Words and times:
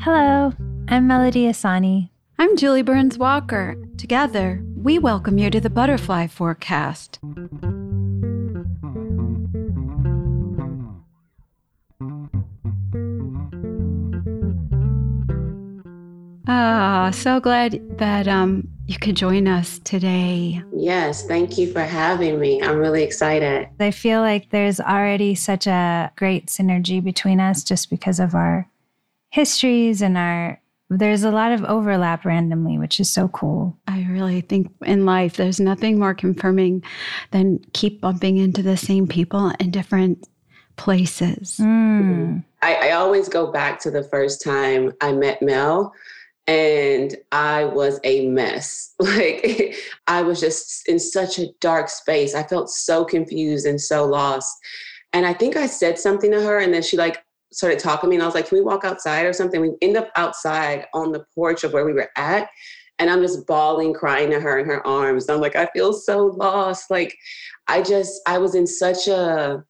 Hello, 0.00 0.52
I'm 0.88 1.06
Melody 1.06 1.46
Asani. 1.46 2.08
I'm 2.36 2.56
Julie 2.56 2.82
Burns 2.82 3.16
Walker. 3.18 3.76
Together, 3.96 4.64
we 4.74 4.98
welcome 4.98 5.38
you 5.38 5.48
to 5.48 5.60
the 5.60 5.70
Butterfly 5.70 6.26
Forecast. 6.26 7.20
Ah, 16.48 17.10
so 17.14 17.38
glad 17.38 17.80
that 17.98 18.26
um, 18.26 18.66
you 18.88 18.98
could 18.98 19.14
join 19.14 19.46
us 19.46 19.78
today. 19.80 20.62
Yes, 20.74 21.26
thank 21.26 21.58
you 21.58 21.70
for 21.70 21.82
having 21.82 22.40
me. 22.40 22.62
I'm 22.62 22.78
really 22.78 23.02
excited. 23.02 23.68
I 23.78 23.90
feel 23.90 24.20
like 24.22 24.48
there's 24.48 24.80
already 24.80 25.34
such 25.34 25.66
a 25.66 26.10
great 26.16 26.46
synergy 26.46 27.04
between 27.04 27.38
us 27.38 27.62
just 27.62 27.90
because 27.90 28.18
of 28.18 28.34
our 28.34 28.66
histories 29.30 30.00
and 30.00 30.16
our 30.16 30.60
there's 30.90 31.22
a 31.22 31.30
lot 31.30 31.52
of 31.52 31.62
overlap 31.64 32.24
randomly, 32.24 32.78
which 32.78 32.98
is 32.98 33.12
so 33.12 33.28
cool. 33.28 33.76
I 33.86 34.06
really 34.08 34.40
think 34.40 34.72
in 34.86 35.04
life 35.04 35.36
there's 35.36 35.60
nothing 35.60 35.98
more 35.98 36.14
confirming 36.14 36.82
than 37.30 37.58
keep 37.74 38.00
bumping 38.00 38.38
into 38.38 38.62
the 38.62 38.78
same 38.78 39.06
people 39.06 39.52
in 39.60 39.70
different 39.70 40.26
places. 40.76 41.58
Mm. 41.60 42.42
I, 42.62 42.88
I 42.88 42.90
always 42.92 43.28
go 43.28 43.52
back 43.52 43.78
to 43.80 43.90
the 43.90 44.04
first 44.04 44.40
time 44.40 44.94
I 45.02 45.12
met 45.12 45.42
Mel 45.42 45.92
and 46.48 47.14
I 47.30 47.66
was 47.66 48.00
a 48.02 48.26
mess. 48.26 48.94
Like 49.00 49.76
I 50.06 50.22
was 50.22 50.40
just 50.40 50.88
in 50.88 50.98
such 50.98 51.38
a 51.38 51.48
dark 51.60 51.88
space. 51.88 52.34
I 52.34 52.42
felt 52.42 52.70
so 52.70 53.04
confused 53.04 53.66
and 53.66 53.80
so 53.80 54.04
lost. 54.04 54.52
And 55.12 55.24
I 55.26 55.34
think 55.34 55.56
I 55.56 55.66
said 55.66 55.98
something 55.98 56.30
to 56.32 56.42
her 56.42 56.58
and 56.58 56.72
then 56.72 56.82
she 56.82 56.96
like 56.96 57.22
started 57.52 57.78
talking 57.78 58.08
to 58.08 58.10
me 58.10 58.16
and 58.16 58.22
I 58.22 58.26
was 58.26 58.34
like, 58.34 58.48
can 58.48 58.58
we 58.58 58.64
walk 58.64 58.84
outside 58.84 59.24
or 59.24 59.32
something? 59.32 59.60
We 59.60 59.74
end 59.82 59.96
up 59.96 60.10
outside 60.16 60.86
on 60.94 61.12
the 61.12 61.24
porch 61.34 61.64
of 61.64 61.72
where 61.72 61.84
we 61.84 61.92
were 61.92 62.10
at. 62.16 62.48
And 62.98 63.08
I'm 63.08 63.22
just 63.22 63.46
bawling, 63.46 63.94
crying 63.94 64.30
to 64.30 64.40
her 64.40 64.58
in 64.58 64.66
her 64.66 64.86
arms. 64.86 65.28
I'm 65.28 65.40
like, 65.40 65.56
I 65.56 65.66
feel 65.66 65.92
so 65.92 66.26
lost. 66.26 66.90
Like 66.90 67.16
I 67.68 67.82
just, 67.82 68.20
I 68.26 68.38
was 68.38 68.54
in 68.54 68.66
such 68.66 69.06
a, 69.06 69.64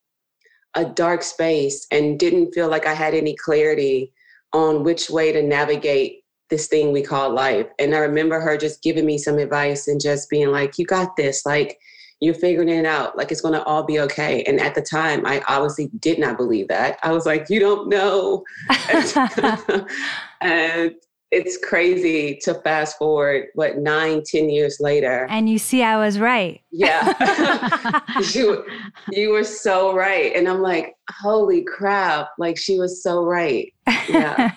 a 0.74 0.84
dark 0.84 1.22
space 1.22 1.86
and 1.90 2.18
didn't 2.18 2.52
feel 2.52 2.68
like 2.68 2.86
I 2.86 2.94
had 2.94 3.14
any 3.14 3.36
clarity 3.36 4.12
on 4.52 4.84
which 4.84 5.10
way 5.10 5.32
to 5.32 5.42
navigate 5.42 6.22
this 6.50 6.66
thing 6.66 6.92
we 6.92 7.02
call 7.02 7.30
life. 7.30 7.66
And 7.78 7.94
I 7.94 7.98
remember 7.98 8.40
her 8.40 8.56
just 8.56 8.82
giving 8.82 9.06
me 9.06 9.18
some 9.18 9.38
advice 9.38 9.88
and 9.88 10.00
just 10.00 10.30
being 10.30 10.50
like, 10.50 10.78
you 10.78 10.86
got 10.86 11.16
this. 11.16 11.44
Like, 11.44 11.78
you're 12.20 12.34
figuring 12.34 12.68
it 12.68 12.84
out. 12.84 13.16
Like 13.16 13.30
it's 13.30 13.40
going 13.40 13.54
to 13.54 13.62
all 13.64 13.84
be 13.84 14.00
okay. 14.00 14.42
And 14.42 14.60
at 14.60 14.74
the 14.74 14.82
time, 14.82 15.24
I 15.24 15.42
obviously 15.48 15.88
did 16.00 16.18
not 16.18 16.36
believe 16.36 16.68
that. 16.68 16.98
I 17.02 17.12
was 17.12 17.26
like, 17.26 17.48
you 17.48 17.60
don't 17.60 17.88
know. 17.88 18.44
and 20.40 20.94
it's 21.30 21.58
crazy 21.58 22.38
to 22.42 22.54
fast 22.54 22.96
forward, 22.96 23.48
what, 23.54 23.78
nine, 23.78 24.22
ten 24.24 24.48
years 24.48 24.78
later. 24.80 25.26
And 25.28 25.48
you 25.48 25.58
see, 25.58 25.82
I 25.82 25.98
was 25.98 26.18
right. 26.18 26.60
Yeah. 26.72 28.00
you, 28.32 28.64
you 29.12 29.30
were 29.30 29.44
so 29.44 29.94
right. 29.94 30.34
And 30.34 30.48
I'm 30.48 30.62
like, 30.62 30.96
holy 31.10 31.62
crap. 31.64 32.30
Like 32.38 32.56
she 32.56 32.78
was 32.78 33.02
so 33.02 33.22
right. 33.24 33.72
Yeah. 34.08 34.52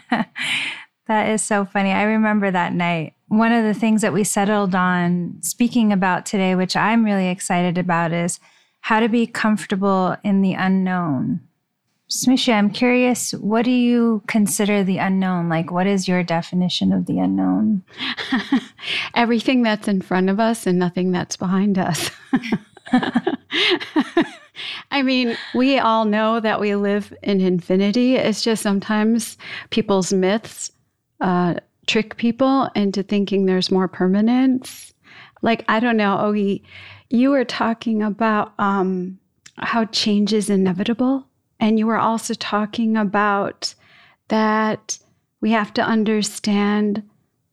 That 1.12 1.30
is 1.30 1.42
so 1.42 1.66
funny. 1.66 1.92
I 1.92 2.04
remember 2.04 2.50
that 2.50 2.74
night 2.74 3.14
one 3.32 3.54
of 3.54 3.64
the 3.64 3.74
things 3.74 4.02
that 4.02 4.12
we 4.12 4.26
settled 4.26 4.76
on 4.76 5.38
speaking 5.40 5.94
about 5.94 6.26
today, 6.26 6.54
which 6.54 6.76
I'm 6.76 7.06
really 7.06 7.30
excited 7.30 7.78
about, 7.78 8.12
is 8.12 8.42
how 8.82 9.00
to 9.00 9.08
be 9.08 9.26
comfortable 9.26 10.18
in 10.22 10.42
the 10.42 10.52
unknown. 10.52 11.40
Smisha, 12.10 12.54
I'm 12.54 12.70
curious, 12.70 13.32
what 13.32 13.64
do 13.64 13.72
you 13.72 14.22
consider 14.28 14.84
the 14.84 14.98
unknown? 14.98 15.48
Like, 15.48 15.72
what 15.72 15.88
is 15.88 16.10
your 16.10 16.24
definition 16.24 16.92
of 16.92 17.06
the 17.06 17.20
unknown? 17.20 17.84
Everything 19.16 19.62
that's 19.62 19.88
in 19.88 20.02
front 20.02 20.30
of 20.30 20.42
us 20.42 20.68
and 20.68 20.78
nothing 20.78 21.14
that's 21.14 21.38
behind 21.38 21.78
us. 21.78 22.12
I 24.92 25.04
mean, 25.04 25.38
we 25.56 25.80
all 25.80 26.04
know 26.04 26.42
that 26.42 26.60
we 26.60 26.76
live 26.76 27.14
in 27.24 27.40
infinity. 27.40 28.16
It's 28.18 28.44
just 28.44 28.62
sometimes 28.62 29.38
people's 29.70 30.12
myths 30.12 30.70
uh, 31.22 31.56
trick 31.88 32.18
people 32.18 32.70
into 32.76 33.04
thinking 33.04 33.46
there's 33.46 33.72
more 33.72 33.88
permanence. 33.88 34.94
Like, 35.42 35.64
I 35.68 35.80
don't 35.80 35.98
know, 35.98 36.20
Oge, 36.20 36.62
you 37.10 37.32
were 37.32 37.46
talking 37.46 38.04
about 38.04 38.54
um, 38.60 39.20
how 39.58 39.86
change 39.86 40.34
is 40.34 40.50
inevitable. 40.50 41.28
And 41.60 41.78
you 41.78 41.88
were 41.88 41.98
also 42.00 42.34
talking 42.34 42.98
about 42.98 43.76
that 44.30 44.98
we 45.42 45.52
have 45.52 45.74
to 45.76 45.82
understand 45.82 47.04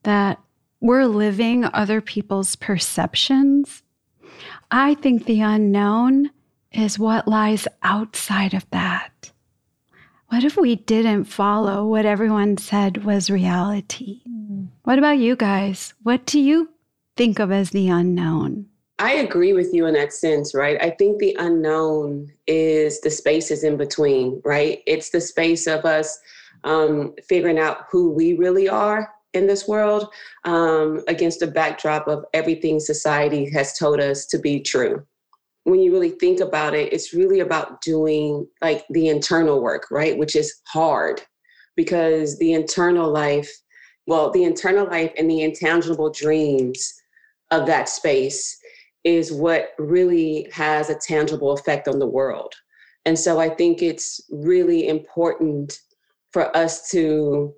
that 0.05 0.39
we're 0.81 1.07
living 1.07 1.65
other 1.65 2.01
people's 2.01 2.55
perceptions. 2.57 3.83
I 4.71 4.95
think 4.95 5.25
the 5.25 5.41
unknown 5.41 6.31
is 6.73 6.99
what 6.99 7.27
lies 7.27 7.67
outside 7.83 8.55
of 8.55 8.69
that. 8.71 9.13
What 10.29 10.45
if 10.45 10.59
we 10.59 10.77
didn't 10.77 11.25
follow 11.25 11.87
what 11.87 12.05
everyone 12.05 12.59
said 12.59 13.03
was 13.03 13.31
reality? 13.31 14.21
Mm. 14.29 14.69
What 14.85 14.99
about 14.99 15.19
you 15.19 15.37
guys? 15.37 15.95
What 16.03 16.27
do 16.27 16.39
you 16.39 16.69
think 17.17 17.39
of 17.39 17.51
as 17.51 17.71
the 17.71 17.89
unknown? 17.89 18.67
I 18.99 19.13
agree 19.13 19.55
with 19.55 19.73
you 19.73 19.87
in 19.87 19.95
that 19.95 20.13
sense, 20.13 20.55
right? 20.55 20.77
I 20.83 20.91
think 20.91 21.19
the 21.19 21.35
unknown 21.39 22.31
is 22.47 23.01
the 23.01 23.11
spaces 23.11 23.65
in 23.65 23.79
between, 23.79 24.43
right? 24.45 24.83
It's 24.87 25.11
the 25.11 25.21
space 25.23 25.67
of 25.67 25.87
us 25.87 26.19
um, 26.63 27.15
figuring 27.27 27.59
out 27.59 27.87
who 27.91 28.11
we 28.11 28.35
really 28.35 28.69
are 28.69 29.11
in 29.33 29.47
this 29.47 29.67
world 29.67 30.13
um, 30.45 31.03
against 31.09 31.41
the 31.41 31.47
backdrop 31.47 32.07
of 32.07 32.27
everything 32.35 32.81
society 32.81 33.51
has 33.51 33.79
told 33.79 33.99
us 33.99 34.27
to 34.27 34.39
be 34.39 34.61
true, 34.61 35.07
when 35.69 35.81
you 35.81 35.93
really 35.93 36.11
think 36.11 36.41
about 36.41 36.75
it, 36.75 36.93
it's 36.93 37.13
really 37.13 37.41
about 37.41 37.81
doing 37.83 38.47
like 38.63 38.85
the 38.91 39.09
internal 39.09 39.61
work, 39.61 39.87
right? 39.91 40.17
Which 40.17 40.35
is 40.35 40.61
hard 40.67 41.21
because 41.77 42.39
the 42.39 42.53
internal 42.53 43.11
life, 43.11 43.51
well, 44.07 44.31
the 44.31 44.45
internal 44.45 44.87
life 44.87 45.13
and 45.19 45.31
the 45.31 45.43
intangible 45.43 46.11
dreams 46.11 46.95
of 47.51 47.67
that 47.67 47.89
space 47.89 48.59
is 49.05 49.33
what 49.33 49.71
really 49.79 50.49
has 50.53 50.91
a 50.91 50.95
tangible 50.95 51.53
effect 51.53 51.87
on 51.87 51.99
the 51.99 52.07
world. 52.07 52.53
And 53.05 53.19
so 53.19 53.39
I 53.39 53.49
think 53.49 53.83
it's 53.83 54.21
really 54.31 54.89
important 54.89 55.79
for 56.33 56.55
us 56.57 56.91
to 56.91 57.55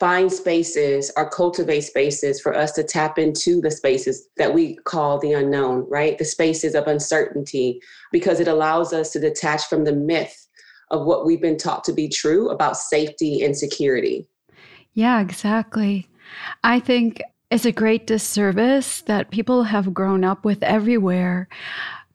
find 0.00 0.32
spaces 0.32 1.12
or 1.16 1.28
cultivate 1.28 1.82
spaces 1.82 2.40
for 2.40 2.56
us 2.56 2.72
to 2.72 2.82
tap 2.82 3.18
into 3.18 3.60
the 3.60 3.70
spaces 3.70 4.28
that 4.38 4.54
we 4.54 4.76
call 4.86 5.18
the 5.18 5.34
unknown, 5.34 5.86
right? 5.90 6.16
The 6.16 6.24
spaces 6.24 6.74
of 6.74 6.86
uncertainty, 6.86 7.80
because 8.10 8.40
it 8.40 8.48
allows 8.48 8.94
us 8.94 9.12
to 9.12 9.20
detach 9.20 9.66
from 9.66 9.84
the 9.84 9.92
myth 9.92 10.48
of 10.90 11.04
what 11.04 11.26
we've 11.26 11.40
been 11.40 11.58
taught 11.58 11.84
to 11.84 11.92
be 11.92 12.08
true 12.08 12.48
about 12.48 12.78
safety 12.78 13.44
and 13.44 13.56
security. 13.56 14.26
Yeah, 14.94 15.20
exactly. 15.20 16.08
I 16.64 16.80
think 16.80 17.22
it's 17.50 17.66
a 17.66 17.72
great 17.72 18.06
disservice 18.06 19.02
that 19.02 19.30
people 19.30 19.64
have 19.64 19.92
grown 19.92 20.24
up 20.24 20.44
with 20.44 20.62
everywhere, 20.62 21.48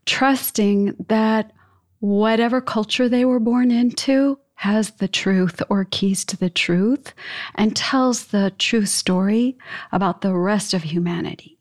trusting 0.05 0.95
that 1.07 1.51
whatever 1.99 2.61
culture 2.61 3.07
they 3.07 3.25
were 3.25 3.39
born 3.39 3.69
into, 3.69 4.39
has 4.65 4.89
the 4.91 5.07
truth 5.07 5.61
or 5.69 5.85
keys 5.85 6.25
to 6.25 6.35
the 6.35 6.49
truth 6.49 7.13
and 7.53 7.75
tells 7.75 8.25
the 8.25 8.51
true 8.57 8.85
story 8.85 9.55
about 9.91 10.21
the 10.21 10.33
rest 10.33 10.73
of 10.73 10.81
humanity. 10.81 11.55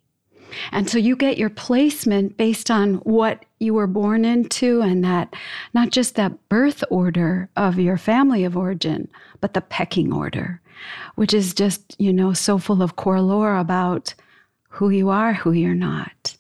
And 0.72 0.88
so 0.88 0.96
you 0.96 1.14
get 1.14 1.36
your 1.36 1.50
placement 1.50 2.38
based 2.38 2.70
on 2.70 2.94
what 2.94 3.44
you 3.58 3.74
were 3.74 3.86
born 3.86 4.24
into, 4.24 4.80
and 4.80 5.04
that 5.04 5.34
not 5.74 5.90
just 5.90 6.14
that 6.14 6.48
birth 6.48 6.82
order 6.90 7.50
of 7.56 7.78
your 7.78 7.98
family 7.98 8.44
of 8.44 8.56
origin, 8.56 9.08
but 9.40 9.52
the 9.52 9.60
pecking 9.60 10.12
order, 10.12 10.62
which 11.16 11.34
is 11.34 11.52
just, 11.52 11.94
you 11.98 12.12
know, 12.12 12.32
so 12.32 12.56
full 12.56 12.82
of 12.82 12.96
core 12.96 13.20
lore 13.20 13.56
about 13.58 14.14
who 14.68 14.88
you 14.88 15.10
are, 15.10 15.34
who 15.34 15.52
you're 15.52 15.74
not. 15.74 16.36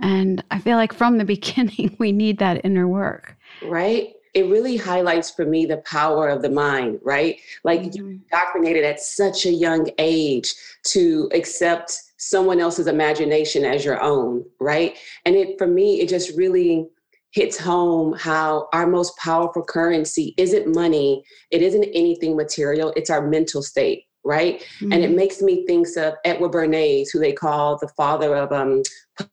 And 0.00 0.44
I 0.50 0.58
feel 0.58 0.76
like 0.76 0.92
from 0.92 1.16
the 1.16 1.24
beginning, 1.36 1.96
we 1.98 2.12
need 2.12 2.38
that 2.38 2.60
inner 2.64 2.86
work. 2.86 3.36
Right 3.62 4.12
it 4.34 4.48
really 4.48 4.76
highlights 4.76 5.30
for 5.30 5.44
me 5.44 5.66
the 5.66 5.78
power 5.78 6.28
of 6.28 6.42
the 6.42 6.50
mind, 6.50 7.00
right? 7.02 7.38
Like 7.64 7.80
mm-hmm. 7.80 7.96
you're 7.96 8.10
indoctrinated 8.10 8.84
at 8.84 9.00
such 9.00 9.46
a 9.46 9.52
young 9.52 9.90
age 9.98 10.54
to 10.88 11.28
accept 11.32 12.02
someone 12.18 12.60
else's 12.60 12.86
imagination 12.86 13.64
as 13.64 13.84
your 13.84 14.00
own, 14.00 14.44
right? 14.60 14.96
And 15.24 15.36
it 15.36 15.58
for 15.58 15.66
me, 15.66 16.00
it 16.00 16.08
just 16.08 16.36
really 16.36 16.86
hits 17.30 17.58
home 17.58 18.14
how 18.14 18.68
our 18.72 18.86
most 18.86 19.16
powerful 19.18 19.62
currency 19.62 20.34
isn't 20.38 20.74
money, 20.74 21.22
it 21.50 21.62
isn't 21.62 21.84
anything 21.84 22.36
material, 22.36 22.92
it's 22.96 23.10
our 23.10 23.26
mental 23.26 23.62
state. 23.62 24.04
Right? 24.24 24.60
Mm-hmm. 24.60 24.92
And 24.92 25.02
it 25.02 25.06
mm-hmm. 25.08 25.16
makes 25.16 25.40
me 25.40 25.66
think 25.66 25.86
of 25.96 26.14
Edward 26.24 26.52
Bernays, 26.52 27.08
who 27.12 27.18
they 27.18 27.32
call 27.32 27.78
the 27.78 27.88
father 27.96 28.34
of 28.34 28.52
um, 28.52 28.82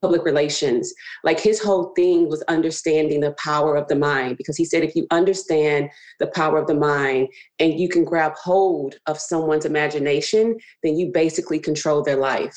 public 0.01 0.23
relations. 0.23 0.93
Like 1.23 1.39
his 1.39 1.61
whole 1.61 1.93
thing 1.95 2.29
was 2.29 2.43
understanding 2.47 3.19
the 3.19 3.35
power 3.37 3.75
of 3.75 3.87
the 3.87 3.95
mind, 3.95 4.37
because 4.37 4.57
he 4.57 4.65
said 4.65 4.83
if 4.83 4.95
you 4.95 5.05
understand 5.11 5.89
the 6.19 6.27
power 6.27 6.57
of 6.57 6.67
the 6.67 6.75
mind 6.75 7.27
and 7.59 7.79
you 7.79 7.89
can 7.89 8.05
grab 8.05 8.33
hold 8.35 8.95
of 9.07 9.19
someone's 9.19 9.65
imagination, 9.65 10.57
then 10.83 10.97
you 10.97 11.11
basically 11.11 11.59
control 11.59 12.03
their 12.03 12.17
life. 12.17 12.55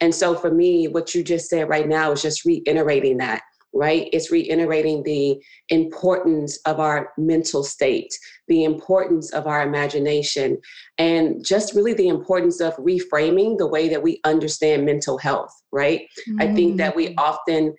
And 0.00 0.14
so 0.14 0.34
for 0.34 0.50
me, 0.50 0.88
what 0.88 1.14
you 1.14 1.22
just 1.22 1.50
said 1.50 1.68
right 1.68 1.88
now 1.88 2.12
is 2.12 2.22
just 2.22 2.44
reiterating 2.44 3.18
that 3.18 3.42
right? 3.72 4.08
It's 4.12 4.30
reiterating 4.30 5.02
the 5.02 5.40
importance 5.68 6.58
of 6.66 6.80
our 6.80 7.12
mental 7.16 7.62
state, 7.62 8.12
the 8.48 8.64
importance 8.64 9.32
of 9.32 9.46
our 9.46 9.62
imagination, 9.62 10.58
and 10.98 11.44
just 11.44 11.74
really 11.74 11.94
the 11.94 12.08
importance 12.08 12.60
of 12.60 12.74
reframing 12.76 13.58
the 13.58 13.68
way 13.68 13.88
that 13.88 14.02
we 14.02 14.20
understand 14.24 14.84
mental 14.84 15.18
health, 15.18 15.54
right? 15.72 16.08
Mm. 16.28 16.42
I 16.42 16.54
think 16.54 16.76
that 16.78 16.96
we 16.96 17.08
mm. 17.08 17.14
often 17.18 17.74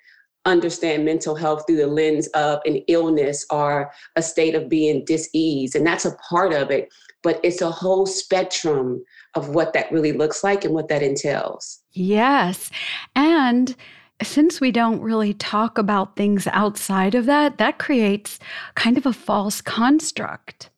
understand 0.46 1.06
mental 1.06 1.36
health 1.36 1.64
through 1.68 1.78
the 1.78 1.88
lens 1.88 2.28
of 2.30 2.60
an 2.66 2.78
illness 2.88 3.46
or 3.52 3.92
a 4.16 4.22
state 4.22 4.56
of 4.56 4.70
being 4.70 5.06
dis-ease 5.06 5.76
and 5.76 5.86
that's 5.86 6.06
a 6.06 6.16
part 6.28 6.52
of 6.52 6.72
it 6.72 6.90
but 7.22 7.40
it's 7.44 7.62
a 7.62 7.70
whole 7.70 8.08
spectrum 8.08 9.04
of 9.36 9.50
what 9.50 9.72
that 9.74 9.92
really 9.92 10.12
looks 10.12 10.44
like 10.44 10.66
and 10.66 10.74
what 10.74 10.88
that 10.88 11.04
entails 11.04 11.84
yes 11.92 12.72
and 13.16 13.76
since 14.22 14.62
we 14.62 14.72
don't 14.72 15.02
really 15.02 15.34
talk 15.34 15.78
about 15.78 16.16
things 16.16 16.48
outside 16.48 17.16
of 17.16 17.26
that, 17.26 17.58
that 17.58 17.80
creates 17.80 18.40
kind 18.76 18.98
of 18.98 19.06
a 19.06 19.14
false 19.14 19.62
construct. 19.62 20.70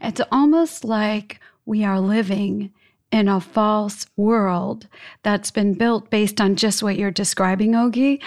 It's 0.00 0.20
almost 0.32 0.84
like 0.84 1.40
we 1.66 1.84
are 1.84 2.00
living 2.00 2.72
in 3.10 3.28
a 3.28 3.40
false 3.40 4.06
world 4.16 4.86
that's 5.22 5.50
been 5.50 5.74
built 5.74 6.10
based 6.10 6.40
on 6.40 6.56
just 6.56 6.82
what 6.82 6.96
you're 6.96 7.10
describing, 7.10 7.74
Oge, 7.74 8.20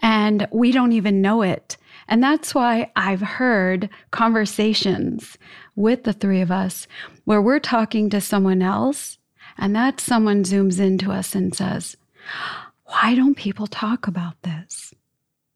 and 0.00 0.46
we 0.52 0.72
don't 0.72 0.92
even 0.92 1.22
know 1.22 1.42
it. 1.42 1.76
And 2.08 2.22
that's 2.22 2.54
why 2.54 2.90
I've 2.96 3.20
heard 3.20 3.88
conversations 4.10 5.38
with 5.76 6.04
the 6.04 6.12
three 6.12 6.40
of 6.40 6.50
us 6.50 6.86
where 7.24 7.40
we're 7.40 7.60
talking 7.60 8.10
to 8.10 8.20
someone 8.20 8.62
else, 8.62 9.18
and 9.56 9.74
that 9.76 10.00
someone 10.00 10.42
zooms 10.42 10.80
into 10.80 11.12
us 11.12 11.34
and 11.34 11.54
says, 11.54 11.96
why 12.90 13.14
don't 13.14 13.36
people 13.36 13.66
talk 13.66 14.06
about 14.08 14.42
this? 14.42 14.92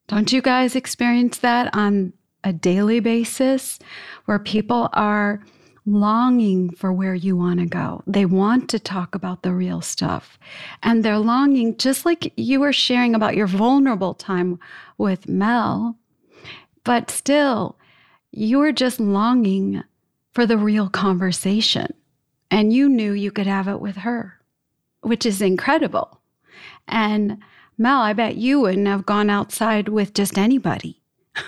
Don't 0.07 0.31
you 0.31 0.41
guys 0.41 0.75
experience 0.75 1.39
that 1.39 1.75
on 1.75 2.13
a 2.43 2.53
daily 2.53 2.99
basis 2.99 3.77
where 4.25 4.39
people 4.39 4.89
are 4.93 5.43
longing 5.85 6.69
for 6.71 6.93
where 6.93 7.13
you 7.13 7.35
want 7.35 7.59
to 7.59 7.65
go? 7.65 8.03
They 8.07 8.25
want 8.25 8.69
to 8.69 8.79
talk 8.79 9.15
about 9.15 9.43
the 9.43 9.51
real 9.51 9.81
stuff. 9.81 10.39
And 10.81 11.03
they're 11.03 11.17
longing, 11.17 11.75
just 11.77 12.05
like 12.05 12.31
you 12.37 12.61
were 12.61 12.73
sharing 12.73 13.15
about 13.15 13.35
your 13.35 13.47
vulnerable 13.47 14.13
time 14.13 14.57
with 14.97 15.27
Mel, 15.27 15.97
but 16.83 17.09
still, 17.09 17.77
you 18.31 18.59
were 18.59 18.71
just 18.71 18.99
longing 18.99 19.83
for 20.31 20.45
the 20.45 20.57
real 20.57 20.87
conversation. 20.87 21.93
And 22.49 22.71
you 22.71 22.87
knew 22.87 23.11
you 23.11 23.31
could 23.31 23.47
have 23.47 23.67
it 23.67 23.81
with 23.81 23.97
her, 23.97 24.39
which 25.01 25.25
is 25.25 25.41
incredible. 25.41 26.14
And 26.87 27.39
Mel, 27.77 27.99
I 27.99 28.13
bet 28.13 28.37
you 28.37 28.61
wouldn't 28.61 28.87
have 28.87 29.05
gone 29.05 29.29
outside 29.29 29.89
with 29.89 30.13
just 30.13 30.37
anybody. 30.37 31.01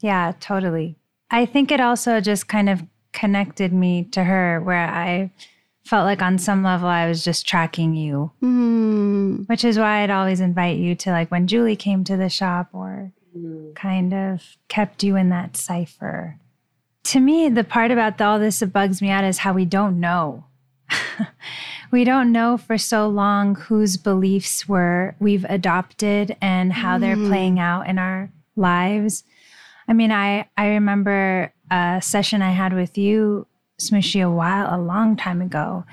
yeah, 0.00 0.32
totally. 0.40 0.96
I 1.30 1.46
think 1.46 1.72
it 1.72 1.80
also 1.80 2.20
just 2.20 2.48
kind 2.48 2.68
of 2.68 2.82
connected 3.12 3.72
me 3.72 4.04
to 4.04 4.24
her 4.24 4.60
where 4.60 4.88
I 4.88 5.30
felt 5.84 6.04
like 6.04 6.22
on 6.22 6.38
some 6.38 6.62
level 6.62 6.88
I 6.88 7.08
was 7.08 7.24
just 7.24 7.46
tracking 7.46 7.94
you, 7.94 8.30
mm. 8.42 9.48
which 9.48 9.64
is 9.64 9.78
why 9.78 10.02
I'd 10.02 10.10
always 10.10 10.40
invite 10.40 10.78
you 10.78 10.94
to 10.96 11.10
like 11.10 11.30
when 11.30 11.46
Julie 11.46 11.76
came 11.76 12.04
to 12.04 12.16
the 12.16 12.28
shop 12.28 12.68
or 12.72 13.12
mm. 13.36 13.74
kind 13.74 14.14
of 14.14 14.56
kept 14.68 15.02
you 15.02 15.16
in 15.16 15.30
that 15.30 15.56
cipher. 15.56 16.38
To 17.04 17.20
me, 17.20 17.48
the 17.48 17.64
part 17.64 17.90
about 17.90 18.18
the, 18.18 18.24
all 18.24 18.38
this 18.38 18.60
that 18.60 18.72
bugs 18.72 19.02
me 19.02 19.10
out 19.10 19.24
is 19.24 19.38
how 19.38 19.52
we 19.52 19.64
don't 19.64 19.98
know. 19.98 20.44
we 21.92 22.04
don't 22.04 22.32
know 22.32 22.56
for 22.56 22.78
so 22.78 23.06
long 23.06 23.54
whose 23.54 23.96
beliefs 23.96 24.66
were 24.66 25.14
we've 25.20 25.44
adopted 25.48 26.34
and 26.40 26.72
how 26.72 26.96
mm. 26.96 27.00
they're 27.02 27.28
playing 27.28 27.60
out 27.60 27.86
in 27.86 27.98
our 27.98 28.32
lives. 28.56 29.22
I 29.86 29.92
mean, 29.92 30.10
I 30.10 30.48
I 30.56 30.68
remember 30.68 31.52
a 31.70 32.00
session 32.02 32.42
I 32.42 32.50
had 32.50 32.72
with 32.72 32.98
you, 32.98 33.46
Smushy, 33.78 34.24
a 34.24 34.30
while, 34.30 34.74
a 34.74 34.80
long 34.80 35.16
time 35.16 35.42
ago, 35.42 35.84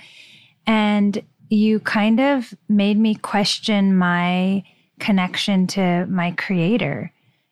and 0.66 1.22
you 1.50 1.80
kind 1.80 2.20
of 2.20 2.54
made 2.68 2.98
me 2.98 3.16
question 3.16 3.96
my 3.96 4.64
connection 5.00 5.68
to 5.68 6.06
my 6.08 6.32
creator. 6.32 7.12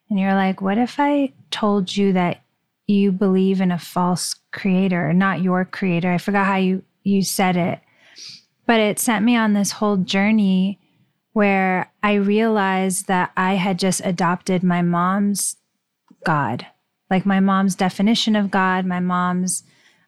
And 0.09 0.19
you're 0.19 0.35
like, 0.35 0.61
what 0.61 0.77
if 0.77 0.99
I 0.99 1.33
told 1.51 1.95
you 1.95 2.13
that 2.13 2.41
you 2.85 3.11
believe 3.11 3.59
in 3.59 3.71
a 3.71 3.79
false 3.79 4.35
creator, 4.53 5.11
not 5.11 5.41
your 5.41 5.65
creator? 5.65 6.11
I 6.11 6.17
forgot 6.17 6.45
how 6.45 6.55
you 6.55 6.83
you 7.03 7.23
said 7.23 7.57
it. 7.57 7.79
But 8.67 8.79
it 8.79 8.99
sent 8.99 9.25
me 9.25 9.35
on 9.35 9.53
this 9.53 9.71
whole 9.71 9.97
journey 9.97 10.79
where 11.33 11.91
I 12.03 12.15
realized 12.15 13.07
that 13.07 13.31
I 13.35 13.55
had 13.55 13.79
just 13.79 14.01
adopted 14.03 14.61
my 14.61 14.81
mom's 14.81 15.55
God, 16.25 16.67
like 17.09 17.25
my 17.25 17.39
mom's 17.39 17.75
definition 17.75 18.35
of 18.35 18.51
God, 18.51 18.85
my 18.85 18.99
mom's 18.99 19.63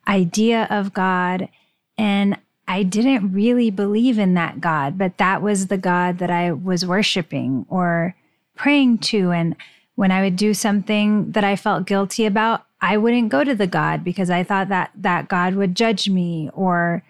idea 0.07 0.67
of 0.69 0.93
God. 0.93 1.49
And 1.97 2.37
I 2.67 2.83
didn't 2.83 3.31
really 3.31 3.71
believe 3.71 4.19
in 4.19 4.33
that 4.35 4.61
God, 4.61 4.97
but 4.97 5.17
that 5.17 5.41
was 5.41 5.67
the 5.67 5.77
God 5.77 6.19
that 6.19 6.29
I 6.29 6.51
was 6.51 6.85
worshiping 6.85 7.65
or 7.69 8.15
praying 8.55 8.99
to. 8.99 9.31
And 9.31 9.55
when 9.95 10.11
I 10.11 10.21
would 10.21 10.35
do 10.35 10.53
something 10.53 11.31
that 11.31 11.43
I 11.43 11.55
felt 11.55 11.87
guilty 11.87 12.25
about, 12.25 12.65
I 12.81 12.97
wouldn't 12.97 13.29
go 13.29 13.43
to 13.43 13.55
the 13.55 13.67
God 13.67 14.03
because 14.03 14.29
I 14.29 14.43
thought 14.43 14.69
that 14.69 14.91
that 14.95 15.27
God 15.27 15.55
would 15.55 15.75
judge 15.75 16.09
me 16.09 16.49
or 16.53 17.03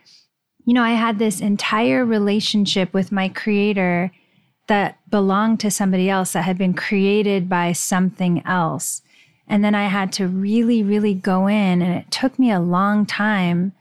you 0.66 0.74
know, 0.74 0.84
I 0.84 0.92
had 0.92 1.20
this 1.20 1.42
entire 1.42 2.06
relationship 2.06 2.94
with 2.94 3.12
my 3.12 3.30
creator 3.30 4.12
that 4.68 5.00
belonged 5.10 5.60
to 5.62 5.72
somebody 5.72 6.10
else 6.10 6.34
that 6.34 6.44
had 6.44 6.58
been 6.58 6.74
created 6.74 7.50
by 7.50 7.72
something 7.72 8.46
else. 8.46 9.02
And 9.48 9.64
then 9.64 9.74
I 9.74 9.88
had 9.88 10.14
to 10.14 10.28
really, 10.28 10.84
really 10.84 11.16
go 11.16 11.48
in, 11.48 11.82
and 11.82 11.96
it 11.96 12.12
took 12.12 12.38
me 12.38 12.52
a 12.52 12.60
long 12.60 13.08
time. 13.08 13.74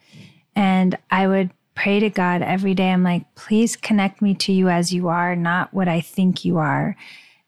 And 0.56 0.96
I 1.10 1.28
would 1.28 1.50
pray 1.74 2.00
to 2.00 2.08
God 2.08 2.42
every 2.42 2.74
day. 2.74 2.90
I'm 2.90 3.02
like, 3.02 3.32
please 3.34 3.76
connect 3.76 4.22
me 4.22 4.34
to 4.36 4.52
you 4.52 4.68
as 4.68 4.92
you 4.92 5.08
are, 5.08 5.36
not 5.36 5.72
what 5.74 5.86
I 5.86 6.00
think 6.00 6.44
you 6.44 6.56
are. 6.58 6.96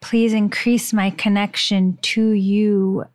Please 0.00 0.32
increase 0.32 0.92
my 0.92 1.10
connection 1.10 1.98
to 2.02 2.30
you 2.30 3.06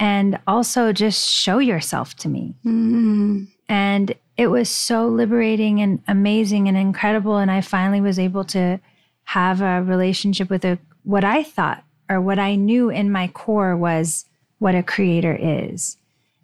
and 0.00 0.38
also 0.46 0.92
just 0.92 1.28
show 1.30 1.58
yourself 1.58 2.16
to 2.16 2.28
me. 2.28 2.54
Mm-hmm. 2.64 3.44
And 3.68 4.14
it 4.36 4.48
was 4.48 4.68
so 4.68 5.06
liberating 5.06 5.80
and 5.80 6.02
amazing 6.08 6.68
and 6.68 6.76
incredible. 6.76 7.38
And 7.38 7.50
I 7.50 7.60
finally 7.60 8.00
was 8.00 8.18
able 8.18 8.44
to 8.46 8.80
have 9.24 9.60
a 9.60 9.82
relationship 9.82 10.50
with 10.50 10.64
a, 10.64 10.78
what 11.02 11.24
I 11.24 11.42
thought 11.42 11.84
or 12.10 12.20
what 12.20 12.38
I 12.38 12.56
knew 12.56 12.90
in 12.90 13.10
my 13.10 13.28
core 13.28 13.76
was 13.76 14.26
what 14.58 14.74
a 14.74 14.82
creator 14.82 15.36
is. 15.40 15.96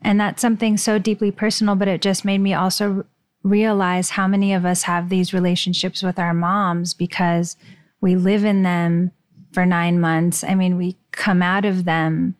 And 0.02 0.18
that's 0.18 0.40
something 0.40 0.76
so 0.76 0.98
deeply 0.98 1.30
personal, 1.30 1.74
but 1.74 1.88
it 1.88 2.00
just 2.00 2.24
made 2.24 2.38
me 2.38 2.54
also 2.54 3.04
realize 3.42 4.10
how 4.10 4.26
many 4.26 4.52
of 4.52 4.64
us 4.64 4.82
have 4.82 5.08
these 5.08 5.34
relationships 5.34 6.02
with 6.02 6.18
our 6.18 6.34
moms 6.34 6.94
because 6.94 7.56
we 8.00 8.16
live 8.16 8.44
in 8.44 8.62
them 8.62 9.10
for 9.52 9.66
nine 9.66 10.00
months. 10.00 10.44
I 10.44 10.54
mean, 10.54 10.76
we 10.76 10.96
come 11.12 11.42
out 11.42 11.64
of 11.64 11.84
them, 11.84 12.36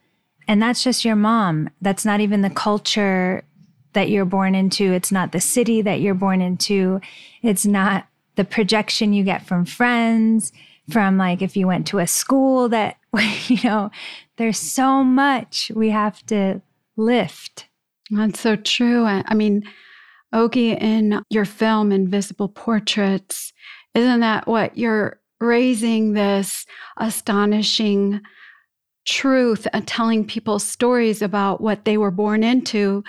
and 0.47 0.62
that's 0.62 0.83
just 0.83 1.04
your 1.04 1.16
mom. 1.16 1.71
That's 1.80 2.04
not 2.04 2.21
even 2.21 2.42
the 2.42 2.50
culture 2.50 3.45
that 3.92 4.11
you're 4.11 4.25
born 4.25 4.54
into. 4.54 4.92
It's 4.92 5.12
not 5.12 5.32
the 5.32 5.40
city 5.40 5.82
that 5.82 6.00
you're 6.00 6.14
born 6.14 6.40
into. 6.40 7.00
It's 7.42 7.66
not 7.66 8.06
the 8.37 8.44
projection 8.44 9.12
you 9.12 9.25
get 9.25 9.47
from 9.47 9.64
friends, 9.64 10.52
from 10.90 11.18
like 11.18 11.42
if 11.42 11.56
you 11.56 11.66
went 11.66 11.87
to 11.88 11.99
a 11.99 12.06
school 12.06 12.68
that, 12.68 12.97
you 13.47 13.59
know, 13.64 13.90
there's 14.37 14.59
so 14.59 15.04
much 15.04 15.70
we 15.75 15.90
have 15.90 16.25
to 16.26 16.62
lift. 16.97 17.66
That's 18.11 18.40
so 18.40 18.56
true. 18.56 19.04
I 19.04 19.35
mean, 19.35 19.64
Oge, 20.32 20.56
in 20.56 21.23
your 21.30 21.44
film 21.44 21.92
Invisible 21.92 22.49
Portraits, 22.49 23.52
isn't 23.94 24.20
that 24.20 24.47
what 24.47 24.76
you're 24.78 25.20
raising 25.40 26.12
this 26.12 26.66
astonishing 26.99 28.20
truth 29.06 29.66
and 29.73 29.87
telling 29.88 30.25
people 30.25 30.59
stories 30.59 31.23
about 31.23 31.61
what 31.61 31.85
they 31.85 31.97
were 31.97 32.11
born 32.11 32.44
into 32.44 33.02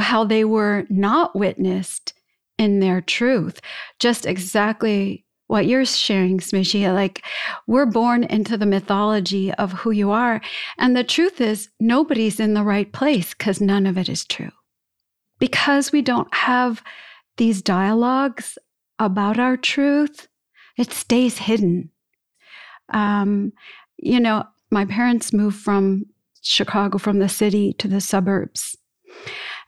how 0.00 0.24
they 0.24 0.44
were 0.44 0.86
not 0.90 1.34
witnessed 1.36 2.12
in 2.58 2.80
their 2.80 3.00
truth. 3.00 3.60
Just 3.98 4.26
exactly 4.26 5.24
what 5.48 5.66
you're 5.66 5.84
sharing, 5.84 6.38
Smushy. 6.40 6.92
Like, 6.92 7.22
we're 7.66 7.86
born 7.86 8.24
into 8.24 8.56
the 8.56 8.66
mythology 8.66 9.52
of 9.54 9.72
who 9.72 9.90
you 9.90 10.10
are. 10.10 10.40
And 10.78 10.96
the 10.96 11.04
truth 11.04 11.40
is, 11.40 11.68
nobody's 11.78 12.40
in 12.40 12.54
the 12.54 12.62
right 12.62 12.90
place 12.92 13.34
because 13.34 13.60
none 13.60 13.86
of 13.86 13.98
it 13.98 14.08
is 14.08 14.24
true. 14.24 14.50
because 15.38 15.92
we 15.92 16.02
don't 16.02 16.32
have 16.34 16.82
these 17.36 17.62
dialogues 17.62 18.56
about 18.98 19.38
our 19.38 19.56
truth, 19.56 20.28
it 20.78 20.92
stays 20.92 21.38
hidden. 21.38 21.90
Um, 22.92 23.52
you 23.98 24.20
know, 24.20 24.44
my 24.70 24.84
parents 24.84 25.32
moved 25.32 25.58
from 25.58 26.06
Chicago, 26.42 26.98
from 26.98 27.18
the 27.18 27.28
city 27.28 27.72
to 27.74 27.88
the 27.88 28.00
suburbs. 28.00 28.76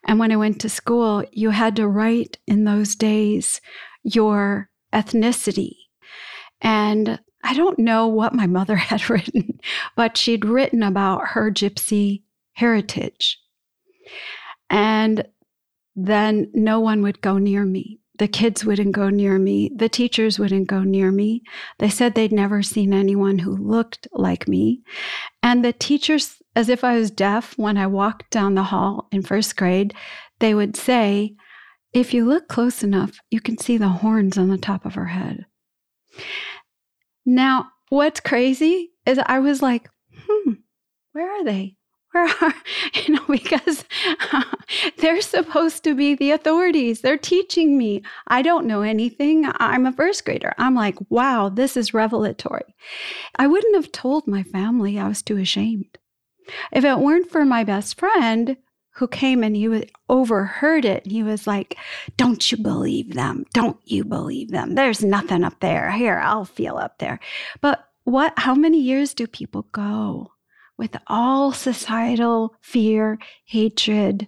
And 0.07 0.19
when 0.21 0.33
I 0.33 0.37
went 0.37 0.61
to 0.61 0.69
school, 0.69 1.25
you 1.33 1.51
had 1.51 1.77
to 1.77 1.89
write 1.89 2.39
in 2.47 2.65
those 2.65 2.95
days 2.95 3.61
your 4.05 4.71
ethnicity. 4.93 5.75
And 6.63 7.19
I 7.43 7.55
don't 7.55 7.79
know 7.79 8.07
what 8.07 8.35
my 8.35 8.47
mother 8.47 8.77
had 8.91 9.11
written, 9.11 9.61
but 9.97 10.17
she'd 10.17 10.45
written 10.45 10.83
about 10.83 11.29
her 11.29 11.51
gypsy 11.51 12.23
heritage. 12.55 13.39
And 14.71 15.27
then 15.95 16.51
no 16.55 16.81
one 16.81 17.03
would 17.03 17.21
go 17.21 17.39
near 17.39 17.65
me. 17.65 18.01
The 18.19 18.29
kids 18.29 18.65
wouldn't 18.65 18.93
go 18.93 19.11
near 19.11 19.39
me. 19.39 19.71
The 19.75 19.89
teachers 19.89 20.39
wouldn't 20.39 20.69
go 20.69 20.83
near 20.83 21.11
me. 21.11 21.43
They 21.79 21.91
said 21.91 22.15
they'd 22.15 22.33
never 22.33 22.63
seen 22.63 22.95
anyone 22.95 23.39
who 23.39 23.57
looked 23.57 24.09
like 24.13 24.49
me. 24.49 24.83
And 25.43 25.65
the 25.65 25.73
teachers, 25.73 26.43
as 26.55 26.69
if 26.69 26.83
I 26.83 26.97
was 26.97 27.11
deaf, 27.11 27.57
when 27.59 27.77
I 27.77 27.87
walked 27.87 28.31
down 28.31 28.55
the 28.55 28.63
hall 28.63 29.09
in 29.13 29.23
first 29.23 29.57
grade, 29.57 29.95
they 30.39 30.55
would 30.55 30.77
say, 30.77 31.35
If 31.93 32.15
you 32.15 32.25
look 32.25 32.49
close 32.49 32.83
enough, 32.83 33.19
you 33.31 33.41
can 33.41 33.59
see 33.59 33.77
the 33.77 33.89
horns 33.89 34.39
on 34.39 34.49
the 34.49 34.59
top 34.59 34.87
of 34.87 34.95
her 34.95 35.07
head. 35.07 35.47
Now, 37.25 37.69
what's 37.89 38.21
crazy 38.21 38.93
is 39.05 39.19
I 39.27 39.41
was 39.41 39.63
like, 39.63 39.89
hmm, 40.15 40.53
where 41.13 41.31
are 41.41 41.45
they? 41.45 41.76
Are, 42.17 42.55
you 42.95 43.15
know, 43.15 43.25
because 43.29 43.85
they're 44.99 45.21
supposed 45.21 45.85
to 45.85 45.95
be 45.95 46.15
the 46.15 46.31
authorities. 46.31 47.01
They're 47.01 47.19
teaching 47.19 47.77
me. 47.77 48.03
I 48.27 48.43
don't 48.43 48.67
know 48.67 48.83
anything. 48.83 49.47
I'm 49.57 49.87
a 49.87 49.93
first 49.93 50.25
grader. 50.25 50.55
I'm 50.59 50.75
like, 50.75 50.97
wow, 51.11 51.49
this 51.49 51.77
is 51.77 51.95
revelatory. 51.95 52.75
I 53.37 53.47
wouldn't 53.47 53.77
have 53.77 53.93
told 53.93 54.27
my 54.27 54.43
family. 54.43 54.99
I 54.99 55.09
was 55.09 55.23
too 55.23 55.37
ashamed. 55.37 55.99
If 56.73 56.85
it 56.85 56.99
weren't 56.99 57.31
for 57.31 57.45
my 57.45 57.65
best 57.65 57.99
friend 57.99 58.57
who 58.97 59.09
came 59.09 59.45
and 59.45 59.55
he 59.55 59.91
overheard 60.09 60.85
it 60.85 61.05
and 61.05 61.13
he 61.13 61.23
was 61.23 61.47
like, 61.47 61.77
Don't 62.17 62.51
you 62.51 62.59
believe 62.59 63.15
them? 63.15 63.45
Don't 63.53 63.79
you 63.85 64.05
believe 64.05 64.51
them? 64.51 64.75
There's 64.75 65.05
nothing 65.05 65.45
up 65.45 65.61
there. 65.61 65.91
Here, 65.91 66.19
I'll 66.19 66.45
feel 66.45 66.79
up 66.79 66.99
there. 66.99 67.21
But 67.61 67.87
what, 68.05 68.33
how 68.39 68.55
many 68.55 68.81
years 68.81 69.13
do 69.15 69.27
people 69.27 69.67
go 69.73 70.33
with 70.79 70.97
all 71.07 71.53
societal 71.53 72.55
fear, 72.61 73.19
hatred, 73.45 74.27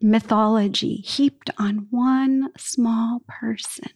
mythology 0.00 0.96
heaped 0.96 1.50
on 1.58 1.86
one 1.90 2.50
small 2.56 3.22
person? 3.28 3.90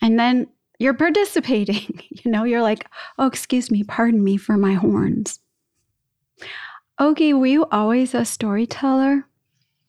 And 0.00 0.18
then 0.18 0.48
you're 0.78 0.94
participating. 0.94 2.00
You 2.24 2.32
know, 2.32 2.44
you're 2.44 2.62
like, 2.62 2.88
oh, 3.18 3.26
excuse 3.26 3.70
me, 3.70 3.84
pardon 3.84 4.24
me 4.24 4.36
for 4.36 4.56
my 4.56 4.72
horns. 4.72 5.38
Oge, 6.98 7.34
were 7.34 7.46
you 7.46 7.66
always 7.66 8.14
a 8.14 8.24
storyteller? 8.24 9.28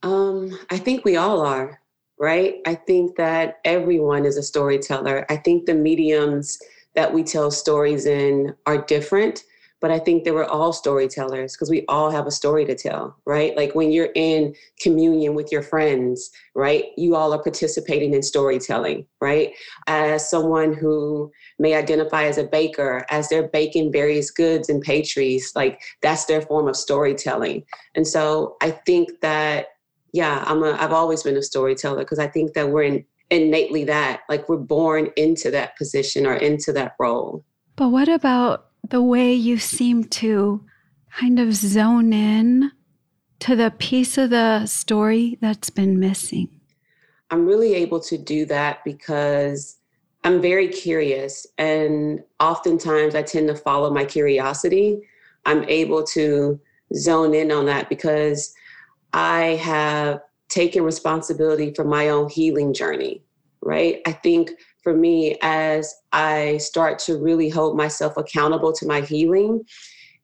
Um, 0.04 0.60
I 0.70 0.78
think 0.78 1.04
we 1.04 1.16
all 1.16 1.42
are, 1.42 1.80
right? 2.20 2.56
I 2.66 2.76
think 2.76 3.16
that 3.16 3.60
everyone 3.66 4.26
is 4.26 4.38
a 4.38 4.44
storyteller. 4.44 5.26
I 5.30 5.38
think 5.38 5.66
the 5.66 5.74
mediums 5.74 6.60
that 6.96 7.14
we 7.14 7.24
tell 7.24 7.50
stories 7.50 8.06
in 8.06 8.54
are 8.66 8.84
different, 8.84 9.44
but 9.80 9.92
I 9.92 10.00
think 10.00 10.24
that 10.24 10.34
we're 10.34 10.46
all 10.46 10.74
storytellers 10.74 11.54
because 11.54 11.70
we 11.70 11.86
all 11.88 12.10
have 12.10 12.26
a 12.26 12.32
story 12.32 12.66
to 12.66 12.76
tell, 12.76 13.16
right? 13.26 13.56
Like 13.56 13.76
when 13.76 13.92
you're 13.92 14.10
in 14.16 14.56
communion 14.82 15.36
with 15.36 15.52
your 15.52 15.62
friends, 15.62 16.32
right? 16.56 16.86
You 16.98 17.16
all 17.16 17.34
are 17.34 17.42
participating 17.42 18.14
in 18.14 18.24
storytelling, 18.24 19.06
right? 19.22 19.52
As 19.86 20.28
someone 20.28 20.74
who 20.74 21.32
may 21.60 21.76
identify 21.76 22.24
as 22.24 22.38
a 22.38 22.44
baker, 22.44 23.06
as 23.10 23.30
they're 23.30 23.50
baking 23.50 23.92
various 23.92 24.32
goods 24.32 24.68
and 24.68 24.82
pastries, 24.82 25.52
like 25.56 25.80
that's 26.02 26.26
their 26.26 26.42
form 26.42 26.68
of 26.68 26.76
storytelling. 26.76 27.64
And 27.96 28.08
so 28.08 28.58
I 28.62 28.72
think 28.72 29.22
that, 29.22 29.68
yeah, 30.12 30.44
I'm 30.48 30.64
a, 30.64 30.72
I've 30.72 30.94
always 30.94 31.22
been 31.22 31.38
a 31.38 31.44
storyteller 31.44 32.00
because 32.00 32.20
I 32.20 32.28
think 32.28 32.54
that 32.54 32.70
we're 32.70 32.84
in, 32.84 33.06
innately 33.30 33.84
that, 33.84 34.22
like 34.28 34.50
we're 34.50 34.58
born 34.58 35.10
into 35.18 35.52
that 35.52 35.78
position 35.78 36.26
or 36.26 36.34
into 36.34 36.74
that 36.74 36.96
role. 37.00 37.44
But 37.76 37.90
what 37.90 38.10
about 38.10 38.67
the 38.90 39.02
way 39.02 39.34
you 39.34 39.58
seem 39.58 40.04
to 40.06 40.64
kind 41.12 41.40
of 41.40 41.54
zone 41.54 42.14
in 42.14 42.72
to 43.40 43.56
the 43.56 43.72
piece 43.72 44.18
of 44.18 44.30
the 44.30 44.66
story 44.66 45.38
that's 45.42 45.70
been 45.70 46.00
missing? 46.00 46.50
I'm 47.30 47.46
really 47.46 47.74
able 47.76 48.00
to 48.02 48.18
do 48.18 48.46
that 48.46 48.84
because 48.86 49.78
I'm 50.24 50.42
very 50.42 50.68
curious, 50.68 51.46
and 51.58 52.24
oftentimes 52.40 53.16
I 53.16 53.22
tend 53.22 53.48
to 53.50 53.56
follow 53.56 53.92
my 53.92 54.06
curiosity. 54.06 55.02
I'm 55.46 55.64
able 55.66 56.04
to 56.06 56.60
zone 56.96 57.34
in 57.34 57.52
on 57.52 57.66
that 57.66 57.90
because 57.90 58.54
I 59.14 59.60
have 59.62 60.22
taken 60.50 60.84
responsibility 60.84 61.74
for 61.74 61.84
my 61.84 62.10
own 62.10 62.30
healing 62.30 62.74
journey, 62.74 63.24
right? 63.62 64.02
I 64.06 64.14
think 64.14 64.52
for 64.88 64.94
me 64.94 65.36
as 65.42 65.94
I 66.14 66.60
start 66.60 66.98
to 67.00 67.18
really 67.18 67.50
hold 67.50 67.76
myself 67.76 68.16
accountable 68.16 68.72
to 68.72 68.88
my 68.88 69.02
healing, 69.02 69.66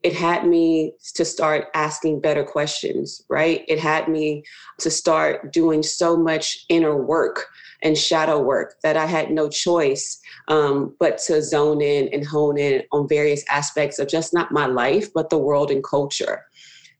it 0.03 0.13
had 0.13 0.47
me 0.47 0.93
to 1.15 1.25
start 1.25 1.67
asking 1.73 2.21
better 2.21 2.45
questions, 2.45 3.21
right? 3.29 3.65
It 3.67 3.77
had 3.77 4.07
me 4.07 4.45
to 4.79 4.89
start 4.89 5.51
doing 5.51 5.83
so 5.83 6.15
much 6.15 6.63
inner 6.69 6.95
work 6.95 7.47
and 7.81 7.97
shadow 7.97 8.41
work 8.41 8.75
that 8.83 8.95
I 8.95 9.05
had 9.05 9.31
no 9.31 9.49
choice 9.49 10.17
um, 10.47 10.95
but 10.97 11.17
to 11.27 11.41
zone 11.41 11.81
in 11.81 12.07
and 12.13 12.25
hone 12.25 12.57
in 12.57 12.83
on 12.93 13.09
various 13.09 13.43
aspects 13.49 13.99
of 13.99 14.07
just 14.07 14.33
not 14.33 14.53
my 14.53 14.67
life, 14.67 15.13
but 15.13 15.29
the 15.29 15.37
world 15.37 15.71
and 15.71 15.83
culture. 15.83 16.45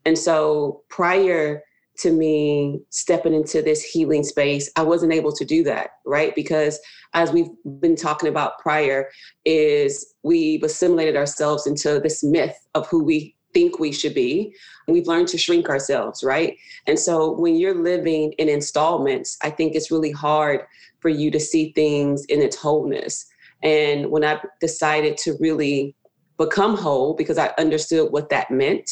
And 0.04 0.20
so 0.20 0.82
prior 0.90 1.64
to 2.00 2.12
me 2.12 2.82
stepping 2.90 3.34
into 3.34 3.62
this 3.62 3.84
healing 3.84 4.24
space, 4.24 4.70
I 4.76 4.84
wasn't 4.84 5.14
able 5.14 5.32
to 5.34 5.46
do 5.46 5.64
that, 5.64 5.92
right? 6.06 6.34
Because 6.36 6.80
as 7.14 7.32
we've 7.32 7.50
been 7.80 7.96
talking 7.96 8.30
about 8.30 8.60
prior, 8.60 9.10
is 9.46 10.14
we've 10.24 10.64
assimilated 10.64 11.16
ourselves 11.16 11.68
into 11.68 12.00
this 12.00 12.24
myth 12.24 12.58
of 12.74 12.88
who 12.88 13.04
we 13.04 13.36
think 13.54 13.80
we 13.80 13.92
should 13.92 14.16
be. 14.16 14.56
We've 14.88 15.08
learned 15.08 15.28
to 15.30 15.38
shrink 15.38 15.70
ourselves, 15.70 16.24
right? 16.24 16.58
And 16.88 16.98
so 16.98 17.32
when 17.32 17.56
you're 17.56 17.82
living 17.82 18.34
in 18.34 18.50
installments, 18.50 19.38
I 19.44 19.52
think 19.52 19.76
it's 19.76 19.92
really 19.92 20.12
hard 20.12 20.62
for 21.00 21.10
you 21.10 21.30
to 21.32 21.40
see 21.40 21.72
things 21.74 22.26
in 22.26 22.42
its 22.42 22.56
wholeness. 22.56 23.26
And 23.62 24.10
when 24.10 24.24
I 24.24 24.42
decided 24.60 25.18
to 25.20 25.38
really 25.40 25.96
become 26.38 26.76
whole 26.76 27.14
because 27.14 27.38
I 27.38 27.54
understood 27.58 28.12
what 28.12 28.30
that 28.30 28.50
meant, 28.50 28.90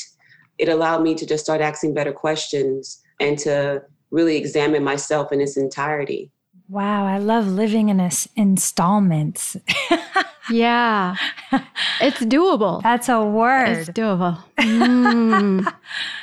it 0.62 0.70
allowed 0.70 1.02
me 1.02 1.16
to 1.16 1.26
just 1.26 1.44
start 1.44 1.60
asking 1.60 1.96
better 1.96 2.14
questions 2.14 3.02
and 3.20 3.40
to 3.40 3.82
really 4.12 4.38
examine 4.38 4.84
myself 4.84 5.32
in 5.32 5.42
its 5.42 5.58
entirety. 5.58 6.30
Wow, 6.70 7.08
I 7.08 7.18
love 7.18 7.48
living 7.48 7.90
in 7.90 8.00
a, 8.00 8.12
installments. 8.36 9.58
yeah, 10.52 11.16
it's 12.00 12.20
doable. 12.20 12.84
That's 12.84 13.10
a 13.10 13.26
word. 13.26 13.70
It's 13.70 13.90
doable. 13.90 14.38
Mm. 14.60 15.74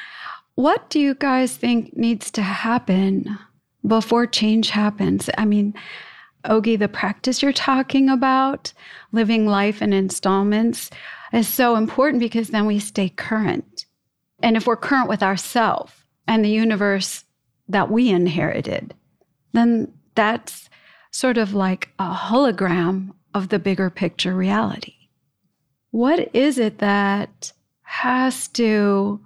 what 0.54 0.88
do 0.88 1.00
you 1.00 1.14
guys 1.16 1.57
think 1.57 1.97
needs 1.97 2.30
to 2.30 2.42
happen 2.42 3.37
before 3.85 4.25
change 4.26 4.71
happens? 4.71 5.28
I 5.37 5.47
mean, 5.47 5.75
Oge, 6.45 6.78
the 6.78 6.88
practice 6.88 7.42
you're 7.42 7.52
talking 7.52 8.09
about, 8.09 8.73
living 9.11 9.47
life 9.47 9.83
in 9.83 9.92
installments, 9.92 10.90
is 11.33 11.49
so 11.49 11.75
important 11.75 12.21
because 12.21 12.49
then 12.49 12.66
we 12.66 12.78
stay 12.78 13.09
current. 13.09 13.85
And 14.42 14.57
if 14.57 14.66
we're 14.66 14.76
current 14.76 15.09
with 15.09 15.23
ourselves 15.23 15.92
and 16.26 16.45
the 16.45 16.50
universe 16.50 17.25
that 17.68 17.90
we 17.90 18.09
inherited, 18.11 18.95
then 19.52 19.92
that's 20.14 20.68
sort 21.11 21.38
of 21.38 21.54
like 21.54 21.88
a 21.99 22.12
hologram 22.12 23.11
of 23.35 23.49
the 23.49 23.59
bigger 23.59 23.90
picture 23.90 24.35
reality. 24.35 24.95
What 25.90 26.35
is 26.35 26.59
it 26.59 26.78
that 26.78 27.52
has 27.83 28.49
to 28.49 29.21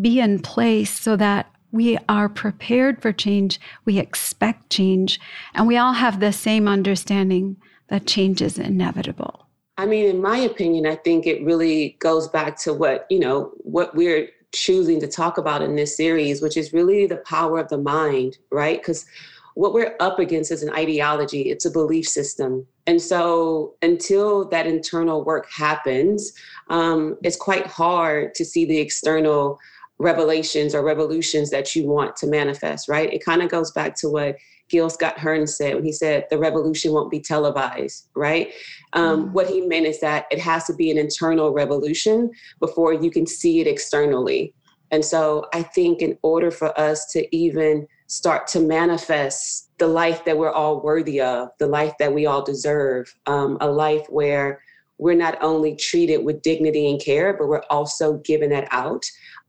be 0.00 0.20
in 0.20 0.40
place 0.40 0.98
so 0.98 1.16
that 1.16 1.50
we 1.72 1.98
are 2.08 2.28
prepared 2.28 3.02
for 3.02 3.12
change, 3.12 3.60
we 3.84 3.98
expect 3.98 4.70
change, 4.70 5.20
and 5.54 5.66
we 5.66 5.76
all 5.76 5.92
have 5.92 6.20
the 6.20 6.32
same 6.32 6.68
understanding 6.68 7.56
that 7.88 8.06
change 8.06 8.40
is 8.40 8.58
inevitable? 8.58 9.46
I 9.78 9.84
mean, 9.84 10.06
in 10.06 10.22
my 10.22 10.38
opinion, 10.38 10.86
I 10.86 10.94
think 10.94 11.26
it 11.26 11.44
really 11.44 11.96
goes 11.98 12.28
back 12.28 12.58
to 12.60 12.72
what, 12.72 13.06
you 13.10 13.18
know, 13.18 13.52
what 13.58 13.94
we're 13.94 14.28
choosing 14.56 15.00
to 15.00 15.06
talk 15.06 15.38
about 15.38 15.62
in 15.62 15.76
this 15.76 15.96
series, 15.96 16.42
which 16.42 16.56
is 16.56 16.72
really 16.72 17.06
the 17.06 17.18
power 17.18 17.58
of 17.58 17.68
the 17.68 17.78
mind, 17.78 18.38
right? 18.50 18.80
Because 18.80 19.06
what 19.54 19.72
we're 19.72 19.96
up 20.00 20.18
against 20.18 20.52
is 20.52 20.62
an 20.62 20.74
ideology, 20.74 21.50
it's 21.50 21.64
a 21.64 21.70
belief 21.70 22.06
system. 22.06 22.66
And 22.86 23.00
so 23.00 23.74
until 23.80 24.46
that 24.50 24.66
internal 24.66 25.24
work 25.24 25.50
happens, 25.50 26.32
um, 26.68 27.16
it's 27.22 27.36
quite 27.36 27.66
hard 27.66 28.34
to 28.34 28.44
see 28.44 28.66
the 28.66 28.78
external 28.78 29.58
revelations 29.98 30.74
or 30.74 30.82
revolutions 30.82 31.50
that 31.50 31.74
you 31.74 31.86
want 31.86 32.16
to 32.16 32.26
manifest, 32.26 32.88
right? 32.88 33.10
It 33.12 33.24
kind 33.24 33.42
of 33.42 33.50
goes 33.50 33.70
back 33.70 33.96
to 34.00 34.10
what 34.10 34.36
Gil 34.68 34.90
Scott 34.90 35.18
Heron 35.18 35.46
said 35.46 35.74
when 35.74 35.84
he 35.84 35.92
said 35.92 36.26
the 36.28 36.38
revolution 36.38 36.92
won't 36.92 37.10
be 37.10 37.20
televised, 37.20 38.08
right? 38.14 38.52
Um, 38.92 39.28
mm 39.28 39.32
What 39.32 39.48
he 39.48 39.60
meant 39.60 39.86
is 39.86 40.00
that 40.00 40.26
it 40.30 40.38
has 40.38 40.64
to 40.64 40.74
be 40.74 40.90
an 40.90 40.98
internal 40.98 41.52
revolution 41.52 42.30
before 42.60 42.92
you 42.92 43.10
can 43.10 43.26
see 43.26 43.60
it 43.60 43.66
externally. 43.66 44.54
And 44.90 45.04
so 45.04 45.46
I 45.52 45.62
think 45.62 46.00
in 46.00 46.16
order 46.22 46.50
for 46.50 46.78
us 46.78 47.06
to 47.12 47.36
even 47.36 47.86
start 48.06 48.46
to 48.46 48.60
manifest 48.60 49.70
the 49.78 49.88
life 49.88 50.24
that 50.24 50.38
we're 50.38 50.52
all 50.52 50.80
worthy 50.80 51.20
of, 51.20 51.48
the 51.58 51.66
life 51.66 51.92
that 51.98 52.12
we 52.12 52.26
all 52.26 52.42
deserve, 52.42 53.12
um, 53.26 53.58
a 53.60 53.68
life 53.68 54.06
where 54.08 54.62
we're 54.98 55.14
not 55.14 55.36
only 55.42 55.76
treated 55.76 56.24
with 56.24 56.42
dignity 56.42 56.88
and 56.90 57.00
care, 57.00 57.34
but 57.36 57.48
we're 57.48 57.62
also 57.68 58.18
giving 58.18 58.50
that 58.50 58.68
out. 58.70 59.04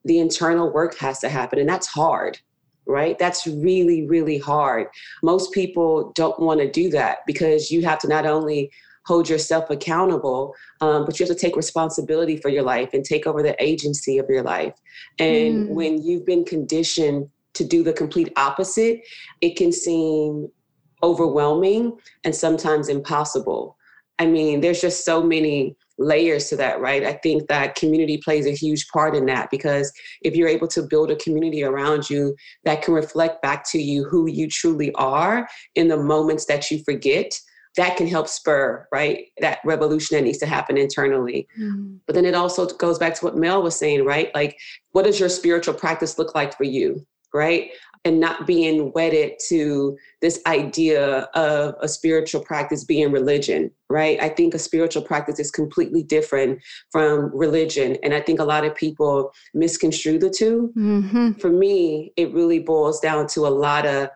The 0.05 0.19
internal 0.19 0.71
work 0.71 0.97
has 0.97 1.19
to 1.19 1.29
happen, 1.29 1.59
and 1.59 1.69
that's 1.69 1.87
hard, 1.87 2.39
right? 2.85 3.17
That's 3.17 3.47
really, 3.47 4.05
really 4.07 4.37
hard. 4.37 4.87
Most 5.23 5.53
people 5.53 6.11
don't 6.15 6.39
want 6.39 6.59
to 6.59 6.69
do 6.69 6.89
that 6.89 7.19
because 7.25 7.71
you 7.71 7.85
have 7.85 7.99
to 7.99 8.07
not 8.07 8.25
only 8.25 8.71
hold 9.07 9.29
yourself 9.29 9.69
accountable, 9.69 10.53
um, 10.81 11.05
but 11.05 11.17
you 11.17 11.25
have 11.25 11.33
to 11.33 11.39
take 11.39 11.55
responsibility 11.55 12.35
for 12.35 12.49
your 12.49 12.63
life 12.63 12.89
and 12.93 13.05
take 13.05 13.25
over 13.25 13.41
the 13.41 13.55
agency 13.63 14.17
of 14.17 14.29
your 14.29 14.43
life. 14.43 14.73
And 15.17 15.69
mm. 15.69 15.69
when 15.69 16.03
you've 16.03 16.25
been 16.25 16.43
conditioned 16.43 17.29
to 17.53 17.63
do 17.63 17.83
the 17.83 17.93
complete 17.93 18.33
opposite, 18.35 18.99
it 19.39 19.55
can 19.55 19.71
seem 19.71 20.49
overwhelming 21.01 21.97
and 22.25 22.35
sometimes 22.35 22.89
impossible. 22.89 23.77
I 24.19 24.25
mean, 24.25 24.59
there's 24.59 24.81
just 24.81 25.05
so 25.05 25.23
many 25.23 25.77
layers 25.97 26.49
to 26.49 26.57
that, 26.57 26.81
right? 26.81 27.03
I 27.03 27.13
think 27.13 27.47
that 27.47 27.75
community 27.75 28.17
plays 28.17 28.45
a 28.45 28.51
huge 28.51 28.87
part 28.89 29.15
in 29.15 29.25
that 29.27 29.49
because 29.49 29.91
if 30.21 30.35
you're 30.35 30.49
able 30.49 30.67
to 30.69 30.83
build 30.83 31.11
a 31.11 31.15
community 31.15 31.63
around 31.63 32.09
you 32.09 32.35
that 32.65 32.81
can 32.81 32.93
reflect 32.93 33.41
back 33.41 33.63
to 33.71 33.81
you 33.81 34.03
who 34.03 34.27
you 34.27 34.47
truly 34.49 34.91
are 34.95 35.47
in 35.75 35.87
the 35.87 35.97
moments 35.97 36.45
that 36.45 36.69
you 36.69 36.83
forget, 36.83 37.39
that 37.77 37.95
can 37.95 38.07
help 38.07 38.27
spur, 38.27 38.87
right? 38.91 39.27
That 39.39 39.59
revolution 39.63 40.17
that 40.17 40.23
needs 40.23 40.39
to 40.39 40.45
happen 40.45 40.77
internally. 40.77 41.47
Mm. 41.59 41.99
But 42.05 42.15
then 42.15 42.25
it 42.25 42.35
also 42.35 42.67
goes 42.67 42.99
back 42.99 43.15
to 43.15 43.25
what 43.25 43.37
Mel 43.37 43.63
was 43.63 43.75
saying, 43.75 44.03
right? 44.03 44.33
Like, 44.35 44.57
what 44.91 45.05
does 45.05 45.19
your 45.19 45.29
spiritual 45.29 45.73
practice 45.73 46.17
look 46.17 46.35
like 46.35 46.57
for 46.57 46.63
you? 46.63 47.05
right? 47.33 47.71
And 48.05 48.19
not 48.19 48.47
being 48.47 48.91
wedded 48.93 49.33
to 49.49 49.97
this 50.21 50.41
idea 50.45 51.29
of 51.33 51.75
a 51.81 51.87
spiritual 51.87 52.41
practice 52.41 52.83
being 52.83 53.11
religion, 53.11 53.71
right? 53.89 54.21
I 54.21 54.29
think 54.29 54.53
a 54.53 54.59
spiritual 54.59 55.01
practice 55.01 55.39
is 55.39 55.51
completely 55.51 56.03
different 56.03 56.61
from 56.91 57.35
religion. 57.35 57.97
And 58.03 58.13
I 58.13 58.21
think 58.21 58.39
a 58.39 58.45
lot 58.45 58.65
of 58.65 58.75
people 58.75 59.31
misconstrue 59.53 60.19
the 60.19 60.29
2 60.29 60.73
mm-hmm. 60.75 61.31
For 61.33 61.49
me, 61.49 62.13
it 62.15 62.33
really 62.33 62.59
boils 62.59 62.99
down 62.99 63.27
to 63.27 63.45
a 63.45 63.49
lot 63.49 63.85
of 63.85 64.09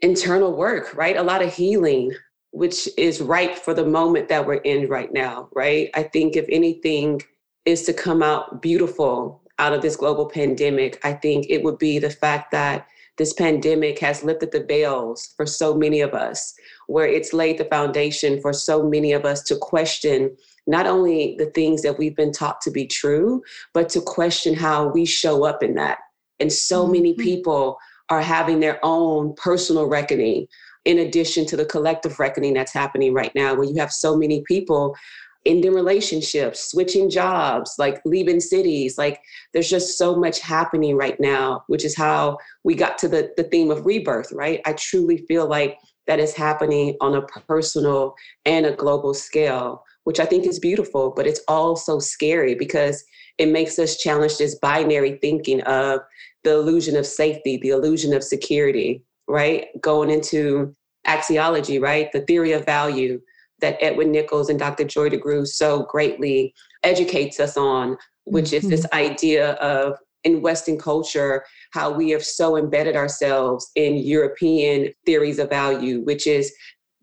internal 0.00 0.56
work, 0.56 0.94
right? 0.94 1.16
A 1.16 1.22
lot 1.22 1.42
of 1.42 1.52
healing, 1.52 2.12
which 2.50 2.88
is 2.96 3.20
ripe 3.20 3.56
for 3.56 3.74
the 3.74 3.84
moment 3.84 4.28
that 4.28 4.46
we're 4.46 4.54
in 4.54 4.88
right 4.88 5.12
now, 5.12 5.48
right? 5.54 5.90
I 5.94 6.02
think 6.04 6.36
if 6.36 6.46
anything 6.48 7.22
is 7.64 7.82
to 7.82 7.92
come 7.92 8.22
out 8.22 8.62
beautiful 8.62 9.42
out 9.58 9.72
of 9.72 9.82
this 9.82 9.96
global 9.96 10.26
pandemic, 10.26 11.00
I 11.04 11.12
think 11.12 11.46
it 11.48 11.62
would 11.62 11.78
be 11.78 11.98
the 11.98 12.10
fact 12.10 12.50
that 12.52 12.86
this 13.16 13.32
pandemic 13.32 13.98
has 14.00 14.22
lifted 14.22 14.52
the 14.52 14.64
veils 14.64 15.32
for 15.36 15.46
so 15.46 15.74
many 15.74 16.00
of 16.00 16.12
us, 16.12 16.54
where 16.86 17.06
it's 17.06 17.32
laid 17.32 17.58
the 17.58 17.64
foundation 17.64 18.40
for 18.40 18.52
so 18.52 18.88
many 18.88 19.12
of 19.12 19.24
us 19.24 19.42
to 19.44 19.56
question 19.56 20.36
not 20.66 20.86
only 20.86 21.34
the 21.38 21.46
things 21.46 21.82
that 21.82 21.98
we've 21.98 22.16
been 22.16 22.32
taught 22.32 22.60
to 22.60 22.70
be 22.70 22.86
true, 22.86 23.42
but 23.72 23.88
to 23.88 24.00
question 24.00 24.54
how 24.54 24.88
we 24.88 25.06
show 25.06 25.44
up 25.44 25.62
in 25.62 25.74
that. 25.74 25.98
And 26.40 26.52
so 26.52 26.82
mm-hmm. 26.82 26.92
many 26.92 27.14
people 27.14 27.78
are 28.08 28.20
having 28.20 28.60
their 28.60 28.78
own 28.82 29.34
personal 29.34 29.86
reckoning 29.86 30.46
in 30.86 31.00
addition 31.00 31.44
to 31.44 31.56
the 31.56 31.66
collective 31.66 32.18
reckoning 32.18 32.54
that's 32.54 32.72
happening 32.72 33.12
right 33.12 33.32
now, 33.34 33.54
where 33.54 33.66
you 33.66 33.74
have 33.74 33.92
so 33.92 34.16
many 34.16 34.42
people 34.46 34.96
ending 35.44 35.74
relationships, 35.74 36.70
switching 36.70 37.10
jobs, 37.10 37.74
like 37.78 38.00
leaving 38.04 38.40
cities. 38.40 38.96
Like 38.96 39.20
there's 39.52 39.68
just 39.68 39.98
so 39.98 40.16
much 40.16 40.40
happening 40.40 40.96
right 40.96 41.18
now, 41.20 41.64
which 41.66 41.84
is 41.84 41.96
how 41.96 42.38
we 42.64 42.74
got 42.74 42.98
to 42.98 43.08
the, 43.08 43.32
the 43.36 43.44
theme 43.44 43.70
of 43.70 43.84
rebirth, 43.84 44.32
right? 44.32 44.60
I 44.64 44.72
truly 44.72 45.18
feel 45.28 45.46
like 45.46 45.78
that 46.06 46.20
is 46.20 46.34
happening 46.34 46.96
on 47.00 47.14
a 47.14 47.22
personal 47.22 48.14
and 48.44 48.64
a 48.64 48.74
global 48.74 49.12
scale, 49.12 49.84
which 50.04 50.20
I 50.20 50.24
think 50.24 50.46
is 50.46 50.58
beautiful, 50.60 51.12
but 51.14 51.26
it's 51.26 51.40
also 51.48 51.98
scary 51.98 52.54
because 52.54 53.04
it 53.38 53.46
makes 53.46 53.78
us 53.78 53.96
challenge 53.96 54.38
this 54.38 54.56
binary 54.56 55.18
thinking 55.20 55.62
of 55.62 56.00
the 56.44 56.52
illusion 56.52 56.96
of 56.96 57.06
safety, 57.06 57.56
the 57.56 57.70
illusion 57.70 58.14
of 58.14 58.22
security, 58.22 59.02
right? 59.28 59.68
Going 59.80 60.10
into 60.10 60.74
axiology, 61.06 61.80
right? 61.80 62.10
The 62.12 62.22
theory 62.22 62.52
of 62.52 62.64
value, 62.64 63.20
that 63.60 63.78
Edwin 63.80 64.10
Nichols 64.10 64.48
and 64.48 64.58
Dr. 64.58 64.84
Joy 64.84 65.10
DeGruy 65.10 65.46
so 65.46 65.84
greatly 65.84 66.54
educates 66.82 67.40
us 67.40 67.56
on, 67.56 67.96
which 68.24 68.46
mm-hmm. 68.46 68.56
is 68.56 68.68
this 68.68 68.86
mm-hmm. 68.86 69.12
idea 69.12 69.52
of 69.54 69.96
in 70.24 70.42
Western 70.42 70.76
culture, 70.76 71.44
how 71.72 71.90
we 71.90 72.10
have 72.10 72.24
so 72.24 72.56
embedded 72.56 72.96
ourselves 72.96 73.70
in 73.76 73.96
European 73.96 74.92
theories 75.04 75.38
of 75.38 75.48
value, 75.48 76.00
which 76.00 76.26
is 76.26 76.52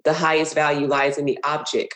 the 0.04 0.14
highest 0.14 0.54
value 0.54 0.88
lies 0.88 1.18
in 1.18 1.26
the 1.26 1.40
object, 1.46 1.96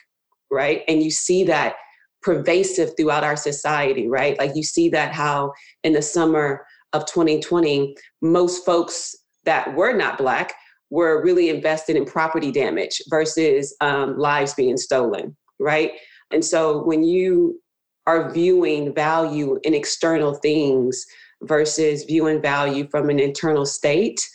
right? 0.49 0.83
And 0.87 1.03
you 1.03 1.11
see 1.11 1.43
that 1.43 1.75
pervasive 2.21 2.91
throughout 2.95 3.25
our 3.25 3.35
society, 3.35 4.07
right? 4.07 4.37
Like 4.39 4.55
you 4.55 4.63
see 4.63 4.87
that 4.89 5.13
how 5.13 5.51
in 5.83 5.91
the 5.91 6.01
summer 6.01 6.65
of 6.93 7.05
2020, 7.05 7.95
most 8.21 8.65
folks 8.65 9.13
that 9.47 9.73
were 9.73 9.93
not 9.93 10.17
Black 10.19 10.53
were 10.91 11.23
really 11.23 11.49
invested 11.49 11.95
in 11.95 12.05
property 12.05 12.51
damage 12.51 13.01
versus 13.09 13.75
um, 13.81 14.17
lives 14.17 14.53
being 14.53 14.77
stolen, 14.77 15.35
right? 15.59 15.93
And 16.31 16.45
so 16.45 16.83
when 16.83 17.03
you 17.03 17.59
are 18.05 18.31
viewing 18.31 18.93
value 18.93 19.59
in 19.63 19.73
external 19.73 20.35
things 20.35 21.05
versus 21.41 22.03
viewing 22.03 22.41
value 22.41 22.87
from 22.89 23.09
an 23.09 23.19
internal 23.19 23.65
state, 23.65 24.25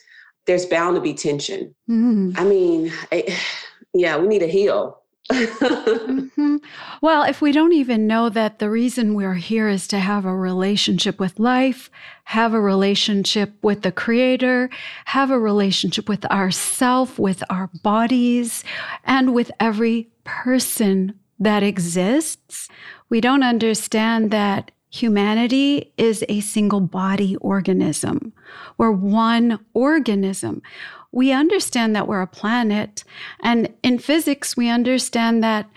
there's 0.46 0.66
bound 0.66 0.96
to 0.96 1.01
be 1.01 1.14
tension. 1.14 1.75
Mm. 1.88 2.37
I 2.37 2.44
mean, 2.44 2.92
it, 3.11 3.38
yeah, 3.94 4.16
we 4.16 4.27
need 4.27 4.40
to 4.40 4.48
heal 4.48 5.02
mm-hmm. 5.31 6.57
Well, 7.03 7.23
if 7.25 7.41
we 7.41 7.53
don't 7.53 7.73
even 7.73 8.07
know 8.07 8.29
that 8.29 8.59
the 8.59 8.71
reason 8.71 9.15
we're 9.15 9.35
here 9.35 9.69
is 9.69 9.87
to 9.89 9.99
have 9.99 10.25
a 10.25 10.35
relationship 10.35 11.19
with 11.19 11.39
life, 11.39 11.91
have 12.25 12.55
a 12.55 12.61
relationship 12.61 13.55
with 13.63 13.83
the 13.83 13.93
Creator, 13.93 14.71
have 15.07 15.31
a 15.31 15.39
relationship 15.39 16.09
with 16.09 16.25
ourself, 16.27 17.19
with 17.19 17.43
our 17.51 17.71
bodies, 17.83 18.65
and 19.05 19.35
with 19.35 19.51
every 19.59 20.09
person 20.25 21.19
that 21.39 21.63
exists, 21.63 22.69
we 23.09 23.21
don't 23.21 23.43
understand 23.43 24.31
that 24.31 24.71
humanity 24.91 25.93
is 25.97 26.25
a 26.29 26.41
single 26.41 26.81
body 26.81 27.37
organism. 27.37 28.33
We're 28.79 28.93
one 28.93 29.59
organism 29.75 30.63
we 31.12 31.31
understand 31.31 31.94
that 31.94 32.09
we're 32.09 32.22
a 32.22 32.27
planet. 32.27 33.05
And 33.42 33.72
in 33.83 33.98
physics, 33.98 34.57
we 34.57 34.68
understand 34.68 35.44
that 35.44 35.68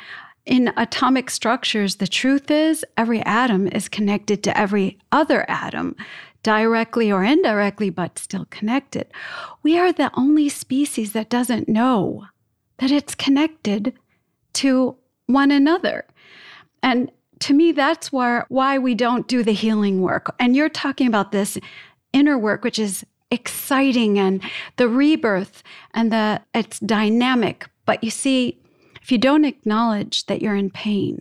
in 0.45 0.71
atomic 0.77 1.29
structures, 1.29 1.95
the 1.95 2.07
truth 2.07 2.49
is 2.49 2.85
every 2.97 3.21
atom 3.21 3.67
is 3.67 3.89
connected 3.89 4.43
to 4.43 4.57
every 4.57 4.97
other 5.11 5.49
atom, 5.49 5.95
directly 6.43 7.11
or 7.11 7.23
indirectly, 7.23 7.89
but 7.89 8.19
still 8.19 8.45
connected. 8.49 9.07
We 9.63 9.77
are 9.77 9.91
the 9.91 10.11
only 10.15 10.47
species 10.49 11.13
that 11.13 11.29
doesn't 11.29 11.67
know 11.67 12.27
that 12.77 12.91
it's 12.91 13.15
connected 13.15 13.93
to 14.53 14.95
one 15.25 15.51
another. 15.51 16.05
And 16.83 17.11
to 17.39 17.53
me, 17.53 17.71
that's 17.71 18.11
where, 18.13 18.45
why 18.49 18.77
we 18.77 18.95
don't 18.95 19.27
do 19.27 19.43
the 19.43 19.53
healing 19.53 20.01
work. 20.01 20.33
And 20.39 20.55
you're 20.55 20.69
talking 20.69 21.07
about 21.07 21.31
this 21.31 21.57
inner 22.13 22.37
work, 22.37 22.63
which 22.63 22.79
is 22.79 23.05
exciting 23.35 24.17
and 24.17 24.41
the 24.77 24.89
rebirth 24.89 25.61
and 25.93 26.11
the 26.11 26.41
it's 26.53 26.79
dynamic. 26.79 27.67
But 27.85 28.03
you 28.03 28.09
see, 28.09 28.57
if 29.01 29.11
you 29.11 29.19
don't 29.19 29.45
acknowledge 29.45 30.25
that 30.25 30.41
you're 30.41 30.55
in 30.55 30.71
pain 30.71 31.19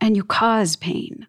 and 0.00 0.16
you 0.16 0.24
cause 0.24 0.76
pain, 0.76 1.26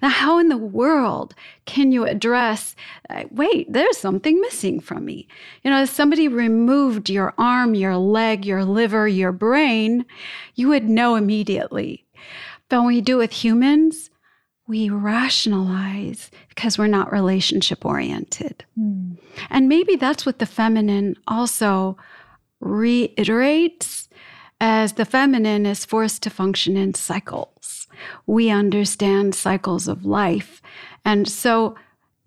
now 0.00 0.08
how 0.08 0.38
in 0.38 0.48
the 0.48 0.56
world 0.56 1.34
can 1.66 1.92
you 1.92 2.04
address, 2.04 2.76
uh, 3.10 3.24
wait, 3.30 3.72
there's 3.72 3.96
something 3.96 4.40
missing 4.40 4.80
from 4.80 5.04
me? 5.04 5.26
You 5.62 5.70
know, 5.70 5.82
if 5.82 5.90
somebody 5.90 6.28
removed 6.28 7.10
your 7.10 7.34
arm, 7.36 7.74
your 7.74 7.96
leg, 7.96 8.44
your 8.44 8.64
liver, 8.64 9.08
your 9.08 9.32
brain, 9.32 10.04
you 10.54 10.68
would 10.68 10.88
know 10.88 11.16
immediately. 11.16 12.04
But 12.68 12.84
when 12.84 12.94
you 12.94 13.02
do 13.02 13.16
it 13.16 13.24
with 13.24 13.32
humans, 13.32 14.10
we 14.66 14.88
rationalize 14.88 16.30
because 16.48 16.78
we're 16.78 16.86
not 16.86 17.12
relationship 17.12 17.84
oriented. 17.84 18.64
Mm. 18.78 19.18
And 19.50 19.68
maybe 19.68 19.96
that's 19.96 20.24
what 20.24 20.38
the 20.38 20.46
feminine 20.46 21.16
also 21.26 21.96
reiterates 22.60 24.08
as 24.60 24.94
the 24.94 25.04
feminine 25.04 25.66
is 25.66 25.84
forced 25.84 26.22
to 26.22 26.30
function 26.30 26.76
in 26.76 26.94
cycles. 26.94 27.86
We 28.26 28.50
understand 28.50 29.34
cycles 29.34 29.88
of 29.88 30.06
life. 30.06 30.62
And 31.04 31.28
so 31.28 31.76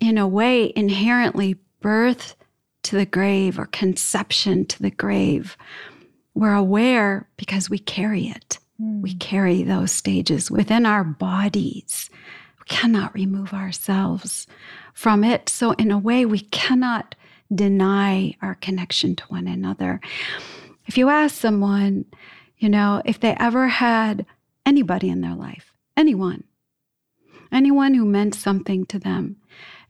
in 0.00 0.16
a 0.18 0.28
way, 0.28 0.72
inherently 0.76 1.56
birth 1.80 2.36
to 2.84 2.96
the 2.96 3.06
grave 3.06 3.58
or 3.58 3.66
conception 3.66 4.64
to 4.66 4.80
the 4.80 4.90
grave. 4.90 5.56
We're 6.34 6.54
aware 6.54 7.28
because 7.36 7.68
we 7.68 7.78
carry 7.78 8.28
it. 8.28 8.58
Mm. 8.80 9.00
We 9.02 9.14
carry 9.14 9.62
those 9.62 9.92
stages 9.92 10.50
within 10.50 10.86
our 10.86 11.04
bodies. 11.04 12.10
We 12.60 12.66
cannot 12.66 13.14
remove 13.14 13.52
ourselves 13.52 14.46
from 14.94 15.24
it. 15.24 15.48
So, 15.48 15.72
in 15.72 15.90
a 15.90 15.98
way, 15.98 16.24
we 16.24 16.40
cannot 16.40 17.14
deny 17.54 18.34
our 18.42 18.54
connection 18.56 19.16
to 19.16 19.24
one 19.24 19.46
another. 19.46 20.00
If 20.86 20.98
you 20.98 21.08
ask 21.08 21.34
someone, 21.34 22.04
you 22.58 22.68
know, 22.68 23.02
if 23.04 23.20
they 23.20 23.34
ever 23.38 23.68
had 23.68 24.26
anybody 24.66 25.08
in 25.08 25.20
their 25.20 25.34
life, 25.34 25.72
anyone, 25.96 26.44
anyone 27.50 27.94
who 27.94 28.04
meant 28.04 28.34
something 28.34 28.86
to 28.86 28.98
them, 28.98 29.36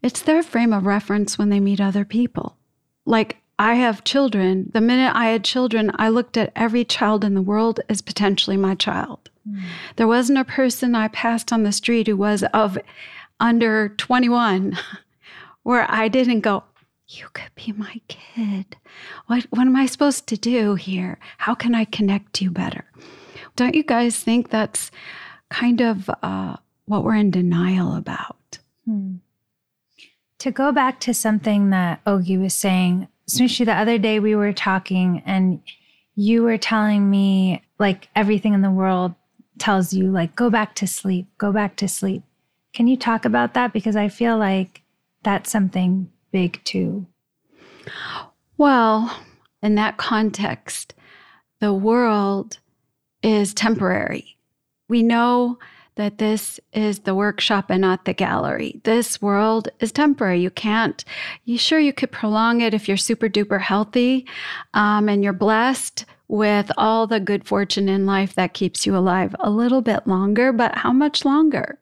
it's 0.02 0.22
their 0.22 0.42
frame 0.42 0.72
of 0.72 0.86
reference 0.86 1.38
when 1.38 1.48
they 1.48 1.60
meet 1.60 1.80
other 1.80 2.04
people. 2.04 2.56
Like, 3.04 3.37
I 3.58 3.74
have 3.74 4.04
children. 4.04 4.70
The 4.72 4.80
minute 4.80 5.12
I 5.14 5.26
had 5.26 5.44
children, 5.44 5.90
I 5.96 6.08
looked 6.10 6.36
at 6.36 6.52
every 6.54 6.84
child 6.84 7.24
in 7.24 7.34
the 7.34 7.42
world 7.42 7.80
as 7.88 8.00
potentially 8.00 8.56
my 8.56 8.74
child. 8.76 9.30
Mm. 9.48 9.62
There 9.96 10.06
wasn't 10.06 10.38
a 10.38 10.44
person 10.44 10.94
I 10.94 11.08
passed 11.08 11.52
on 11.52 11.64
the 11.64 11.72
street 11.72 12.06
who 12.06 12.16
was 12.16 12.44
of 12.54 12.78
under 13.40 13.88
21 13.90 14.78
where 15.64 15.86
I 15.90 16.08
didn't 16.08 16.40
go, 16.40 16.64
You 17.08 17.26
could 17.32 17.50
be 17.54 17.72
my 17.72 18.00
kid. 18.06 18.76
What, 19.26 19.46
what 19.50 19.66
am 19.66 19.76
I 19.76 19.86
supposed 19.86 20.26
to 20.28 20.36
do 20.36 20.76
here? 20.76 21.18
How 21.38 21.54
can 21.54 21.74
I 21.74 21.84
connect 21.84 22.40
you 22.40 22.50
better? 22.50 22.84
Don't 23.56 23.74
you 23.74 23.82
guys 23.82 24.16
think 24.16 24.50
that's 24.50 24.90
kind 25.50 25.80
of 25.80 26.08
uh, 26.22 26.56
what 26.86 27.02
we're 27.02 27.16
in 27.16 27.32
denial 27.32 27.96
about? 27.96 28.58
Hmm. 28.84 29.16
To 30.38 30.52
go 30.52 30.70
back 30.70 31.00
to 31.00 31.12
something 31.12 31.70
that 31.70 32.00
Oge 32.06 32.36
was 32.36 32.54
saying, 32.54 33.08
Smooshy, 33.28 33.64
the 33.64 33.74
other 33.74 33.98
day 33.98 34.20
we 34.20 34.34
were 34.34 34.52
talking 34.52 35.22
and 35.26 35.60
you 36.14 36.42
were 36.42 36.58
telling 36.58 37.08
me 37.10 37.62
like 37.78 38.08
everything 38.16 38.54
in 38.54 38.62
the 38.62 38.70
world 38.70 39.14
tells 39.58 39.92
you 39.92 40.10
like 40.10 40.34
go 40.34 40.50
back 40.50 40.74
to 40.76 40.86
sleep, 40.86 41.26
go 41.36 41.52
back 41.52 41.76
to 41.76 41.88
sleep. 41.88 42.22
Can 42.72 42.86
you 42.86 42.96
talk 42.96 43.24
about 43.24 43.54
that 43.54 43.72
because 43.72 43.96
I 43.96 44.08
feel 44.08 44.38
like 44.38 44.82
that's 45.22 45.50
something 45.50 46.10
big 46.30 46.62
too. 46.64 47.06
Well, 48.56 49.16
in 49.62 49.74
that 49.76 49.96
context, 49.96 50.94
the 51.60 51.72
world 51.72 52.58
is 53.22 53.54
temporary. 53.54 54.36
We 54.88 55.02
know 55.02 55.58
that 55.98 56.18
this 56.18 56.60
is 56.72 57.00
the 57.00 57.14
workshop 57.14 57.70
and 57.70 57.80
not 57.80 58.04
the 58.04 58.14
gallery. 58.14 58.80
This 58.84 59.20
world 59.20 59.68
is 59.80 59.90
temporary. 59.90 60.40
You 60.40 60.48
can't, 60.48 61.04
you 61.44 61.58
sure 61.58 61.80
you 61.80 61.92
could 61.92 62.12
prolong 62.12 62.60
it 62.60 62.72
if 62.72 62.86
you're 62.86 62.96
super 62.96 63.28
duper 63.28 63.60
healthy 63.60 64.24
um, 64.74 65.08
and 65.08 65.24
you're 65.24 65.32
blessed 65.32 66.04
with 66.28 66.70
all 66.76 67.08
the 67.08 67.18
good 67.18 67.44
fortune 67.44 67.88
in 67.88 68.06
life 68.06 68.36
that 68.36 68.54
keeps 68.54 68.86
you 68.86 68.96
alive 68.96 69.34
a 69.40 69.50
little 69.50 69.82
bit 69.82 70.06
longer, 70.06 70.52
but 70.52 70.76
how 70.76 70.92
much 70.92 71.24
longer? 71.24 71.80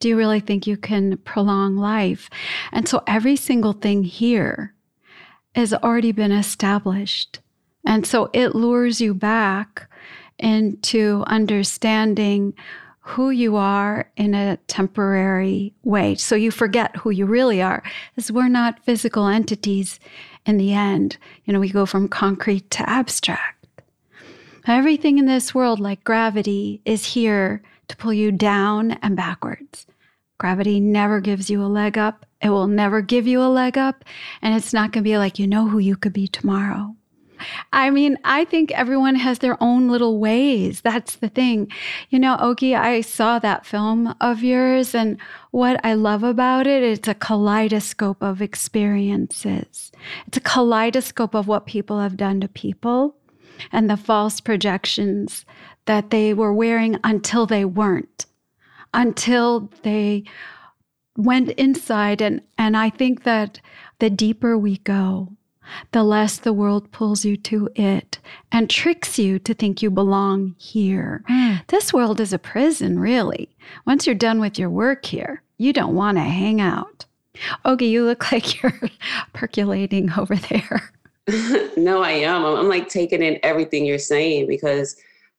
Do 0.00 0.08
you 0.08 0.16
really 0.16 0.40
think 0.40 0.66
you 0.66 0.76
can 0.76 1.16
prolong 1.18 1.76
life? 1.76 2.28
And 2.72 2.88
so 2.88 3.04
every 3.06 3.36
single 3.36 3.72
thing 3.72 4.02
here 4.02 4.74
has 5.54 5.72
already 5.72 6.10
been 6.10 6.32
established. 6.32 7.38
And 7.86 8.04
so 8.04 8.30
it 8.32 8.56
lures 8.56 9.00
you 9.00 9.14
back 9.14 9.88
into 10.40 11.22
understanding 11.28 12.54
who 13.08 13.30
you 13.30 13.56
are 13.56 14.10
in 14.18 14.34
a 14.34 14.58
temporary 14.66 15.72
way. 15.82 16.14
So 16.14 16.34
you 16.34 16.50
forget 16.50 16.94
who 16.94 17.08
you 17.08 17.24
really 17.24 17.62
are, 17.62 17.82
as 18.18 18.30
we're 18.30 18.48
not 18.48 18.84
physical 18.84 19.26
entities 19.26 19.98
in 20.44 20.58
the 20.58 20.74
end. 20.74 21.16
You 21.46 21.54
know, 21.54 21.60
we 21.60 21.70
go 21.70 21.86
from 21.86 22.08
concrete 22.08 22.70
to 22.72 22.88
abstract. 22.88 23.66
Everything 24.66 25.16
in 25.16 25.24
this 25.24 25.54
world, 25.54 25.80
like 25.80 26.04
gravity, 26.04 26.82
is 26.84 27.14
here 27.14 27.62
to 27.88 27.96
pull 27.96 28.12
you 28.12 28.30
down 28.30 28.92
and 29.00 29.16
backwards. 29.16 29.86
Gravity 30.36 30.78
never 30.78 31.20
gives 31.20 31.48
you 31.48 31.62
a 31.62 31.66
leg 31.66 31.96
up. 31.96 32.26
It 32.42 32.50
will 32.50 32.68
never 32.68 33.00
give 33.00 33.26
you 33.26 33.40
a 33.40 33.48
leg 33.48 33.78
up. 33.78 34.04
And 34.42 34.54
it's 34.54 34.74
not 34.74 34.92
going 34.92 35.02
to 35.02 35.10
be 35.10 35.16
like, 35.16 35.38
you 35.38 35.46
know 35.46 35.66
who 35.66 35.78
you 35.78 35.96
could 35.96 36.12
be 36.12 36.28
tomorrow. 36.28 36.94
I 37.72 37.90
mean, 37.90 38.18
I 38.24 38.44
think 38.44 38.70
everyone 38.72 39.14
has 39.16 39.38
their 39.38 39.62
own 39.62 39.88
little 39.88 40.18
ways. 40.18 40.80
That's 40.80 41.16
the 41.16 41.28
thing. 41.28 41.70
You 42.10 42.18
know, 42.18 42.36
Oge, 42.40 42.72
I 42.74 43.00
saw 43.00 43.38
that 43.38 43.66
film 43.66 44.14
of 44.20 44.42
yours, 44.42 44.94
and 44.94 45.18
what 45.50 45.80
I 45.84 45.94
love 45.94 46.22
about 46.22 46.66
it, 46.66 46.82
it's 46.82 47.08
a 47.08 47.14
kaleidoscope 47.14 48.22
of 48.22 48.42
experiences. 48.42 49.92
It's 50.26 50.36
a 50.36 50.40
kaleidoscope 50.40 51.34
of 51.34 51.48
what 51.48 51.66
people 51.66 52.00
have 52.00 52.16
done 52.16 52.40
to 52.40 52.48
people 52.48 53.16
and 53.72 53.90
the 53.90 53.96
false 53.96 54.40
projections 54.40 55.44
that 55.86 56.10
they 56.10 56.34
were 56.34 56.52
wearing 56.52 56.98
until 57.02 57.46
they 57.46 57.64
weren't, 57.64 58.26
until 58.92 59.70
they 59.82 60.24
went 61.16 61.50
inside. 61.52 62.20
And, 62.20 62.42
and 62.56 62.76
I 62.76 62.90
think 62.90 63.24
that 63.24 63.60
the 63.98 64.10
deeper 64.10 64.56
we 64.56 64.78
go, 64.78 65.32
the 65.92 66.02
less 66.02 66.38
the 66.38 66.52
world 66.52 66.90
pulls 66.92 67.24
you 67.24 67.36
to 67.36 67.68
it 67.74 68.18
and 68.52 68.68
tricks 68.68 69.18
you 69.18 69.38
to 69.40 69.54
think 69.54 69.82
you 69.82 69.90
belong 69.90 70.54
here. 70.58 71.22
Mm. 71.28 71.66
This 71.68 71.92
world 71.92 72.20
is 72.20 72.32
a 72.32 72.38
prison, 72.38 72.98
really. 72.98 73.50
Once 73.86 74.06
you're 74.06 74.14
done 74.14 74.40
with 74.40 74.58
your 74.58 74.70
work 74.70 75.04
here, 75.04 75.42
you 75.58 75.72
don't 75.72 75.94
want 75.94 76.18
to 76.18 76.22
hang 76.22 76.60
out. 76.60 77.04
Oge, 77.64 77.82
you 77.82 78.04
look 78.04 78.30
like 78.32 78.62
you're 78.62 78.80
percolating 79.32 80.10
over 80.12 80.36
there. 80.36 80.92
no, 81.76 82.02
I 82.02 82.12
am. 82.12 82.44
I'm, 82.44 82.56
I'm 82.56 82.68
like 82.68 82.88
taking 82.88 83.22
in 83.22 83.38
everything 83.42 83.84
you're 83.84 83.98
saying 83.98 84.46
because 84.46 84.96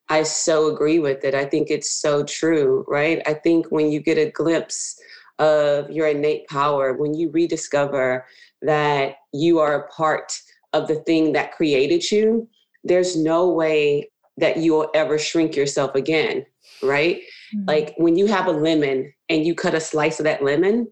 I 0.10 0.24
so 0.24 0.72
agree 0.74 1.00
with 1.00 1.24
it. 1.24 1.36
I 1.36 1.46
think 1.46 1.70
it's 1.70 1.90
so 1.90 2.24
true, 2.24 2.84
right? 2.88 3.22
I 3.28 3.34
think 3.34 3.68
when 3.68 3.92
you 3.92 4.00
get 4.00 4.18
a 4.18 4.32
glimpse 4.32 5.00
of 5.38 5.90
your 5.90 6.08
innate 6.08 6.48
power, 6.48 6.94
when 6.94 7.14
you 7.14 7.30
rediscover 7.32 8.26
that 8.62 9.16
you 9.34 9.60
are 9.60 9.82
a 9.82 9.88
part 9.90 10.34
of 10.74 10.88
the 10.88 10.96
thing 10.96 11.34
that 11.34 11.54
created 11.54 12.10
you, 12.12 12.48
there's 12.84 13.16
no 13.16 13.50
way 13.50 14.10
that 14.38 14.58
you'll 14.58 14.90
ever 14.94 15.18
shrink 15.18 15.56
yourself 15.56 15.96
again, 15.96 16.46
right? 16.82 17.22
Mm-hmm. 17.56 17.66
Like 17.68 17.94
when 17.98 18.18
you 18.18 18.26
have 18.28 18.48
a 18.48 18.52
lemon 18.52 19.12
and 19.30 19.46
you 19.46 19.56
cut 19.56 19.76
a 19.76 19.82
slice 19.82 20.20
of 20.20 20.26
that 20.26 20.44
lemon, 20.44 20.88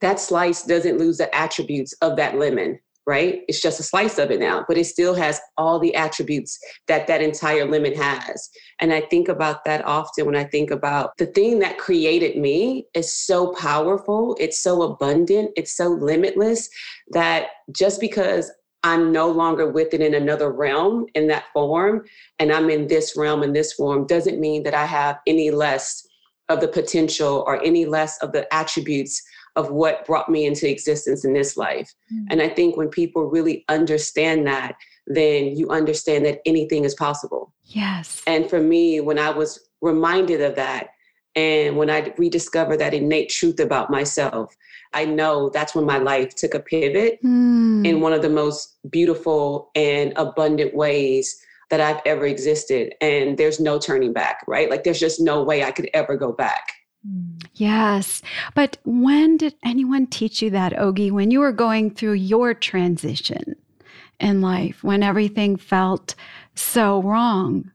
that 0.00 0.20
slice 0.20 0.62
doesn't 0.62 0.98
lose 0.98 1.18
the 1.18 1.34
attributes 1.34 1.92
of 2.02 2.16
that 2.16 2.36
lemon, 2.36 2.78
right? 3.06 3.42
It's 3.46 3.62
just 3.62 3.78
a 3.78 3.84
slice 3.84 4.18
of 4.18 4.30
it 4.30 4.40
now, 4.40 4.64
but 4.66 4.76
it 4.76 4.84
still 4.84 5.14
has 5.14 5.40
all 5.56 5.78
the 5.78 5.94
attributes 5.94 6.58
that 6.88 7.06
that 7.06 7.22
entire 7.22 7.64
lemon 7.64 7.94
has. 7.94 8.50
And 8.80 8.92
I 8.92 9.02
think 9.02 9.28
about 9.28 9.64
that 9.64 9.84
often 9.84 10.26
when 10.26 10.34
I 10.36 10.44
think 10.44 10.70
about 10.72 11.16
the 11.16 11.26
thing 11.26 11.60
that 11.60 11.78
created 11.78 12.36
me 12.36 12.86
is 12.94 13.14
so 13.14 13.52
powerful, 13.52 14.36
it's 14.40 14.60
so 14.60 14.82
abundant, 14.82 15.52
it's 15.56 15.76
so 15.76 15.88
limitless 15.88 16.68
that 17.12 17.48
just 17.70 18.00
because 18.00 18.50
I'm 18.82 19.12
no 19.12 19.28
longer 19.28 19.70
with 19.70 19.94
it 19.94 20.00
in 20.00 20.14
another 20.14 20.52
realm 20.52 21.06
in 21.14 21.28
that 21.28 21.44
form, 21.52 22.04
and 22.38 22.52
I'm 22.52 22.70
in 22.70 22.88
this 22.88 23.16
realm 23.16 23.42
in 23.42 23.52
this 23.52 23.72
form, 23.72 24.06
doesn't 24.06 24.40
mean 24.40 24.62
that 24.64 24.74
I 24.74 24.86
have 24.86 25.18
any 25.26 25.50
less 25.50 26.06
of 26.48 26.60
the 26.60 26.68
potential 26.68 27.42
or 27.46 27.62
any 27.64 27.86
less 27.86 28.18
of 28.22 28.32
the 28.32 28.52
attributes 28.54 29.22
of 29.56 29.70
what 29.70 30.06
brought 30.06 30.28
me 30.28 30.46
into 30.46 30.70
existence 30.70 31.24
in 31.24 31.32
this 31.32 31.56
life. 31.56 31.92
Mm-hmm. 32.12 32.26
And 32.30 32.42
I 32.42 32.48
think 32.48 32.76
when 32.76 32.88
people 32.88 33.24
really 33.24 33.64
understand 33.68 34.46
that, 34.46 34.76
then 35.06 35.56
you 35.56 35.70
understand 35.70 36.24
that 36.26 36.40
anything 36.46 36.84
is 36.84 36.94
possible. 36.94 37.54
Yes. 37.64 38.22
And 38.26 38.48
for 38.48 38.60
me, 38.60 39.00
when 39.00 39.18
I 39.18 39.30
was 39.30 39.68
reminded 39.80 40.40
of 40.40 40.56
that, 40.56 40.88
and 41.34 41.76
when 41.76 41.90
I 41.90 42.14
rediscovered 42.16 42.80
that 42.80 42.94
innate 42.94 43.28
truth 43.28 43.60
about 43.60 43.90
myself, 43.90 44.56
I 44.94 45.04
know 45.04 45.50
that's 45.50 45.74
when 45.74 45.84
my 45.84 45.98
life 45.98 46.34
took 46.34 46.54
a 46.54 46.60
pivot 46.60 47.18
mm. 47.22 47.86
in 47.86 48.00
one 48.00 48.14
of 48.14 48.22
the 48.22 48.30
most 48.30 48.76
beautiful 48.88 49.70
and 49.74 50.14
abundant 50.16 50.74
ways 50.74 51.38
that 51.68 51.80
I've 51.80 52.00
ever 52.06 52.24
existed. 52.24 52.94
And 53.02 53.36
there's 53.36 53.60
no 53.60 53.78
turning 53.78 54.14
back, 54.14 54.44
right? 54.46 54.70
Like 54.70 54.84
there's 54.84 55.00
just 55.00 55.20
no 55.20 55.42
way 55.42 55.62
I 55.62 55.72
could 55.72 55.90
ever 55.92 56.16
go 56.16 56.32
back. 56.32 56.72
Yes. 57.54 58.22
But 58.54 58.78
when 58.84 59.36
did 59.36 59.54
anyone 59.64 60.06
teach 60.06 60.42
you 60.42 60.50
that, 60.50 60.78
Oge, 60.78 61.10
when 61.10 61.30
you 61.30 61.40
were 61.40 61.52
going 61.52 61.90
through 61.90 62.14
your 62.14 62.52
transition 62.52 63.56
in 64.20 64.40
life, 64.40 64.84
when 64.84 65.02
everything 65.02 65.56
felt 65.56 66.14
so 66.54 67.02
wrong? 67.02 67.70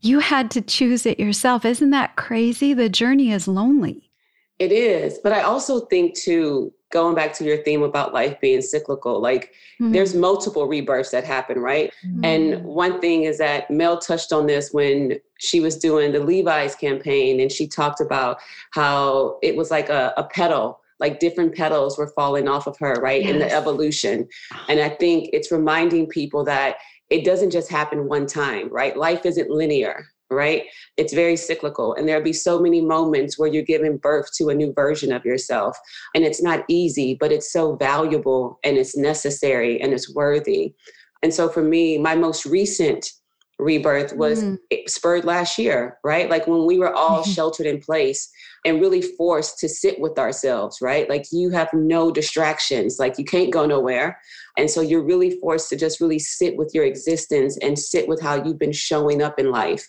You 0.00 0.20
had 0.20 0.50
to 0.52 0.60
choose 0.60 1.06
it 1.06 1.18
yourself. 1.18 1.64
Isn't 1.64 1.90
that 1.90 2.16
crazy? 2.16 2.72
The 2.72 2.88
journey 2.88 3.32
is 3.32 3.48
lonely. 3.48 4.10
It 4.58 4.72
is. 4.72 5.18
But 5.18 5.32
I 5.32 5.42
also 5.42 5.80
think, 5.80 6.16
too, 6.16 6.72
going 6.90 7.14
back 7.14 7.32
to 7.34 7.44
your 7.44 7.58
theme 7.58 7.82
about 7.82 8.14
life 8.14 8.40
being 8.40 8.62
cyclical, 8.62 9.20
like 9.20 9.52
mm-hmm. 9.80 9.92
there's 9.92 10.14
multiple 10.14 10.66
rebirths 10.66 11.10
that 11.10 11.24
happen, 11.24 11.58
right? 11.58 11.92
Mm-hmm. 12.06 12.24
And 12.24 12.64
one 12.64 13.00
thing 13.00 13.24
is 13.24 13.38
that 13.38 13.70
Mel 13.70 13.98
touched 13.98 14.32
on 14.32 14.46
this 14.46 14.72
when 14.72 15.18
she 15.38 15.60
was 15.60 15.76
doing 15.76 16.12
the 16.12 16.20
Levi's 16.20 16.74
campaign 16.74 17.40
and 17.40 17.52
she 17.52 17.66
talked 17.66 18.00
about 18.00 18.38
how 18.72 19.38
it 19.42 19.56
was 19.56 19.70
like 19.70 19.88
a, 19.88 20.14
a 20.16 20.24
pedal 20.24 20.80
like 21.00 21.20
different 21.20 21.54
petals 21.54 21.96
were 21.96 22.08
falling 22.08 22.48
off 22.48 22.66
of 22.66 22.76
her, 22.78 22.94
right? 22.94 23.22
Yes. 23.22 23.30
In 23.30 23.38
the 23.38 23.52
evolution. 23.52 24.28
And 24.68 24.80
I 24.80 24.88
think 24.88 25.30
it's 25.32 25.52
reminding 25.52 26.08
people 26.08 26.44
that 26.44 26.78
it 27.10 27.24
doesn't 27.24 27.50
just 27.50 27.70
happen 27.70 28.08
one 28.08 28.26
time, 28.26 28.68
right? 28.70 28.96
Life 28.96 29.24
isn't 29.24 29.50
linear, 29.50 30.06
right? 30.30 30.64
It's 30.96 31.12
very 31.12 31.36
cyclical. 31.36 31.94
And 31.94 32.08
there'll 32.08 32.22
be 32.22 32.32
so 32.32 32.60
many 32.60 32.80
moments 32.80 33.38
where 33.38 33.48
you're 33.48 33.62
giving 33.62 33.96
birth 33.96 34.28
to 34.36 34.48
a 34.48 34.54
new 34.54 34.72
version 34.72 35.12
of 35.12 35.24
yourself. 35.24 35.76
And 36.14 36.24
it's 36.24 36.42
not 36.42 36.64
easy, 36.68 37.14
but 37.14 37.32
it's 37.32 37.52
so 37.52 37.76
valuable 37.76 38.58
and 38.64 38.76
it's 38.76 38.96
necessary 38.96 39.80
and 39.80 39.92
it's 39.92 40.14
worthy. 40.14 40.74
And 41.22 41.32
so 41.32 41.48
for 41.48 41.62
me, 41.62 41.98
my 41.98 42.14
most 42.14 42.46
recent 42.46 43.10
rebirth 43.58 44.14
was 44.14 44.44
mm. 44.44 44.58
spurred 44.86 45.24
last 45.24 45.58
year, 45.58 45.98
right? 46.04 46.30
Like 46.30 46.46
when 46.46 46.64
we 46.64 46.78
were 46.78 46.94
all 46.94 47.22
sheltered 47.24 47.66
in 47.66 47.80
place 47.80 48.30
and 48.64 48.80
really 48.80 49.02
forced 49.02 49.58
to 49.58 49.68
sit 49.68 50.00
with 50.00 50.18
ourselves, 50.18 50.78
right? 50.80 51.08
Like 51.08 51.26
you 51.32 51.50
have 51.50 51.72
no 51.72 52.10
distractions, 52.10 52.98
like 52.98 53.18
you 53.18 53.24
can't 53.24 53.52
go 53.52 53.66
nowhere. 53.66 54.20
And 54.56 54.70
so 54.70 54.80
you're 54.80 55.04
really 55.04 55.38
forced 55.40 55.68
to 55.70 55.76
just 55.76 56.00
really 56.00 56.18
sit 56.18 56.56
with 56.56 56.72
your 56.74 56.84
existence 56.84 57.58
and 57.60 57.78
sit 57.78 58.08
with 58.08 58.20
how 58.20 58.42
you've 58.42 58.58
been 58.58 58.72
showing 58.72 59.22
up 59.22 59.38
in 59.38 59.50
life. 59.50 59.88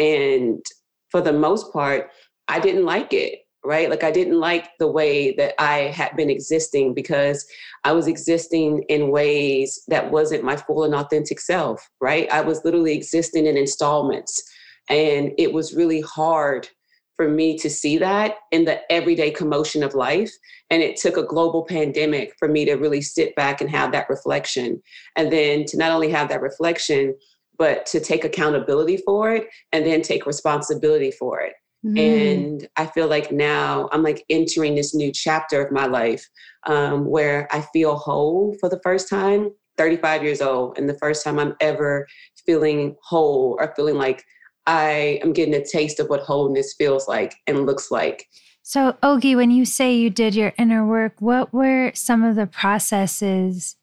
And 0.00 0.64
for 1.10 1.20
the 1.20 1.32
most 1.32 1.72
part, 1.72 2.10
I 2.48 2.58
didn't 2.58 2.84
like 2.84 3.12
it 3.12 3.40
right? 3.64 3.90
Like 3.90 4.04
I 4.04 4.10
didn't 4.10 4.40
like 4.40 4.70
the 4.78 4.90
way 4.90 5.32
that 5.32 5.54
I 5.60 5.78
had 5.78 6.16
been 6.16 6.30
existing 6.30 6.94
because 6.94 7.46
I 7.84 7.92
was 7.92 8.06
existing 8.06 8.84
in 8.88 9.10
ways 9.10 9.82
that 9.88 10.10
wasn't 10.10 10.44
my 10.44 10.56
full 10.56 10.84
and 10.84 10.94
authentic 10.94 11.40
self, 11.40 11.86
right? 12.00 12.30
I 12.32 12.40
was 12.40 12.64
literally 12.64 12.94
existing 12.94 13.46
in 13.46 13.56
installments. 13.56 14.42
And 14.88 15.32
it 15.38 15.52
was 15.52 15.74
really 15.74 16.00
hard 16.00 16.68
for 17.16 17.28
me 17.28 17.58
to 17.58 17.68
see 17.68 17.98
that 17.98 18.36
in 18.50 18.64
the 18.64 18.80
everyday 18.90 19.30
commotion 19.30 19.82
of 19.82 19.94
life. 19.94 20.30
And 20.70 20.82
it 20.82 20.96
took 20.96 21.18
a 21.18 21.26
global 21.26 21.64
pandemic 21.64 22.32
for 22.38 22.48
me 22.48 22.64
to 22.64 22.74
really 22.76 23.02
sit 23.02 23.36
back 23.36 23.60
and 23.60 23.68
have 23.68 23.92
that 23.92 24.08
reflection. 24.08 24.82
And 25.16 25.30
then 25.30 25.66
to 25.66 25.76
not 25.76 25.92
only 25.92 26.10
have 26.10 26.30
that 26.30 26.40
reflection, 26.40 27.14
but 27.60 27.84
to 27.84 28.00
take 28.00 28.24
accountability 28.24 28.96
for 28.96 29.34
it 29.34 29.46
and 29.70 29.84
then 29.84 30.00
take 30.00 30.24
responsibility 30.24 31.10
for 31.10 31.40
it. 31.40 31.52
Mm. 31.84 31.98
And 31.98 32.68
I 32.76 32.86
feel 32.86 33.06
like 33.06 33.30
now 33.30 33.90
I'm 33.92 34.02
like 34.02 34.24
entering 34.30 34.74
this 34.74 34.94
new 34.94 35.12
chapter 35.12 35.62
of 35.62 35.70
my 35.70 35.84
life 35.84 36.26
um, 36.66 37.04
where 37.04 37.46
I 37.52 37.60
feel 37.72 37.96
whole 37.96 38.56
for 38.60 38.70
the 38.70 38.80
first 38.82 39.10
time, 39.10 39.50
35 39.76 40.22
years 40.22 40.40
old, 40.40 40.78
and 40.78 40.88
the 40.88 40.96
first 40.98 41.22
time 41.22 41.38
I'm 41.38 41.54
ever 41.60 42.06
feeling 42.46 42.96
whole 43.02 43.58
or 43.60 43.74
feeling 43.76 43.96
like 43.96 44.24
I 44.66 45.20
am 45.22 45.34
getting 45.34 45.54
a 45.54 45.64
taste 45.64 46.00
of 46.00 46.08
what 46.08 46.20
wholeness 46.20 46.74
feels 46.78 47.08
like 47.08 47.34
and 47.46 47.66
looks 47.66 47.90
like. 47.90 48.26
So, 48.62 48.96
Oge, 49.02 49.34
when 49.34 49.50
you 49.50 49.66
say 49.66 49.94
you 49.94 50.08
did 50.08 50.34
your 50.34 50.54
inner 50.56 50.86
work, 50.86 51.14
what 51.18 51.52
were 51.52 51.92
some 51.94 52.22
of 52.22 52.36
the 52.36 52.46
processes 52.46 53.76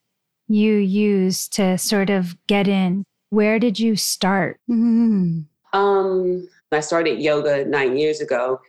you 0.48 0.74
used 0.74 1.54
to 1.54 1.78
sort 1.78 2.10
of 2.10 2.36
get 2.48 2.68
in? 2.68 3.04
Where 3.30 3.60
did 3.60 3.80
you 3.80 3.96
start? 3.96 4.60
Mm-hmm. 4.70 5.42
Um, 5.78 6.48
I 6.72 6.80
started 6.80 7.20
yoga 7.20 7.66
nine 7.66 7.98
years 7.98 8.22
ago. 8.22 8.60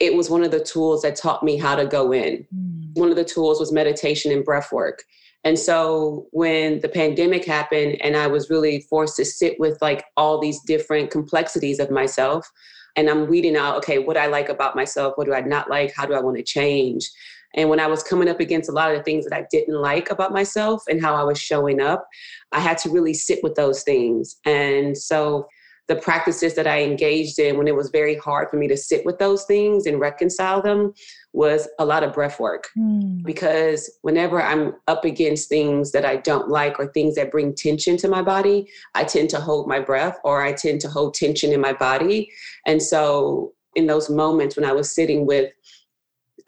It 0.00 0.14
was 0.14 0.28
one 0.28 0.42
of 0.42 0.50
the 0.50 0.62
tools 0.62 1.02
that 1.02 1.16
taught 1.16 1.42
me 1.42 1.56
how 1.56 1.74
to 1.76 1.86
go 1.86 2.12
in. 2.12 2.46
Mm. 2.54 2.96
One 2.98 3.10
of 3.10 3.16
the 3.16 3.24
tools 3.24 3.60
was 3.60 3.72
meditation 3.72 4.32
and 4.32 4.44
breath 4.44 4.72
work. 4.72 5.04
And 5.44 5.58
so 5.58 6.26
when 6.32 6.80
the 6.80 6.88
pandemic 6.88 7.44
happened 7.44 7.98
and 8.02 8.16
I 8.16 8.26
was 8.26 8.50
really 8.50 8.80
forced 8.80 9.16
to 9.16 9.24
sit 9.24 9.60
with 9.60 9.80
like 9.80 10.04
all 10.16 10.40
these 10.40 10.60
different 10.62 11.10
complexities 11.10 11.78
of 11.78 11.90
myself, 11.90 12.50
and 12.96 13.08
I'm 13.08 13.28
weeding 13.28 13.56
out, 13.56 13.76
okay, 13.76 13.98
what 13.98 14.16
I 14.16 14.26
like 14.26 14.48
about 14.48 14.74
myself, 14.74 15.12
what 15.16 15.26
do 15.26 15.34
I 15.34 15.42
not 15.42 15.70
like, 15.70 15.92
how 15.94 16.06
do 16.06 16.14
I 16.14 16.20
want 16.20 16.36
to 16.38 16.42
change? 16.42 17.08
And 17.54 17.68
when 17.68 17.80
I 17.80 17.86
was 17.86 18.02
coming 18.02 18.28
up 18.28 18.40
against 18.40 18.68
a 18.68 18.72
lot 18.72 18.90
of 18.90 18.98
the 18.98 19.02
things 19.02 19.24
that 19.24 19.36
I 19.36 19.46
didn't 19.50 19.80
like 19.80 20.10
about 20.10 20.32
myself 20.32 20.82
and 20.88 21.00
how 21.00 21.14
I 21.14 21.22
was 21.22 21.40
showing 21.40 21.80
up, 21.80 22.06
I 22.52 22.60
had 22.60 22.78
to 22.78 22.90
really 22.90 23.14
sit 23.14 23.40
with 23.42 23.54
those 23.54 23.82
things. 23.82 24.36
And 24.44 24.96
so 24.96 25.46
the 25.88 25.96
practices 25.96 26.54
that 26.54 26.66
I 26.66 26.82
engaged 26.82 27.38
in 27.38 27.56
when 27.56 27.68
it 27.68 27.74
was 27.74 27.90
very 27.90 28.16
hard 28.16 28.50
for 28.50 28.56
me 28.56 28.66
to 28.68 28.76
sit 28.76 29.06
with 29.06 29.18
those 29.18 29.44
things 29.44 29.86
and 29.86 30.00
reconcile 30.00 30.60
them 30.60 30.92
was 31.32 31.68
a 31.78 31.84
lot 31.84 32.02
of 32.02 32.12
breath 32.12 32.40
work. 32.40 32.68
Mm. 32.76 33.22
Because 33.22 33.90
whenever 34.02 34.42
I'm 34.42 34.74
up 34.88 35.04
against 35.04 35.48
things 35.48 35.92
that 35.92 36.04
I 36.04 36.16
don't 36.16 36.48
like 36.48 36.80
or 36.80 36.88
things 36.88 37.14
that 37.14 37.30
bring 37.30 37.54
tension 37.54 37.96
to 37.98 38.08
my 38.08 38.22
body, 38.22 38.68
I 38.94 39.04
tend 39.04 39.30
to 39.30 39.40
hold 39.40 39.68
my 39.68 39.78
breath 39.78 40.18
or 40.24 40.42
I 40.42 40.52
tend 40.52 40.80
to 40.80 40.88
hold 40.88 41.14
tension 41.14 41.52
in 41.52 41.60
my 41.60 41.72
body. 41.72 42.32
And 42.66 42.82
so 42.82 43.52
in 43.76 43.86
those 43.86 44.10
moments 44.10 44.56
when 44.56 44.64
I 44.64 44.72
was 44.72 44.92
sitting 44.92 45.26
with 45.26 45.52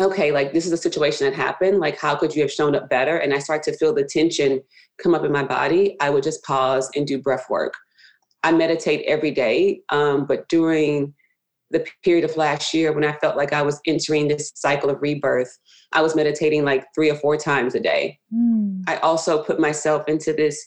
okay, 0.01 0.31
like 0.33 0.53
this 0.53 0.67
is 0.67 0.73
a 0.73 0.77
situation 0.77 1.27
that 1.27 1.37
happened. 1.37 1.81
Like, 1.81 1.99
how 1.99 2.15
could 2.15 2.35
you 2.35 2.43
have 2.43 2.53
shown 2.53 2.75
up 2.75 2.89
better? 2.89 3.17
And 3.17 3.35
I 3.35 3.39
start 3.39 3.63
to 3.65 3.77
feel 3.77 3.95
the 3.95 4.05
tension 4.05 4.61
come 5.03 5.15
up 5.15 5.25
in 5.25 5.33
my 5.33 5.45
body. 5.45 5.97
I 6.01 6.11
would 6.11 6.23
just 6.23 6.43
pause 6.45 6.91
and 6.95 7.07
do 7.07 7.21
breath 7.21 7.47
work. 7.51 7.75
I 8.45 8.53
meditate 8.53 9.05
every 9.07 9.33
day, 9.33 9.81
um, 9.89 10.25
but 10.27 10.49
during 10.49 11.15
the 11.71 11.85
period 12.03 12.25
of 12.25 12.37
last 12.37 12.73
year 12.73 12.93
when 12.93 13.05
I 13.05 13.13
felt 13.15 13.37
like 13.37 13.53
I 13.53 13.63
was 13.63 13.81
entering 13.87 14.29
this 14.29 14.53
cycle 14.55 14.89
of 14.89 15.03
rebirth, 15.03 15.59
I 15.93 16.01
was 16.01 16.17
meditating 16.17 16.65
like 16.65 16.87
three 16.95 17.11
or 17.11 17.17
four 17.17 17.37
times 17.37 17.75
a 17.75 17.81
day. 17.81 18.19
Mm. 18.35 18.85
I 18.87 18.97
also 18.99 19.43
put 19.43 19.61
myself 19.61 20.09
into 20.09 20.33
this 20.33 20.65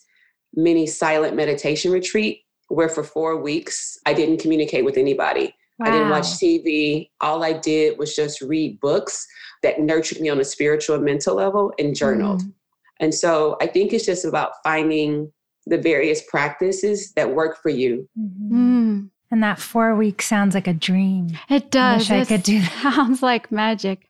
mini 0.54 0.86
silent 0.86 1.36
meditation 1.36 1.92
retreat 1.92 2.42
where 2.68 2.90
for 2.90 3.04
four 3.04 3.42
weeks 3.42 3.98
I 4.06 4.14
didn't 4.14 4.42
communicate 4.42 4.86
with 4.86 4.98
anybody. 4.98 5.56
Wow. 5.82 5.88
I 5.88 5.92
didn't 5.92 6.10
watch 6.10 6.26
TV. 6.26 7.10
All 7.22 7.44
I 7.44 7.54
did 7.54 7.98
was 7.98 8.16
just 8.16 8.42
read 8.42 8.80
books 8.80 9.28
that 9.64 9.80
nurtured 9.80 10.22
me 10.22 10.30
on 10.30 10.40
a 10.40 10.44
spiritual 10.44 10.96
and 10.96 11.06
mental 11.06 11.36
level 11.36 11.74
and 11.80 11.96
journaled. 11.96 12.42
Mm. 12.42 12.54
And 13.00 13.16
so 13.16 13.58
I 13.62 13.68
think 13.68 13.94
it's 13.94 14.06
just 14.06 14.26
about 14.26 14.52
finding 14.64 15.32
the 15.66 15.80
various 15.80 16.22
practices 16.30 17.14
that 17.14 17.34
work 17.34 17.62
for 17.62 17.70
you. 17.70 18.08
Mm-hmm. 18.20 19.06
And 19.32 19.44
that 19.44 19.60
four 19.60 19.96
weeks 19.96 20.28
sounds 20.28 20.54
like 20.54 20.68
a 20.68 20.74
dream. 20.74 21.30
It 21.50 21.72
does. 21.72 22.12
I, 22.12 22.20
I 22.20 22.26
could 22.26 22.44
do 22.44 22.60
that. 22.60 22.72
Sounds 22.96 23.24
like 23.24 23.52
magic. 23.52 24.10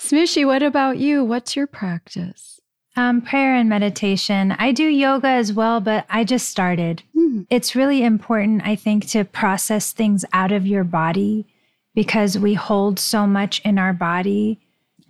Smooshy, 0.00 0.46
what 0.46 0.62
about 0.62 0.96
you? 0.96 1.22
What's 1.22 1.54
your 1.54 1.66
practice? 1.66 2.57
Um, 2.98 3.20
prayer 3.22 3.54
and 3.54 3.68
meditation. 3.68 4.56
I 4.58 4.72
do 4.72 4.82
yoga 4.82 5.28
as 5.28 5.52
well, 5.52 5.78
but 5.78 6.04
I 6.10 6.24
just 6.24 6.48
started. 6.48 7.04
Mm. 7.16 7.46
It's 7.48 7.76
really 7.76 8.02
important, 8.02 8.62
I 8.64 8.74
think, 8.74 9.06
to 9.10 9.24
process 9.24 9.92
things 9.92 10.24
out 10.32 10.50
of 10.50 10.66
your 10.66 10.82
body 10.82 11.46
because 11.94 12.36
we 12.36 12.54
hold 12.54 12.98
so 12.98 13.24
much 13.24 13.60
in 13.60 13.78
our 13.78 13.92
body. 13.92 14.58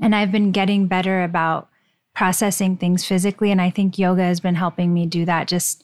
And 0.03 0.15
I've 0.15 0.31
been 0.31 0.53
getting 0.53 0.87
better 0.87 1.23
about 1.23 1.71
processing 2.15 2.77
things 2.77 3.07
physically. 3.07 3.51
And 3.51 3.59
I 3.59 3.71
think 3.71 3.99
yoga 3.99 4.23
has 4.23 4.39
been 4.39 4.57
helping 4.57 4.93
me 4.93 5.07
do 5.07 5.25
that, 5.25 5.49
just 5.49 5.83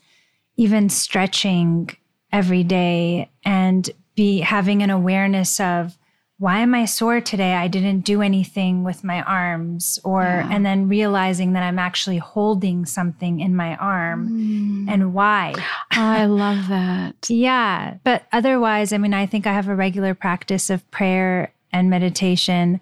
even 0.59 0.91
stretching 0.91 1.89
every 2.31 2.65
day 2.65 3.31
and 3.47 3.89
be 4.15 4.41
having 4.41 4.83
an 4.83 4.91
awareness 4.91 5.59
of 5.59 5.97
why 6.39 6.59
am 6.59 6.75
I 6.75 6.85
sore 6.85 7.21
today? 7.21 7.55
I 7.55 7.69
didn't 7.69 8.01
do 8.01 8.21
anything 8.21 8.83
with 8.83 9.05
my 9.05 9.23
arms, 9.23 10.01
or 10.03 10.23
yeah. 10.23 10.49
and 10.51 10.67
then 10.67 10.89
realizing 10.89 11.53
that 11.53 11.63
I'm 11.63 11.79
actually 11.79 12.19
holding 12.19 12.87
something 12.87 13.39
in 13.39 13.55
my 13.55 13.77
arm 13.77 14.29
mm. 14.29 14.93
and 14.93 15.15
why. 15.15 15.55
I 15.93 16.25
love 16.27 16.69
that. 16.69 17.15
yeah. 17.31 17.99
But 18.03 18.25
otherwise, 18.33 18.93
I 18.93 18.99
mean, 18.99 19.15
I 19.15 19.27
think 19.27 19.47
I 19.47 19.53
have 19.53 19.69
a 19.69 19.77
regular 19.77 20.15
practice 20.15 20.71
of 20.71 20.89
prayer 20.91 21.53
and 21.73 21.89
meditation. 21.89 22.81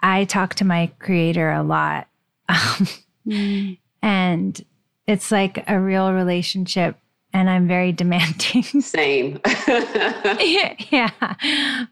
I 0.00 0.24
talk 0.24 0.54
to 0.56 0.64
my 0.64 0.90
creator 0.98 1.50
a 1.50 1.62
lot. 1.62 2.08
Um, 2.48 2.56
mm. 3.26 3.78
And 4.02 4.64
it's 5.06 5.30
like 5.30 5.62
a 5.68 5.78
real 5.78 6.14
relationship 6.14 6.96
and 7.32 7.48
I'm 7.48 7.66
very 7.68 7.92
demanding. 8.00 8.62
Same. 8.80 9.40
yeah. 9.68 11.10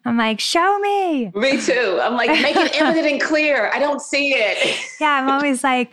I'm 0.04 0.16
like, 0.16 0.40
show 0.40 0.78
me. 0.80 1.30
Me 1.34 1.60
too. 1.60 1.98
I'm 2.02 2.14
like, 2.16 2.30
make 2.42 2.56
it 2.56 2.80
evident 2.80 3.06
and 3.06 3.20
clear. 3.20 3.70
I 3.72 3.78
don't 3.78 4.00
see 4.02 4.34
it. 4.34 4.78
yeah. 5.00 5.20
I'm 5.20 5.28
always 5.30 5.62
like, 5.64 5.92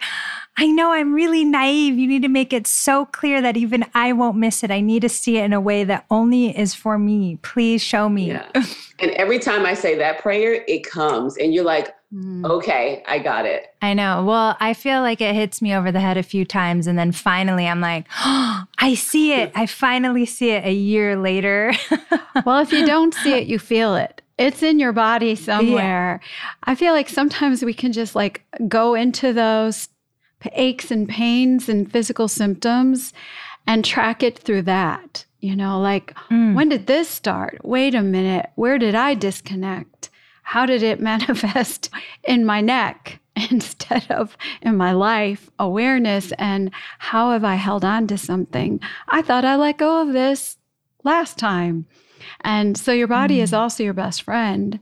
I 0.58 0.68
know 0.68 0.94
I'm 0.94 1.14
really 1.14 1.44
naive. 1.44 1.98
You 1.98 2.08
need 2.08 2.22
to 2.22 2.30
make 2.30 2.54
it 2.54 2.66
so 2.66 3.06
clear 3.06 3.42
that 3.42 3.58
even 3.58 3.86
I 3.94 4.14
won't 4.14 4.38
miss 4.38 4.64
it. 4.64 4.72
I 4.72 4.80
need 4.80 5.02
to 5.02 5.10
see 5.10 5.38
it 5.38 5.44
in 5.44 5.52
a 5.52 5.60
way 5.60 5.84
that 5.84 6.06
only 6.10 6.58
is 6.58 6.74
for 6.74 6.98
me. 6.98 7.38
Please 7.42 7.82
show 7.82 8.08
me. 8.08 8.28
Yeah. 8.28 8.48
and 9.00 9.12
every 9.12 9.40
time 9.40 9.66
I 9.66 9.74
say 9.74 9.98
that 9.98 10.20
prayer, 10.20 10.64
it 10.68 10.90
comes 10.90 11.36
and 11.36 11.54
you're 11.54 11.66
like, 11.66 11.94
mm. 12.14 12.50
okay, 12.50 13.04
I 13.06 13.20
got 13.20 13.46
it. 13.46 13.74
I 13.82 13.94
know. 13.94 14.24
Well, 14.24 14.56
I 14.62 14.74
feel 14.74 15.02
like 15.02 15.20
it 15.20 15.36
hits 15.36 15.62
me 15.62 15.76
over 15.76 15.92
the 15.92 16.00
head 16.00 16.16
a 16.16 16.24
few 16.24 16.46
times. 16.46 16.88
And 16.88 16.98
then 16.98 17.12
finally, 17.12 17.68
I'm 17.68 17.82
like, 17.82 18.06
oh, 18.24 18.64
I 18.78 18.94
see 18.94 19.34
it. 19.34 19.52
I 19.56 19.66
finally 19.66 20.26
see 20.26 20.52
it 20.52 20.64
a 20.64 20.74
year 20.74 21.18
later. 21.18 21.74
well, 22.46 22.60
if 22.60 22.72
you 22.72 22.86
don't 22.86 23.14
see 23.14 23.34
it, 23.34 23.48
you 23.48 23.60
feel 23.60 23.96
it. 23.96 24.22
It's 24.38 24.64
in 24.64 24.80
your 24.80 24.92
body 24.94 25.36
somewhere. 25.36 26.22
Yeah. 26.22 26.28
I 26.64 26.76
feel 26.76 26.94
like 26.94 27.10
sometimes 27.10 27.64
we 27.64 27.74
can 27.74 27.94
just 27.94 28.16
like 28.16 28.44
go 28.68 28.94
into 28.94 29.32
those 29.32 29.88
aches 30.54 30.92
and 30.92 31.08
pains 31.08 31.70
and 31.70 31.92
physical 31.92 32.28
symptoms 32.28 33.14
and 33.68 33.84
track 33.84 34.24
it 34.24 34.38
through 34.40 34.64
that. 34.64 35.26
You 35.40 35.56
know, 35.56 35.80
like, 35.80 36.14
mm. 36.30 36.56
when 36.56 36.70
did 36.70 36.88
this 36.88 37.08
start? 37.08 37.60
Wait 37.64 37.94
a 37.94 38.02
minute. 38.02 38.50
Where 38.56 38.78
did 38.80 38.96
I 38.96 39.14
disconnect? 39.14 40.10
How 40.44 40.66
did 40.66 40.84
it 40.84 41.00
manifest 41.12 41.90
in 42.24 42.46
my 42.46 42.62
neck? 42.62 43.20
instead 43.52 44.10
of 44.10 44.38
in 44.62 44.78
my 44.78 44.94
life 44.94 45.50
awareness 45.60 46.32
and 46.34 46.72
how 47.00 47.32
have 47.32 47.44
I 47.44 47.56
held 47.56 47.84
on 47.84 48.08
to 48.08 48.18
something? 48.18 48.80
I 49.10 49.22
thought 49.22 49.46
I 49.46 49.56
let 49.56 49.78
go 49.78 50.02
of 50.02 50.14
this 50.14 50.58
last 51.04 51.38
time. 51.38 51.86
And 52.42 52.78
so 52.78 52.92
your 52.92 53.08
body 53.08 53.40
mm. 53.40 53.42
is 53.42 53.54
also 53.54 53.84
your 53.84 53.94
best 53.94 54.24
friend 54.24 54.80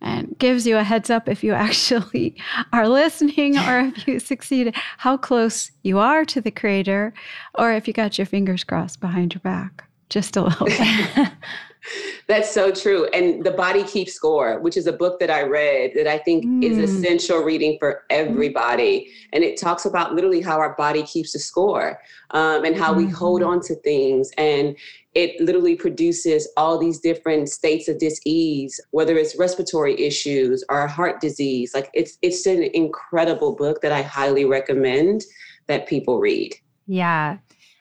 and 0.00 0.36
gives 0.38 0.66
you 0.66 0.76
a 0.76 0.82
heads 0.82 1.10
up 1.10 1.28
if 1.28 1.42
you 1.42 1.52
actually 1.52 2.36
are 2.72 2.88
listening 2.88 3.58
or 3.58 3.80
if 3.80 4.06
you 4.06 4.18
succeed, 4.20 4.74
how 4.98 5.16
close 5.16 5.70
you 5.82 5.98
are 5.98 6.24
to 6.24 6.40
the 6.40 6.50
creator, 6.50 7.14
or 7.54 7.72
if 7.72 7.86
you 7.86 7.94
got 7.94 8.18
your 8.18 8.26
fingers 8.26 8.64
crossed 8.64 9.00
behind 9.00 9.34
your 9.34 9.40
back 9.40 9.86
just 10.08 10.36
a 10.36 10.42
little 10.42 10.66
bit. 10.66 11.28
That's 12.26 12.50
so 12.50 12.72
true. 12.72 13.06
And 13.06 13.44
The 13.44 13.50
Body 13.50 13.84
Keeps 13.84 14.14
Score, 14.14 14.58
which 14.60 14.76
is 14.76 14.86
a 14.86 14.92
book 14.92 15.20
that 15.20 15.30
I 15.30 15.42
read 15.42 15.92
that 15.94 16.06
I 16.06 16.18
think 16.18 16.44
mm. 16.44 16.62
is 16.62 16.78
essential 16.78 17.38
reading 17.38 17.76
for 17.78 18.04
everybody. 18.10 19.12
And 19.32 19.44
it 19.44 19.60
talks 19.60 19.84
about 19.84 20.14
literally 20.14 20.40
how 20.40 20.58
our 20.58 20.74
body 20.76 21.02
keeps 21.04 21.34
a 21.34 21.38
score 21.38 22.00
um, 22.30 22.64
and 22.64 22.76
how 22.76 22.92
mm-hmm. 22.92 23.06
we 23.06 23.12
hold 23.12 23.42
mm-hmm. 23.42 23.50
on 23.50 23.60
to 23.62 23.74
things. 23.76 24.30
And 24.38 24.76
it 25.14 25.40
literally 25.40 25.76
produces 25.76 26.46
all 26.58 26.78
these 26.78 27.00
different 27.00 27.48
states 27.48 27.88
of 27.88 27.98
dis-ease, 27.98 28.78
whether 28.90 29.16
it's 29.16 29.38
respiratory 29.38 29.98
issues 29.98 30.62
or 30.68 30.86
heart 30.86 31.20
disease. 31.20 31.72
Like 31.74 31.90
it's 31.94 32.18
it's 32.20 32.44
an 32.46 32.64
incredible 32.74 33.56
book 33.56 33.80
that 33.80 33.92
I 33.92 34.02
highly 34.02 34.44
recommend 34.44 35.24
that 35.68 35.86
people 35.88 36.20
read. 36.20 36.54
Yeah. 36.86 37.38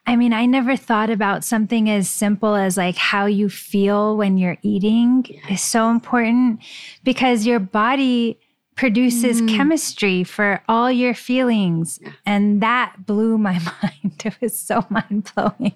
I 0.07 0.15
mean, 0.15 0.33
I 0.33 0.45
never 0.45 0.75
thought 0.75 1.09
about 1.09 1.43
something 1.43 1.89
as 1.89 2.09
simple 2.09 2.55
as 2.55 2.77
like 2.77 2.95
how 2.95 3.25
you 3.25 3.49
feel 3.49 4.15
when 4.17 4.37
you're 4.37 4.57
eating 4.61 5.25
is 5.49 5.61
so 5.61 5.89
important 5.89 6.59
because 7.03 7.45
your 7.45 7.59
body 7.59 8.39
produces 8.75 9.41
mm. 9.41 9.55
chemistry 9.55 10.23
for 10.23 10.61
all 10.67 10.91
your 10.91 11.13
feelings. 11.13 11.99
And 12.25 12.61
that 12.61 13.05
blew 13.05 13.37
my 13.37 13.53
mind. 13.81 14.21
It 14.23 14.35
was 14.41 14.57
so 14.57 14.85
mind 14.89 15.31
blowing. 15.33 15.75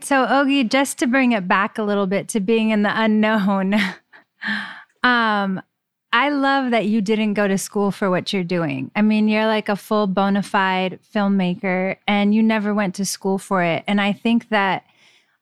So, 0.00 0.26
Oge, 0.28 0.68
just 0.68 0.98
to 0.98 1.06
bring 1.06 1.32
it 1.32 1.46
back 1.46 1.78
a 1.78 1.82
little 1.82 2.06
bit 2.06 2.28
to 2.30 2.40
being 2.40 2.70
in 2.70 2.82
the 2.82 2.92
unknown, 2.92 3.74
um, 5.02 5.62
I 6.12 6.28
love 6.28 6.72
that 6.72 6.86
you 6.86 7.00
didn't 7.00 7.34
go 7.34 7.48
to 7.48 7.56
school 7.56 7.90
for 7.90 8.10
what 8.10 8.32
you're 8.32 8.44
doing. 8.44 8.90
I 8.94 9.00
mean, 9.00 9.28
you're 9.28 9.46
like 9.46 9.70
a 9.70 9.76
full 9.76 10.06
bona 10.06 10.42
fide 10.42 10.98
filmmaker 11.14 11.96
and 12.06 12.34
you 12.34 12.42
never 12.42 12.74
went 12.74 12.94
to 12.96 13.06
school 13.06 13.38
for 13.38 13.62
it. 13.62 13.82
And 13.86 13.98
I 13.98 14.12
think 14.12 14.50
that 14.50 14.84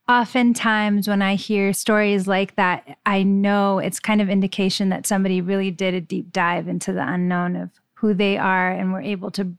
oftentimes 0.09 1.09
when 1.09 1.23
I 1.23 1.35
hear 1.35 1.73
stories 1.73 2.29
like 2.29 2.55
that, 2.55 2.99
I 3.05 3.25
know 3.25 3.81
it's 3.81 3.99
kind 3.99 4.21
of 4.21 4.29
indication 4.29 4.91
that 4.91 5.07
somebody 5.07 5.41
really 5.41 5.73
did 5.73 5.95
a 5.95 6.01
deep 6.01 6.33
dive 6.33 6.69
into 6.69 6.93
the 6.93 7.07
unknown 7.07 7.57
of 7.57 7.71
who 7.95 8.15
they 8.15 8.39
are 8.39 8.71
and 8.71 8.93
were 8.93 9.03
able 9.03 9.33
to 9.33 9.53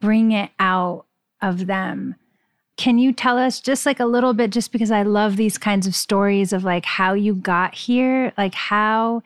bring 0.00 0.32
it 0.32 0.50
out 0.58 1.06
of 1.40 1.66
them. 1.66 2.16
Can 2.76 2.98
you 2.98 3.12
tell 3.12 3.38
us 3.38 3.60
just 3.60 3.86
like 3.86 4.00
a 4.00 4.06
little 4.06 4.32
bit, 4.32 4.50
just 4.50 4.72
because 4.72 4.90
I 4.90 5.02
love 5.02 5.36
these 5.36 5.58
kinds 5.58 5.86
of 5.86 5.94
stories 5.94 6.52
of 6.52 6.64
like 6.64 6.86
how 6.86 7.12
you 7.12 7.34
got 7.34 7.74
here, 7.74 8.32
like 8.36 8.54
how 8.54 9.22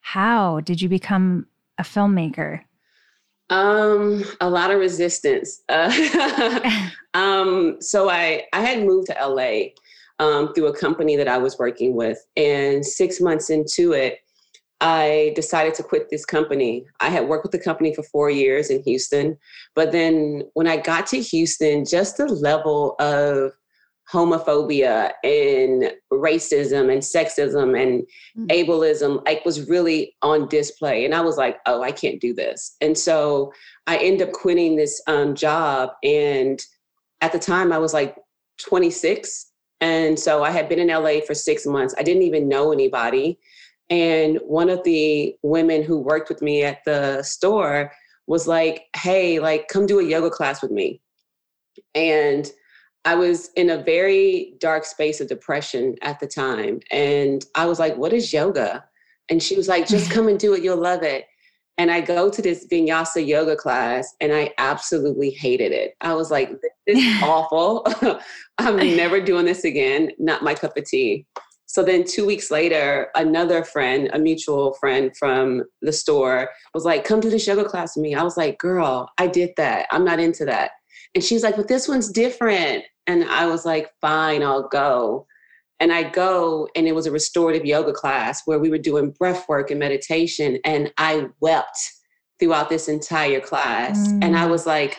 how 0.00 0.60
did 0.60 0.80
you 0.80 0.88
become 0.88 1.46
a 1.78 1.82
filmmaker? 1.82 2.60
Um, 3.50 4.24
a 4.40 4.48
lot 4.48 4.70
of 4.70 4.78
resistance. 4.78 5.62
Uh, 5.68 6.88
um, 7.14 7.76
so 7.80 8.08
I 8.08 8.44
I 8.52 8.60
had 8.60 8.84
moved 8.84 9.08
to 9.08 9.16
LA 9.20 9.70
um, 10.24 10.54
through 10.54 10.66
a 10.66 10.76
company 10.76 11.16
that 11.16 11.28
I 11.28 11.38
was 11.38 11.58
working 11.58 11.94
with, 11.96 12.18
and 12.36 12.84
six 12.84 13.20
months 13.20 13.50
into 13.50 13.92
it, 13.92 14.20
I 14.80 15.32
decided 15.34 15.74
to 15.74 15.82
quit 15.82 16.10
this 16.10 16.24
company. 16.24 16.86
I 17.00 17.08
had 17.08 17.28
worked 17.28 17.44
with 17.44 17.52
the 17.52 17.58
company 17.58 17.94
for 17.94 18.04
four 18.04 18.30
years 18.30 18.70
in 18.70 18.82
Houston, 18.84 19.36
but 19.74 19.90
then 19.90 20.44
when 20.54 20.68
I 20.68 20.76
got 20.76 21.06
to 21.08 21.20
Houston, 21.20 21.84
just 21.84 22.16
the 22.16 22.26
level 22.26 22.94
of 23.00 23.52
homophobia 24.10 25.12
and 25.22 25.92
racism 26.12 26.92
and 26.92 27.02
sexism 27.02 27.80
and 27.80 28.02
mm-hmm. 28.36 28.46
ableism 28.46 29.24
like 29.24 29.44
was 29.44 29.68
really 29.68 30.16
on 30.22 30.48
display. 30.48 31.04
And 31.04 31.14
i 31.14 31.20
was 31.20 31.36
like 31.36 31.58
oh 31.66 31.82
i 31.82 31.92
can't 31.92 32.20
do 32.20 32.34
this. 32.34 32.76
And 32.80 32.96
so 32.96 33.52
i 33.86 33.96
end 33.98 34.20
up 34.22 34.32
quitting 34.32 34.76
this 34.76 35.00
um, 35.06 35.34
job 35.34 35.90
and 36.02 36.60
at 37.20 37.32
the 37.32 37.38
time 37.38 37.72
i 37.72 37.78
was 37.78 37.94
like 37.94 38.16
26 38.58 39.52
and 39.80 40.18
so 40.18 40.42
i 40.42 40.50
had 40.50 40.68
been 40.68 40.78
in 40.78 40.88
la 40.88 41.20
for 41.26 41.34
six 41.34 41.66
months. 41.66 41.94
I 41.98 42.02
didn't 42.02 42.22
even 42.22 42.48
know 42.48 42.72
anybody. 42.72 43.38
And 43.90 44.38
one 44.44 44.70
of 44.70 44.84
the 44.84 45.34
women 45.42 45.82
who 45.82 45.98
worked 45.98 46.28
with 46.28 46.42
me 46.42 46.64
at 46.64 46.84
the 46.84 47.22
store 47.22 47.92
was 48.26 48.46
like 48.46 48.86
hey 48.96 49.38
like 49.38 49.68
come 49.68 49.86
do 49.86 50.00
a 50.00 50.04
yoga 50.04 50.30
class 50.30 50.62
with 50.62 50.72
me. 50.72 51.00
And 51.94 52.50
I 53.04 53.14
was 53.14 53.50
in 53.56 53.70
a 53.70 53.82
very 53.82 54.54
dark 54.58 54.84
space 54.84 55.20
of 55.20 55.28
depression 55.28 55.96
at 56.02 56.20
the 56.20 56.26
time. 56.26 56.80
And 56.90 57.44
I 57.54 57.66
was 57.66 57.78
like, 57.78 57.96
what 57.96 58.12
is 58.12 58.32
yoga? 58.32 58.84
And 59.30 59.42
she 59.42 59.56
was 59.56 59.68
like, 59.68 59.86
just 59.86 60.10
come 60.12 60.28
and 60.28 60.38
do 60.38 60.54
it. 60.54 60.62
You'll 60.62 60.76
love 60.76 61.02
it. 61.02 61.26
And 61.78 61.90
I 61.90 62.02
go 62.02 62.28
to 62.28 62.42
this 62.42 62.66
vinyasa 62.70 63.26
yoga 63.26 63.56
class 63.56 64.14
and 64.20 64.34
I 64.34 64.52
absolutely 64.58 65.30
hated 65.30 65.72
it. 65.72 65.94
I 66.02 66.12
was 66.12 66.30
like, 66.30 66.50
this 66.60 66.70
is 66.98 67.22
awful. 67.22 67.86
I'm 68.58 68.76
never 68.76 69.20
doing 69.20 69.46
this 69.46 69.64
again. 69.64 70.10
Not 70.18 70.42
my 70.42 70.54
cup 70.54 70.76
of 70.76 70.84
tea. 70.84 71.26
So 71.64 71.84
then 71.84 72.04
two 72.04 72.26
weeks 72.26 72.50
later, 72.50 73.10
another 73.14 73.62
friend, 73.62 74.10
a 74.12 74.18
mutual 74.18 74.74
friend 74.74 75.16
from 75.16 75.62
the 75.80 75.92
store, 75.92 76.50
was 76.74 76.84
like, 76.84 77.04
come 77.04 77.20
do 77.20 77.30
this 77.30 77.46
yoga 77.46 77.64
class 77.64 77.96
with 77.96 78.02
me. 78.02 78.14
I 78.14 78.24
was 78.24 78.36
like, 78.36 78.58
girl, 78.58 79.08
I 79.18 79.28
did 79.28 79.50
that. 79.56 79.86
I'm 79.92 80.04
not 80.04 80.18
into 80.18 80.44
that. 80.46 80.72
And 81.14 81.24
she's 81.24 81.42
like, 81.42 81.56
but 81.56 81.68
this 81.68 81.88
one's 81.88 82.10
different. 82.10 82.84
And 83.06 83.24
I 83.24 83.46
was 83.46 83.64
like, 83.64 83.90
fine, 84.00 84.42
I'll 84.42 84.68
go. 84.68 85.26
And 85.80 85.92
I 85.92 86.04
go, 86.04 86.68
and 86.76 86.86
it 86.86 86.94
was 86.94 87.06
a 87.06 87.10
restorative 87.10 87.64
yoga 87.64 87.92
class 87.92 88.42
where 88.44 88.58
we 88.58 88.68
were 88.68 88.78
doing 88.78 89.12
breath 89.12 89.48
work 89.48 89.70
and 89.70 89.80
meditation. 89.80 90.58
And 90.64 90.92
I 90.98 91.28
wept 91.40 91.78
throughout 92.38 92.68
this 92.68 92.88
entire 92.88 93.40
class. 93.40 94.08
Mm. 94.08 94.24
And 94.24 94.36
I 94.36 94.46
was 94.46 94.66
like, 94.66 94.98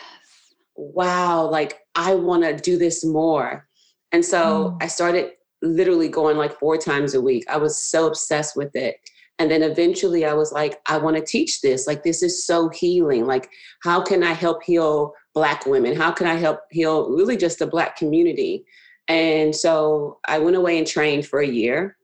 wow, 0.76 1.48
like 1.48 1.78
I 1.94 2.14
want 2.14 2.42
to 2.42 2.56
do 2.56 2.76
this 2.78 3.04
more. 3.04 3.66
And 4.10 4.24
so 4.24 4.70
mm. 4.70 4.82
I 4.82 4.88
started 4.88 5.32
literally 5.62 6.08
going 6.08 6.36
like 6.36 6.58
four 6.58 6.76
times 6.76 7.14
a 7.14 7.20
week. 7.20 7.44
I 7.48 7.56
was 7.56 7.80
so 7.80 8.06
obsessed 8.06 8.56
with 8.56 8.74
it. 8.74 8.96
And 9.38 9.50
then 9.50 9.62
eventually 9.62 10.24
I 10.24 10.34
was 10.34 10.52
like, 10.52 10.80
I 10.86 10.98
want 10.98 11.16
to 11.16 11.24
teach 11.24 11.62
this. 11.62 11.86
Like, 11.86 12.02
this 12.02 12.22
is 12.22 12.46
so 12.46 12.68
healing. 12.68 13.26
Like, 13.26 13.48
how 13.82 14.02
can 14.02 14.22
I 14.22 14.32
help 14.32 14.62
heal 14.62 15.14
Black 15.34 15.66
women? 15.66 15.96
How 15.96 16.10
can 16.10 16.26
I 16.26 16.34
help 16.34 16.60
heal 16.70 17.10
really 17.10 17.36
just 17.36 17.58
the 17.58 17.66
Black 17.66 17.96
community? 17.96 18.64
And 19.08 19.54
so 19.54 20.18
I 20.26 20.38
went 20.38 20.56
away 20.56 20.78
and 20.78 20.86
trained 20.86 21.26
for 21.26 21.40
a 21.40 21.46
year. 21.46 21.96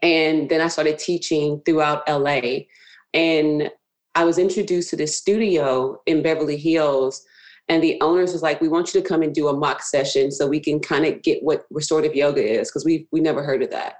And 0.00 0.48
then 0.48 0.60
I 0.60 0.68
started 0.68 0.98
teaching 0.98 1.60
throughout 1.64 2.08
LA. 2.08 2.60
And 3.12 3.70
I 4.14 4.24
was 4.24 4.38
introduced 4.38 4.90
to 4.90 4.96
this 4.96 5.16
studio 5.16 6.00
in 6.06 6.22
Beverly 6.22 6.56
Hills. 6.56 7.24
And 7.68 7.82
the 7.82 8.00
owners 8.00 8.32
was 8.32 8.42
like, 8.42 8.60
we 8.60 8.68
want 8.68 8.92
you 8.92 9.00
to 9.00 9.08
come 9.08 9.22
and 9.22 9.34
do 9.34 9.48
a 9.48 9.56
mock 9.56 9.82
session 9.82 10.30
so 10.30 10.46
we 10.46 10.60
can 10.60 10.80
kind 10.80 11.04
of 11.04 11.22
get 11.22 11.42
what 11.42 11.66
restorative 11.70 12.14
yoga 12.14 12.42
is, 12.42 12.68
because 12.68 12.84
we 12.84 13.06
we 13.12 13.20
never 13.20 13.42
heard 13.42 13.62
of 13.62 13.70
that. 13.70 13.96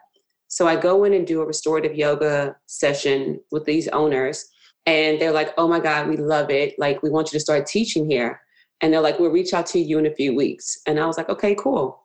So 0.49 0.67
I 0.67 0.77
go 0.77 1.05
in 1.05 1.15
and 1.15 1.27
do 1.27 1.41
a 1.41 1.47
restorative 1.47 1.95
yoga 1.95 2.57
session 2.67 3.41
with 3.51 3.65
these 3.65 3.89
owners. 3.89 4.47
And 4.85 5.21
they're 5.21 5.33
like, 5.33 5.55
oh 5.57 5.69
my 5.69 5.81
God, 5.81 6.09
we 6.09 6.17
love 6.17 6.51
it. 6.51 6.75
Like, 6.79 7.03
we 7.03 7.11
want 7.11 7.33
you 7.33 7.39
to 7.39 7.41
start 7.41 7.67
teaching 7.67 8.11
here. 8.11 8.41
And 8.83 8.93
they're 8.93 9.01
like, 9.01 9.19
we'll 9.19 9.31
reach 9.31 9.55
out 9.55 9.67
to 9.67 9.79
you 9.79 9.99
in 9.99 10.07
a 10.07 10.15
few 10.15 10.35
weeks. 10.35 10.81
And 10.87 10.99
I 10.99 11.07
was 11.07 11.17
like, 11.17 11.29
okay, 11.29 11.55
cool. 11.55 12.05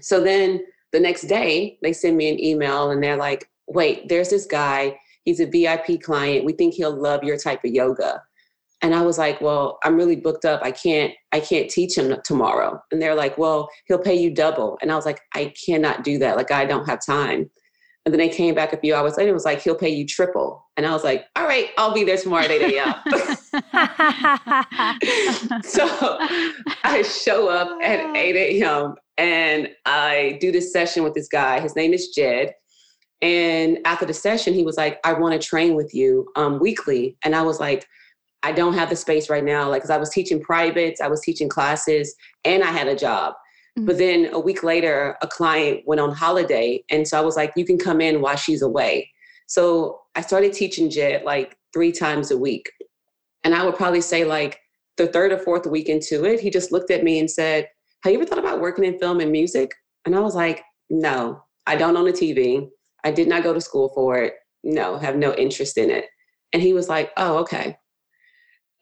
So 0.00 0.22
then 0.22 0.64
the 0.92 1.00
next 1.00 1.22
day, 1.22 1.78
they 1.82 1.92
send 1.92 2.16
me 2.16 2.28
an 2.28 2.42
email 2.42 2.90
and 2.90 3.02
they're 3.02 3.16
like, 3.16 3.50
wait, 3.66 4.08
there's 4.08 4.30
this 4.30 4.46
guy. 4.46 4.98
He's 5.24 5.40
a 5.40 5.46
VIP 5.46 6.02
client. 6.02 6.44
We 6.44 6.52
think 6.52 6.74
he'll 6.74 6.94
love 6.94 7.24
your 7.24 7.38
type 7.38 7.64
of 7.64 7.72
yoga. 7.72 8.22
And 8.82 8.94
I 8.94 9.00
was 9.00 9.16
like, 9.16 9.40
well, 9.40 9.78
I'm 9.82 9.96
really 9.96 10.16
booked 10.16 10.44
up. 10.44 10.60
I 10.62 10.70
can't, 10.70 11.12
I 11.32 11.40
can't 11.40 11.70
teach 11.70 11.96
him 11.96 12.14
tomorrow. 12.22 12.78
And 12.92 13.00
they're 13.00 13.14
like, 13.14 13.38
well, 13.38 13.70
he'll 13.86 13.98
pay 13.98 14.14
you 14.14 14.30
double. 14.30 14.76
And 14.82 14.92
I 14.92 14.94
was 14.94 15.06
like, 15.06 15.20
I 15.34 15.54
cannot 15.64 16.04
do 16.04 16.18
that. 16.18 16.36
Like, 16.36 16.50
I 16.50 16.66
don't 16.66 16.86
have 16.86 17.04
time. 17.04 17.50
And 18.04 18.12
then 18.12 18.18
they 18.18 18.28
came 18.28 18.54
back 18.54 18.74
a 18.74 18.76
few 18.76 18.94
hours 18.94 19.16
later 19.16 19.28
and 19.28 19.34
was 19.34 19.46
like, 19.46 19.62
he'll 19.62 19.74
pay 19.74 19.88
you 19.88 20.06
triple. 20.06 20.68
And 20.76 20.84
I 20.84 20.92
was 20.92 21.04
like, 21.04 21.24
all 21.36 21.46
right, 21.46 21.70
I'll 21.78 21.94
be 21.94 22.04
there 22.04 22.18
tomorrow 22.18 22.44
at 22.44 22.50
8 22.50 22.74
a.m. 22.74 22.94
so 25.62 25.88
I 26.84 27.02
show 27.02 27.48
up 27.48 27.78
at 27.82 28.14
8 28.14 28.60
a.m. 28.60 28.96
and 29.16 29.70
I 29.86 30.36
do 30.40 30.52
this 30.52 30.70
session 30.70 31.02
with 31.02 31.14
this 31.14 31.28
guy. 31.28 31.60
His 31.60 31.74
name 31.76 31.94
is 31.94 32.08
Ged. 32.08 32.54
And 33.22 33.78
after 33.86 34.04
the 34.04 34.12
session, 34.12 34.52
he 34.52 34.64
was 34.64 34.76
like, 34.76 34.98
I 35.02 35.14
want 35.14 35.40
to 35.40 35.48
train 35.48 35.74
with 35.74 35.94
you 35.94 36.30
um, 36.36 36.58
weekly. 36.58 37.16
And 37.24 37.34
I 37.34 37.40
was 37.40 37.58
like, 37.58 37.86
I 38.42 38.52
don't 38.52 38.74
have 38.74 38.90
the 38.90 38.96
space 38.96 39.30
right 39.30 39.42
now. 39.42 39.70
Like, 39.70 39.80
cause 39.80 39.90
I 39.90 39.96
was 39.96 40.10
teaching 40.10 40.42
privates, 40.42 41.00
I 41.00 41.08
was 41.08 41.22
teaching 41.22 41.48
classes, 41.48 42.14
and 42.44 42.62
I 42.62 42.66
had 42.66 42.86
a 42.86 42.94
job. 42.94 43.32
Mm-hmm. 43.78 43.86
But 43.86 43.98
then 43.98 44.30
a 44.32 44.38
week 44.38 44.62
later, 44.62 45.16
a 45.20 45.26
client 45.26 45.82
went 45.86 46.00
on 46.00 46.12
holiday. 46.12 46.84
And 46.90 47.06
so 47.06 47.18
I 47.18 47.22
was 47.22 47.36
like, 47.36 47.52
you 47.56 47.64
can 47.64 47.78
come 47.78 48.00
in 48.00 48.20
while 48.20 48.36
she's 48.36 48.62
away. 48.62 49.10
So 49.46 50.00
I 50.14 50.20
started 50.20 50.52
teaching 50.52 50.90
Ged 50.90 51.24
like 51.24 51.56
three 51.72 51.92
times 51.92 52.30
a 52.30 52.38
week. 52.38 52.70
And 53.42 53.54
I 53.54 53.64
would 53.64 53.76
probably 53.76 54.00
say, 54.00 54.24
like, 54.24 54.60
the 54.96 55.08
third 55.08 55.32
or 55.32 55.38
fourth 55.38 55.66
week 55.66 55.88
into 55.88 56.24
it, 56.24 56.40
he 56.40 56.50
just 56.50 56.72
looked 56.72 56.90
at 56.90 57.04
me 57.04 57.18
and 57.18 57.30
said, 57.30 57.68
Have 58.04 58.12
you 58.12 58.20
ever 58.20 58.28
thought 58.28 58.38
about 58.38 58.60
working 58.60 58.84
in 58.84 58.98
film 58.98 59.20
and 59.20 59.32
music? 59.32 59.72
And 60.06 60.14
I 60.14 60.20
was 60.20 60.34
like, 60.34 60.62
No, 60.88 61.42
I 61.66 61.76
don't 61.76 61.96
own 61.96 62.08
a 62.08 62.12
TV. 62.12 62.68
I 63.02 63.10
did 63.10 63.28
not 63.28 63.42
go 63.42 63.52
to 63.52 63.60
school 63.60 63.90
for 63.94 64.18
it. 64.18 64.34
No, 64.62 64.96
have 64.98 65.16
no 65.16 65.34
interest 65.34 65.76
in 65.76 65.90
it. 65.90 66.06
And 66.52 66.62
he 66.62 66.72
was 66.72 66.88
like, 66.88 67.10
Oh, 67.16 67.38
okay. 67.38 67.76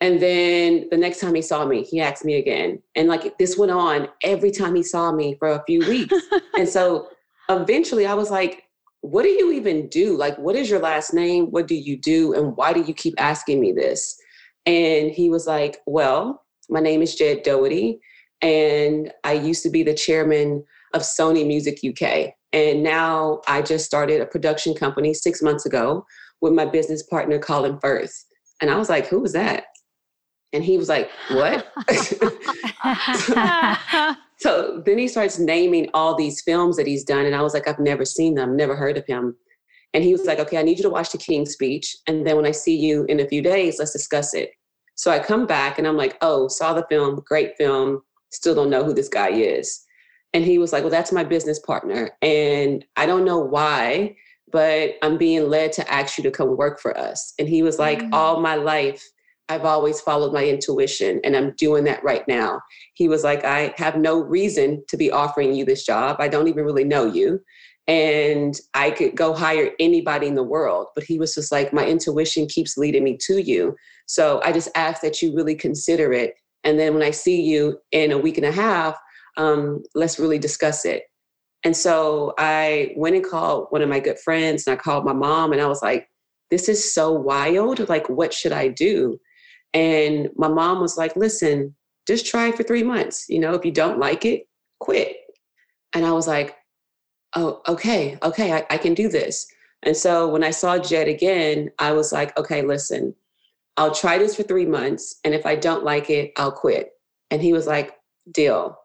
And 0.02 0.20
then 0.20 0.88
the 0.90 0.96
next 0.96 1.20
time 1.20 1.32
he 1.32 1.42
saw 1.42 1.64
me, 1.64 1.84
he 1.84 2.00
asked 2.00 2.24
me 2.24 2.34
again. 2.34 2.82
And 2.96 3.06
like 3.06 3.38
this 3.38 3.56
went 3.56 3.70
on 3.70 4.08
every 4.24 4.50
time 4.50 4.74
he 4.74 4.82
saw 4.82 5.12
me 5.12 5.36
for 5.38 5.46
a 5.46 5.62
few 5.64 5.78
weeks. 5.78 6.12
and 6.58 6.68
so 6.68 7.06
eventually 7.48 8.04
I 8.04 8.14
was 8.14 8.28
like, 8.28 8.64
what 9.02 9.22
do 9.22 9.28
you 9.28 9.52
even 9.52 9.88
do? 9.88 10.16
Like, 10.16 10.36
what 10.38 10.56
is 10.56 10.68
your 10.68 10.80
last 10.80 11.14
name? 11.14 11.46
What 11.52 11.68
do 11.68 11.76
you 11.76 11.96
do? 11.96 12.34
And 12.34 12.56
why 12.56 12.72
do 12.72 12.82
you 12.82 12.92
keep 12.92 13.14
asking 13.16 13.60
me 13.60 13.70
this? 13.70 14.20
And 14.66 15.12
he 15.12 15.30
was 15.30 15.46
like, 15.46 15.78
Well, 15.86 16.42
my 16.68 16.80
name 16.80 17.00
is 17.00 17.14
Ged 17.14 17.44
Doherty, 17.44 18.00
and 18.40 19.12
I 19.24 19.32
used 19.32 19.62
to 19.64 19.70
be 19.70 19.82
the 19.82 19.94
chairman 19.94 20.64
of 20.94 21.02
Sony 21.02 21.46
Music 21.46 21.78
UK. 21.84 22.34
And 22.52 22.82
now 22.82 23.40
I 23.48 23.62
just 23.62 23.86
started 23.86 24.20
a 24.20 24.26
production 24.26 24.74
company 24.74 25.14
six 25.14 25.42
months 25.42 25.64
ago 25.64 26.04
with 26.40 26.52
my 26.52 26.64
business 26.64 27.02
partner, 27.02 27.38
Colin 27.38 27.78
Firth. 27.80 28.24
And 28.60 28.70
I 28.70 28.76
was 28.76 28.88
like, 28.88 29.06
Who 29.06 29.20
was 29.20 29.32
that? 29.32 29.64
And 30.52 30.64
he 30.64 30.78
was 30.78 30.88
like, 30.88 31.10
What? 31.30 31.72
so 34.38 34.82
then 34.84 34.98
he 34.98 35.08
starts 35.08 35.38
naming 35.38 35.88
all 35.94 36.14
these 36.14 36.42
films 36.42 36.76
that 36.76 36.86
he's 36.86 37.04
done. 37.04 37.26
And 37.26 37.34
I 37.34 37.42
was 37.42 37.54
like, 37.54 37.68
I've 37.68 37.78
never 37.78 38.04
seen 38.04 38.34
them, 38.34 38.56
never 38.56 38.76
heard 38.76 38.96
of 38.96 39.06
him. 39.06 39.36
And 39.94 40.02
he 40.02 40.12
was 40.12 40.24
like, 40.24 40.38
okay, 40.38 40.58
I 40.58 40.62
need 40.62 40.78
you 40.78 40.84
to 40.84 40.90
watch 40.90 41.12
the 41.12 41.18
King's 41.18 41.52
speech. 41.52 41.96
And 42.06 42.26
then 42.26 42.36
when 42.36 42.46
I 42.46 42.50
see 42.50 42.76
you 42.76 43.04
in 43.04 43.20
a 43.20 43.28
few 43.28 43.42
days, 43.42 43.78
let's 43.78 43.92
discuss 43.92 44.34
it. 44.34 44.50
So 44.94 45.10
I 45.10 45.18
come 45.18 45.46
back 45.46 45.78
and 45.78 45.86
I'm 45.86 45.96
like, 45.96 46.16
oh, 46.22 46.48
saw 46.48 46.72
the 46.72 46.86
film, 46.88 47.22
great 47.26 47.56
film, 47.56 48.02
still 48.30 48.54
don't 48.54 48.70
know 48.70 48.84
who 48.84 48.94
this 48.94 49.08
guy 49.08 49.30
is. 49.30 49.84
And 50.34 50.44
he 50.44 50.58
was 50.58 50.72
like, 50.72 50.82
well, 50.82 50.90
that's 50.90 51.12
my 51.12 51.24
business 51.24 51.58
partner. 51.58 52.10
And 52.22 52.84
I 52.96 53.04
don't 53.04 53.24
know 53.24 53.38
why, 53.38 54.16
but 54.50 54.94
I'm 55.02 55.18
being 55.18 55.48
led 55.48 55.72
to 55.74 55.92
ask 55.92 56.16
you 56.16 56.24
to 56.24 56.30
come 56.30 56.56
work 56.56 56.80
for 56.80 56.96
us. 56.96 57.34
And 57.38 57.48
he 57.48 57.62
was 57.62 57.78
like, 57.78 57.98
mm-hmm. 57.98 58.14
all 58.14 58.40
my 58.40 58.54
life, 58.54 59.06
I've 59.52 59.66
always 59.66 60.00
followed 60.00 60.32
my 60.32 60.44
intuition 60.46 61.20
and 61.24 61.36
I'm 61.36 61.54
doing 61.58 61.84
that 61.84 62.02
right 62.02 62.26
now. 62.26 62.60
He 62.94 63.06
was 63.06 63.22
like, 63.22 63.44
I 63.44 63.74
have 63.76 63.96
no 63.96 64.18
reason 64.18 64.82
to 64.88 64.96
be 64.96 65.12
offering 65.12 65.54
you 65.54 65.66
this 65.66 65.84
job. 65.84 66.16
I 66.20 66.28
don't 66.28 66.48
even 66.48 66.64
really 66.64 66.84
know 66.84 67.04
you 67.04 67.38
and 67.86 68.58
I 68.72 68.92
could 68.92 69.14
go 69.14 69.34
hire 69.34 69.72
anybody 69.78 70.26
in 70.26 70.36
the 70.36 70.42
world. 70.42 70.86
But 70.94 71.04
he 71.04 71.18
was 71.18 71.34
just 71.34 71.52
like, 71.52 71.72
my 71.72 71.84
intuition 71.84 72.46
keeps 72.46 72.78
leading 72.78 73.04
me 73.04 73.18
to 73.26 73.42
you. 73.42 73.76
So 74.06 74.40
I 74.42 74.52
just 74.52 74.70
ask 74.74 75.02
that 75.02 75.20
you 75.20 75.34
really 75.34 75.54
consider 75.54 76.12
it. 76.14 76.34
And 76.64 76.78
then 76.78 76.94
when 76.94 77.02
I 77.02 77.10
see 77.10 77.42
you 77.42 77.78
in 77.90 78.12
a 78.12 78.18
week 78.18 78.38
and 78.38 78.46
a 78.46 78.52
half, 78.52 78.96
um, 79.36 79.82
let's 79.94 80.18
really 80.18 80.38
discuss 80.38 80.86
it. 80.86 81.02
And 81.64 81.76
so 81.76 82.32
I 82.38 82.94
went 82.96 83.16
and 83.16 83.24
called 83.24 83.66
one 83.68 83.82
of 83.82 83.88
my 83.90 84.00
good 84.00 84.18
friends 84.18 84.66
and 84.66 84.72
I 84.72 84.82
called 84.82 85.04
my 85.04 85.12
mom 85.12 85.52
and 85.52 85.60
I 85.60 85.66
was 85.66 85.82
like, 85.82 86.08
this 86.50 86.68
is 86.70 86.94
so 86.94 87.12
wild. 87.12 87.88
Like, 87.88 88.08
what 88.08 88.32
should 88.32 88.52
I 88.52 88.68
do? 88.68 89.18
And 89.74 90.28
my 90.36 90.48
mom 90.48 90.80
was 90.80 90.96
like, 90.96 91.16
listen, 91.16 91.74
just 92.06 92.26
try 92.26 92.48
it 92.48 92.56
for 92.56 92.62
three 92.62 92.82
months. 92.82 93.26
You 93.28 93.38
know, 93.38 93.54
if 93.54 93.64
you 93.64 93.72
don't 93.72 93.98
like 93.98 94.24
it, 94.24 94.48
quit. 94.80 95.16
And 95.94 96.04
I 96.04 96.12
was 96.12 96.26
like, 96.26 96.56
oh, 97.36 97.62
okay, 97.68 98.18
okay, 98.22 98.52
I, 98.52 98.66
I 98.70 98.76
can 98.76 98.94
do 98.94 99.08
this. 99.08 99.46
And 99.82 99.96
so 99.96 100.28
when 100.28 100.44
I 100.44 100.50
saw 100.50 100.78
Ged 100.78 101.08
again, 101.08 101.70
I 101.78 101.92
was 101.92 102.12
like, 102.12 102.36
okay, 102.38 102.62
listen, 102.62 103.14
I'll 103.76 103.94
try 103.94 104.18
this 104.18 104.36
for 104.36 104.42
three 104.42 104.66
months. 104.66 105.16
And 105.24 105.34
if 105.34 105.46
I 105.46 105.56
don't 105.56 105.84
like 105.84 106.10
it, 106.10 106.32
I'll 106.36 106.52
quit. 106.52 106.90
And 107.30 107.42
he 107.42 107.52
was 107.52 107.66
like, 107.66 107.96
deal. 108.30 108.78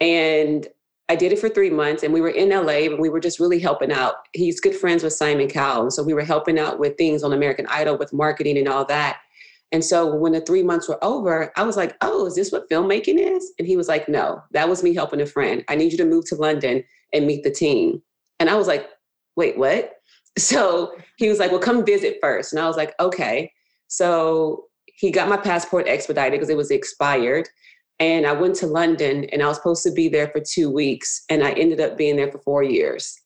And 0.00 0.66
I 1.08 1.16
did 1.16 1.32
it 1.32 1.38
for 1.38 1.48
three 1.48 1.70
months 1.70 2.02
and 2.02 2.12
we 2.12 2.20
were 2.20 2.28
in 2.28 2.50
LA 2.50 2.84
and 2.84 2.98
we 2.98 3.08
were 3.08 3.20
just 3.20 3.40
really 3.40 3.58
helping 3.58 3.90
out. 3.90 4.16
He's 4.34 4.60
good 4.60 4.76
friends 4.76 5.02
with 5.02 5.14
Simon 5.14 5.48
Cowell. 5.48 5.82
And 5.82 5.92
so 5.92 6.02
we 6.02 6.12
were 6.12 6.22
helping 6.22 6.58
out 6.58 6.78
with 6.78 6.98
things 6.98 7.22
on 7.22 7.32
American 7.32 7.66
Idol 7.68 7.96
with 7.96 8.12
marketing 8.12 8.58
and 8.58 8.68
all 8.68 8.84
that. 8.84 9.20
And 9.72 9.84
so 9.84 10.14
when 10.14 10.32
the 10.32 10.40
three 10.40 10.62
months 10.62 10.88
were 10.88 11.02
over, 11.04 11.52
I 11.56 11.62
was 11.62 11.76
like, 11.76 11.96
oh, 12.00 12.26
is 12.26 12.34
this 12.34 12.50
what 12.50 12.70
filmmaking 12.70 13.18
is? 13.18 13.52
And 13.58 13.68
he 13.68 13.76
was 13.76 13.88
like, 13.88 14.08
no, 14.08 14.42
that 14.52 14.68
was 14.68 14.82
me 14.82 14.94
helping 14.94 15.20
a 15.20 15.26
friend. 15.26 15.62
I 15.68 15.74
need 15.74 15.92
you 15.92 15.98
to 15.98 16.04
move 16.04 16.24
to 16.26 16.36
London 16.36 16.82
and 17.12 17.26
meet 17.26 17.44
the 17.44 17.50
team. 17.50 18.02
And 18.40 18.48
I 18.48 18.54
was 18.54 18.66
like, 18.66 18.88
wait, 19.36 19.58
what? 19.58 19.92
So 20.38 20.94
he 21.16 21.28
was 21.28 21.40
like, 21.40 21.50
well, 21.50 21.58
come 21.58 21.84
visit 21.84 22.18
first. 22.22 22.52
And 22.52 22.62
I 22.62 22.68
was 22.68 22.76
like, 22.76 22.94
okay. 23.00 23.50
So 23.88 24.66
he 24.86 25.10
got 25.10 25.28
my 25.28 25.36
passport 25.36 25.88
expedited 25.88 26.38
because 26.38 26.48
it 26.48 26.56
was 26.56 26.70
expired. 26.70 27.48
And 27.98 28.24
I 28.24 28.32
went 28.32 28.54
to 28.56 28.68
London 28.68 29.24
and 29.32 29.42
I 29.42 29.48
was 29.48 29.56
supposed 29.56 29.82
to 29.82 29.90
be 29.90 30.08
there 30.08 30.28
for 30.28 30.40
two 30.40 30.70
weeks. 30.70 31.24
And 31.28 31.42
I 31.42 31.52
ended 31.52 31.80
up 31.80 31.98
being 31.98 32.14
there 32.14 32.30
for 32.30 32.38
four 32.38 32.62
years. 32.62 33.18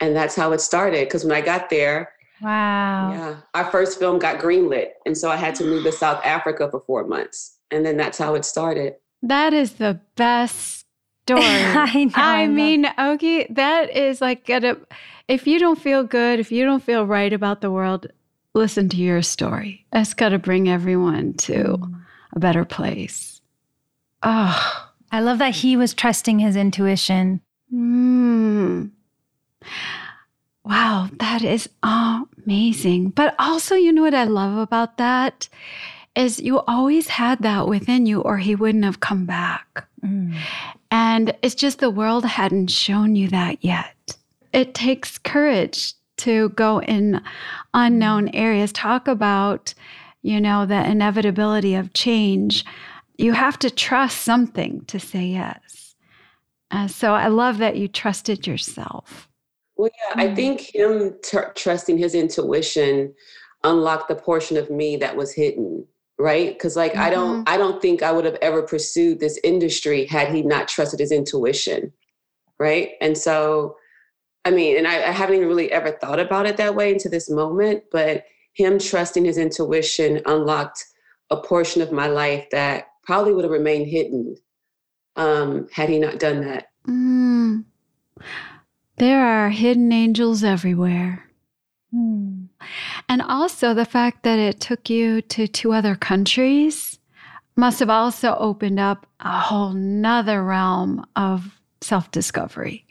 And 0.00 0.16
that's 0.16 0.34
how 0.34 0.52
it 0.52 0.62
started. 0.62 1.06
Because 1.06 1.22
when 1.22 1.36
I 1.36 1.42
got 1.42 1.68
there, 1.68 2.12
Wow. 2.40 3.12
Yeah. 3.12 3.36
Our 3.54 3.70
first 3.70 3.98
film 3.98 4.18
got 4.18 4.38
greenlit. 4.38 4.90
And 5.06 5.16
so 5.16 5.30
I 5.30 5.36
had 5.36 5.54
to 5.56 5.64
move 5.64 5.84
to 5.84 5.92
South 5.92 6.24
Africa 6.24 6.70
for 6.70 6.80
four 6.80 7.06
months. 7.06 7.56
And 7.70 7.84
then 7.84 7.96
that's 7.96 8.18
how 8.18 8.34
it 8.34 8.44
started. 8.44 8.94
That 9.22 9.52
is 9.52 9.74
the 9.74 10.00
best 10.16 10.86
story. 11.26 11.42
I, 11.42 12.04
know, 12.04 12.12
I, 12.14 12.42
I 12.42 12.46
mean, 12.46 12.86
Oge, 12.96 13.46
that 13.50 13.90
is 13.94 14.20
like 14.20 14.48
a, 14.48 14.76
if 15.26 15.46
you 15.46 15.58
don't 15.58 15.80
feel 15.80 16.04
good, 16.04 16.40
if 16.40 16.50
you 16.52 16.64
don't 16.64 16.82
feel 16.82 17.04
right 17.06 17.32
about 17.32 17.60
the 17.60 17.70
world, 17.70 18.06
listen 18.54 18.88
to 18.90 18.96
your 18.96 19.22
story. 19.22 19.86
That's 19.92 20.14
got 20.14 20.30
to 20.30 20.38
bring 20.38 20.68
everyone 20.68 21.34
to 21.34 21.78
mm. 21.78 22.00
a 22.32 22.38
better 22.38 22.64
place. 22.64 23.40
Oh. 24.22 24.84
I 25.10 25.20
love 25.20 25.38
that 25.38 25.54
he 25.54 25.76
was 25.76 25.94
trusting 25.94 26.38
his 26.38 26.56
intuition. 26.56 27.40
Mm. 27.72 28.90
Wow, 30.64 31.08
that 31.18 31.42
is 31.42 31.68
amazing. 32.48 33.10
But 33.10 33.34
also, 33.38 33.74
you 33.74 33.92
know 33.92 34.02
what 34.02 34.14
I 34.14 34.24
love 34.24 34.56
about 34.56 34.96
that 34.96 35.48
is 36.16 36.40
you 36.40 36.60
always 36.60 37.08
had 37.08 37.42
that 37.42 37.68
within 37.68 38.06
you, 38.06 38.22
or 38.22 38.38
he 38.38 38.54
wouldn't 38.54 38.84
have 38.84 39.00
come 39.00 39.26
back. 39.26 39.84
Mm. 40.02 40.34
And 40.90 41.36
it's 41.42 41.54
just 41.54 41.78
the 41.78 41.90
world 41.90 42.24
hadn't 42.24 42.70
shown 42.70 43.16
you 43.16 43.28
that 43.28 43.62
yet. 43.62 44.16
It 44.54 44.72
takes 44.72 45.18
courage 45.18 45.92
to 46.18 46.48
go 46.50 46.80
in 46.80 47.20
unknown 47.74 48.28
areas, 48.30 48.72
talk 48.72 49.08
about, 49.08 49.74
you 50.22 50.40
know, 50.40 50.64
the 50.64 50.90
inevitability 50.90 51.74
of 51.74 51.92
change. 51.92 52.64
You 53.18 53.32
have 53.34 53.58
to 53.58 53.70
trust 53.70 54.22
something 54.22 54.84
to 54.86 54.98
say 54.98 55.26
yes. 55.26 55.94
Uh, 56.70 56.88
so 56.88 57.12
I 57.12 57.28
love 57.28 57.58
that 57.58 57.76
you 57.76 57.88
trusted 57.88 58.46
yourself. 58.46 59.27
Well, 59.78 59.90
yeah, 60.08 60.22
I 60.22 60.26
mm. 60.28 60.36
think 60.36 60.74
him 60.74 61.16
t- 61.22 61.38
trusting 61.54 61.96
his 61.96 62.14
intuition 62.14 63.14
unlocked 63.64 64.08
the 64.08 64.14
portion 64.14 64.56
of 64.56 64.70
me 64.70 64.96
that 64.96 65.16
was 65.16 65.32
hidden 65.32 65.86
right 66.18 66.52
because 66.54 66.76
like 66.76 66.92
mm-hmm. 66.92 67.02
i 67.02 67.10
don't 67.10 67.44
mm-hmm. 67.44 67.54
i 67.54 67.56
don't 67.56 67.80
think 67.80 68.02
i 68.02 68.12
would 68.12 68.24
have 68.24 68.38
ever 68.42 68.62
pursued 68.62 69.18
this 69.18 69.38
industry 69.44 70.04
had 70.04 70.28
he 70.28 70.42
not 70.42 70.68
trusted 70.68 71.00
his 71.00 71.12
intuition 71.12 71.92
right 72.58 72.92
and 73.00 73.16
so 73.16 73.76
i 74.44 74.50
mean 74.50 74.76
and 74.76 74.86
I, 74.86 75.08
I, 75.08 75.12
haven't 75.12 75.36
even 75.36 75.48
really 75.48 75.70
ever 75.72 75.92
thought 75.92 76.20
about 76.20 76.46
it 76.46 76.56
that 76.56 76.74
way 76.74 76.92
into 76.92 77.08
this 77.08 77.30
moment 77.30 77.84
but 77.92 78.24
him 78.54 78.78
trusting 78.78 79.24
his 79.24 79.38
intuition 79.38 80.20
unlocked 80.26 80.84
a 81.30 81.36
portion 81.36 81.82
of 81.82 81.92
my 81.92 82.06
life 82.06 82.46
that 82.50 82.86
probably 83.04 83.32
would 83.32 83.44
have 83.44 83.52
remained 83.52 83.88
hidden 83.88 84.36
um, 85.16 85.68
had 85.72 85.88
he 85.88 85.98
not 85.98 86.18
done 86.18 86.40
that 86.42 86.68
mm. 86.86 87.64
There 88.98 89.24
are 89.24 89.50
hidden 89.50 89.92
angels 89.92 90.44
everywhere 90.44 91.28
Hmm. 91.92 92.44
And 93.08 93.22
also 93.22 93.72
the 93.72 93.84
fact 93.84 94.22
that 94.24 94.38
it 94.38 94.60
took 94.60 94.90
you 94.90 95.22
to 95.22 95.46
two 95.46 95.72
other 95.72 95.94
countries 95.94 96.98
must 97.56 97.80
have 97.80 97.90
also 97.90 98.36
opened 98.38 98.78
up 98.78 99.06
a 99.20 99.40
whole 99.40 99.72
nother 99.72 100.44
realm 100.44 101.04
of 101.16 101.58
self 101.80 102.10
discovery. 102.10 102.84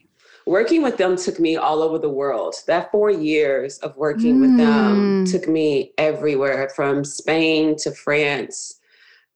Working 0.46 0.82
with 0.82 0.98
them 0.98 1.18
took 1.18 1.40
me 1.40 1.58
all 1.58 1.84
over 1.84 2.00
the 2.00 2.10
world. 2.10 2.56
That 2.68 2.90
four 2.90 3.12
years 3.12 3.78
of 3.80 3.96
working 3.98 4.38
mm. 4.38 4.42
with 4.42 4.58
them 4.58 5.26
hmm. 5.26 5.32
took 5.32 5.48
me 5.48 5.94
everywhere 5.98 6.70
from 6.76 7.04
Spain 7.04 7.76
to 7.80 7.92
France 7.92 8.80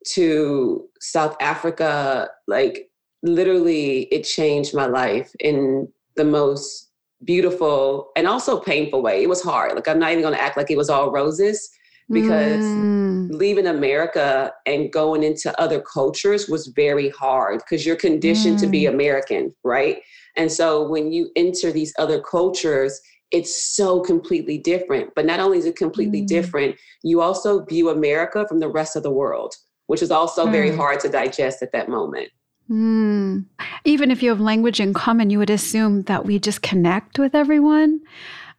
to 0.06 0.88
South 1.00 1.36
Africa. 1.40 2.28
Like, 2.48 2.90
literally, 3.22 4.04
it 4.04 4.22
changed 4.22 4.74
my 4.74 4.86
life 4.86 5.32
in 5.38 5.88
the 6.16 6.24
most 6.24 6.90
beautiful 7.24 8.10
and 8.16 8.26
also 8.26 8.60
painful 8.60 9.02
way. 9.02 9.22
It 9.22 9.28
was 9.28 9.42
hard. 9.42 9.74
Like 9.74 9.88
I'm 9.88 9.98
not 9.98 10.12
even 10.12 10.22
going 10.22 10.34
to 10.34 10.42
act 10.42 10.56
like 10.56 10.70
it 10.70 10.76
was 10.76 10.90
all 10.90 11.10
roses 11.10 11.70
because 12.10 12.64
mm. 12.64 13.30
leaving 13.32 13.66
America 13.66 14.52
and 14.66 14.92
going 14.92 15.22
into 15.22 15.58
other 15.60 15.80
cultures 15.80 16.48
was 16.48 16.66
very 16.68 17.08
hard 17.10 17.58
because 17.58 17.86
you're 17.86 17.96
conditioned 17.96 18.58
mm. 18.58 18.60
to 18.60 18.66
be 18.66 18.82
mm. 18.82 18.90
American, 18.90 19.54
right? 19.64 19.98
And 20.36 20.50
so 20.50 20.88
when 20.88 21.12
you 21.12 21.30
enter 21.36 21.70
these 21.70 21.94
other 21.98 22.20
cultures, 22.20 23.00
it's 23.30 23.74
so 23.74 24.00
completely 24.00 24.58
different. 24.58 25.10
But 25.14 25.26
not 25.26 25.40
only 25.40 25.58
is 25.58 25.64
it 25.64 25.76
completely 25.76 26.22
mm. 26.22 26.26
different, 26.26 26.76
you 27.02 27.20
also 27.20 27.64
view 27.64 27.88
America 27.88 28.46
from 28.48 28.58
the 28.58 28.68
rest 28.68 28.96
of 28.96 29.02
the 29.02 29.10
world, 29.10 29.54
which 29.86 30.02
is 30.02 30.10
also 30.10 30.46
mm. 30.46 30.52
very 30.52 30.74
hard 30.74 31.00
to 31.00 31.08
digest 31.08 31.62
at 31.62 31.72
that 31.72 31.88
moment. 31.88 32.28
Mm. 32.70 33.44
Even 33.84 34.10
if 34.10 34.22
you 34.22 34.30
have 34.30 34.40
language 34.40 34.80
in 34.80 34.94
common, 34.94 35.30
you 35.30 35.38
would 35.38 35.50
assume 35.50 36.02
that 36.02 36.24
we 36.24 36.38
just 36.38 36.62
connect 36.62 37.18
with 37.18 37.34
everyone. 37.34 38.00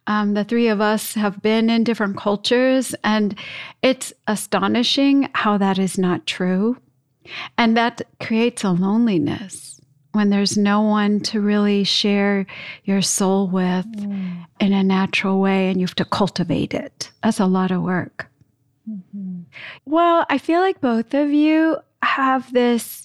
Um, 0.06 0.34
the 0.34 0.44
three 0.44 0.68
of 0.68 0.80
us 0.80 1.14
have 1.14 1.40
been 1.40 1.70
in 1.70 1.82
different 1.84 2.16
cultures, 2.16 2.94
and 3.02 3.34
it's 3.82 4.12
astonishing 4.26 5.30
how 5.34 5.56
that 5.58 5.78
is 5.78 5.96
not 5.96 6.26
true. 6.26 6.76
And 7.56 7.76
that 7.76 8.02
creates 8.20 8.64
a 8.64 8.70
loneliness 8.70 9.80
when 10.12 10.30
there's 10.30 10.56
no 10.56 10.80
one 10.82 11.20
to 11.20 11.40
really 11.40 11.84
share 11.84 12.46
your 12.84 13.02
soul 13.02 13.48
with 13.48 13.86
mm. 13.96 14.46
in 14.60 14.72
a 14.72 14.84
natural 14.84 15.40
way 15.40 15.68
and 15.68 15.80
you 15.80 15.86
have 15.86 15.96
to 15.96 16.04
cultivate 16.04 16.72
it. 16.72 17.10
That's 17.22 17.40
a 17.40 17.46
lot 17.46 17.72
of 17.72 17.82
work. 17.82 18.30
Mm-hmm. 18.88 19.40
Well, 19.86 20.24
I 20.30 20.38
feel 20.38 20.60
like 20.60 20.80
both 20.80 21.14
of 21.14 21.32
you 21.32 21.78
have 22.02 22.52
this 22.52 23.03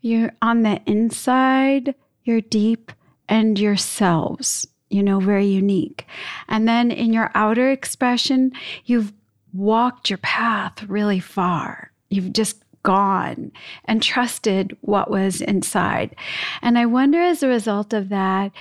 you're 0.00 0.32
on 0.42 0.62
the 0.62 0.80
inside, 0.86 1.94
you're 2.24 2.40
deep 2.40 2.92
and 3.28 3.58
yourselves, 3.58 4.66
you 4.88 5.02
know, 5.02 5.20
very 5.20 5.46
unique. 5.46 6.06
And 6.48 6.66
then 6.66 6.90
in 6.90 7.12
your 7.12 7.30
outer 7.34 7.70
expression, 7.70 8.52
you've 8.84 9.12
walked 9.52 10.10
your 10.10 10.18
path 10.18 10.82
really 10.84 11.20
far. 11.20 11.92
You've 12.08 12.32
just 12.32 12.62
gone 12.82 13.52
and 13.84 14.02
trusted 14.02 14.76
what 14.80 15.10
was 15.10 15.40
inside. 15.40 16.16
And 16.62 16.78
I 16.78 16.86
wonder, 16.86 17.20
as 17.20 17.42
a 17.42 17.48
result 17.48 17.92
of 17.92 18.08
that, 18.08 18.52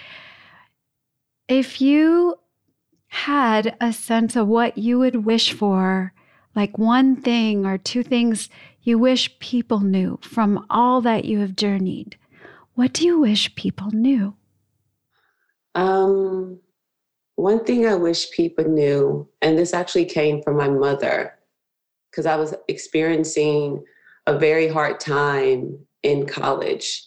if 1.48 1.82
you 1.82 2.36
had 3.08 3.76
a 3.82 3.92
sense 3.92 4.36
of 4.36 4.48
what 4.48 4.78
you 4.78 5.00
would 5.00 5.26
wish 5.26 5.54
for, 5.54 6.14
like 6.56 6.78
one 6.78 7.16
thing 7.16 7.66
or 7.66 7.78
two 7.78 8.04
things 8.04 8.50
you 8.82 8.98
wish 8.98 9.40
people 9.40 9.80
knew 9.80 10.20
from 10.22 10.66
all 10.70 11.02
that 11.02 11.26
you 11.26 11.40
have 11.40 11.56
journeyed, 11.56 12.18
what 12.76 12.94
do 12.94 13.06
you 13.06 13.20
wish 13.20 13.54
people 13.56 13.92
knew? 13.92 14.36
Um, 15.76 16.60
one 17.36 17.64
thing 17.64 17.88
I 17.88 17.96
wish 17.96 18.32
people 18.32 18.66
knew, 18.66 19.28
and 19.42 19.58
this 19.58 19.74
actually 19.74 20.06
came 20.06 20.42
from 20.42 20.58
my 20.58 20.70
mother, 20.70 21.34
because 22.10 22.26
I 22.26 22.36
was 22.36 22.56
experiencing 22.68 23.84
a 24.28 24.38
very 24.38 24.68
hard 24.68 25.00
time 25.00 25.78
in 26.04 26.26
college. 26.26 27.04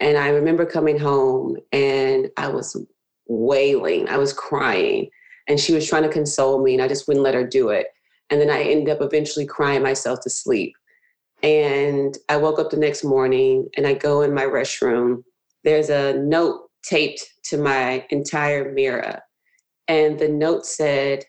And 0.00 0.18
I 0.18 0.28
remember 0.28 0.66
coming 0.66 0.98
home 0.98 1.56
and 1.72 2.30
I 2.36 2.48
was 2.48 2.76
wailing, 3.26 4.08
I 4.08 4.18
was 4.18 4.32
crying, 4.32 5.08
and 5.48 5.58
she 5.58 5.72
was 5.72 5.88
trying 5.88 6.02
to 6.02 6.08
console 6.08 6.62
me, 6.62 6.74
and 6.74 6.82
I 6.82 6.88
just 6.88 7.06
wouldn't 7.06 7.24
let 7.24 7.34
her 7.34 7.46
do 7.46 7.68
it. 7.68 7.88
And 8.30 8.40
then 8.40 8.50
I 8.50 8.62
ended 8.62 8.88
up 8.88 9.02
eventually 9.02 9.46
crying 9.46 9.82
myself 9.82 10.20
to 10.20 10.30
sleep. 10.30 10.74
And 11.44 12.16
I 12.30 12.38
woke 12.38 12.58
up 12.58 12.70
the 12.70 12.78
next 12.78 13.04
morning 13.04 13.68
and 13.76 13.86
I 13.86 13.92
go 13.92 14.22
in 14.22 14.32
my 14.32 14.44
restroom. 14.44 15.22
There's 15.62 15.90
a 15.90 16.14
note 16.14 16.70
taped 16.82 17.22
to 17.44 17.58
my 17.58 18.06
entire 18.08 18.72
mirror. 18.72 19.20
And 19.86 20.18
the 20.18 20.28
note 20.28 20.64
said, 20.64 21.24